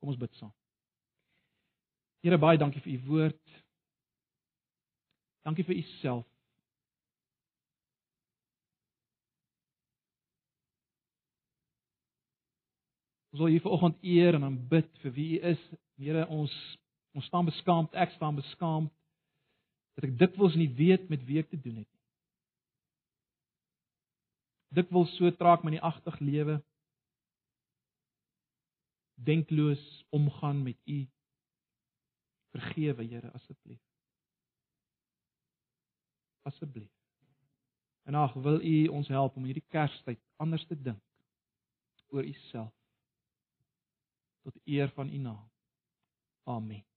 Kom 0.00 0.10
ons 0.10 0.18
bid 0.18 0.32
saam. 0.34 0.50
Here 2.26 2.38
baie 2.42 2.58
dankie 2.58 2.82
vir 2.82 2.96
u 2.96 2.98
woord. 3.06 3.52
Dankie 5.46 5.64
vir 5.68 5.78
u 5.78 5.84
self. 6.00 6.26
Ons 13.30 13.44
wil 13.44 13.54
u 13.54 13.62
vanoggend 13.62 14.02
eer 14.02 14.34
en 14.34 14.48
aanbid 14.48 14.90
vir 15.04 15.14
wie 15.14 15.28
u 15.38 15.40
is. 15.52 15.62
Here 16.02 16.26
ons 16.26 16.56
ons 17.14 17.26
staan 17.30 17.46
beskaamd, 17.46 17.94
ek 17.94 18.10
staan 18.18 18.36
beskaamd 18.38 18.90
dat 19.94 20.10
ek 20.10 20.18
dikwels 20.18 20.58
nie 20.58 20.68
weet 20.74 21.08
met 21.10 21.22
wie 21.26 21.38
ek 21.38 21.48
te 21.50 21.58
doen 21.62 21.78
het 21.78 21.86
nie 21.86 21.99
dikwels 24.74 25.12
so 25.16 25.30
traag 25.36 25.64
met 25.66 25.76
die 25.78 25.86
agtig 25.90 26.18
lewe 26.18 26.60
denkloos 29.14 29.84
omgaan 30.16 30.62
met 30.62 30.78
u 30.86 31.00
vergewe 32.54 33.04
Here 33.04 33.30
asseblief 33.36 33.82
asseblief 36.42 36.90
En 38.10 38.14
ag, 38.14 38.32
wil 38.32 38.62
U 38.62 38.86
ons 38.86 39.08
help 39.08 39.36
om 39.36 39.44
hierdie 39.44 39.66
Kerstyd 39.68 40.18
anders 40.42 40.66
te 40.66 40.74
dink 40.74 41.02
oor 42.10 42.26
U 42.26 42.32
self 42.48 42.72
tot 44.42 44.56
eer 44.66 44.90
van 44.96 45.12
U 45.14 45.18
naam. 45.22 45.44
Amen. 46.50 46.89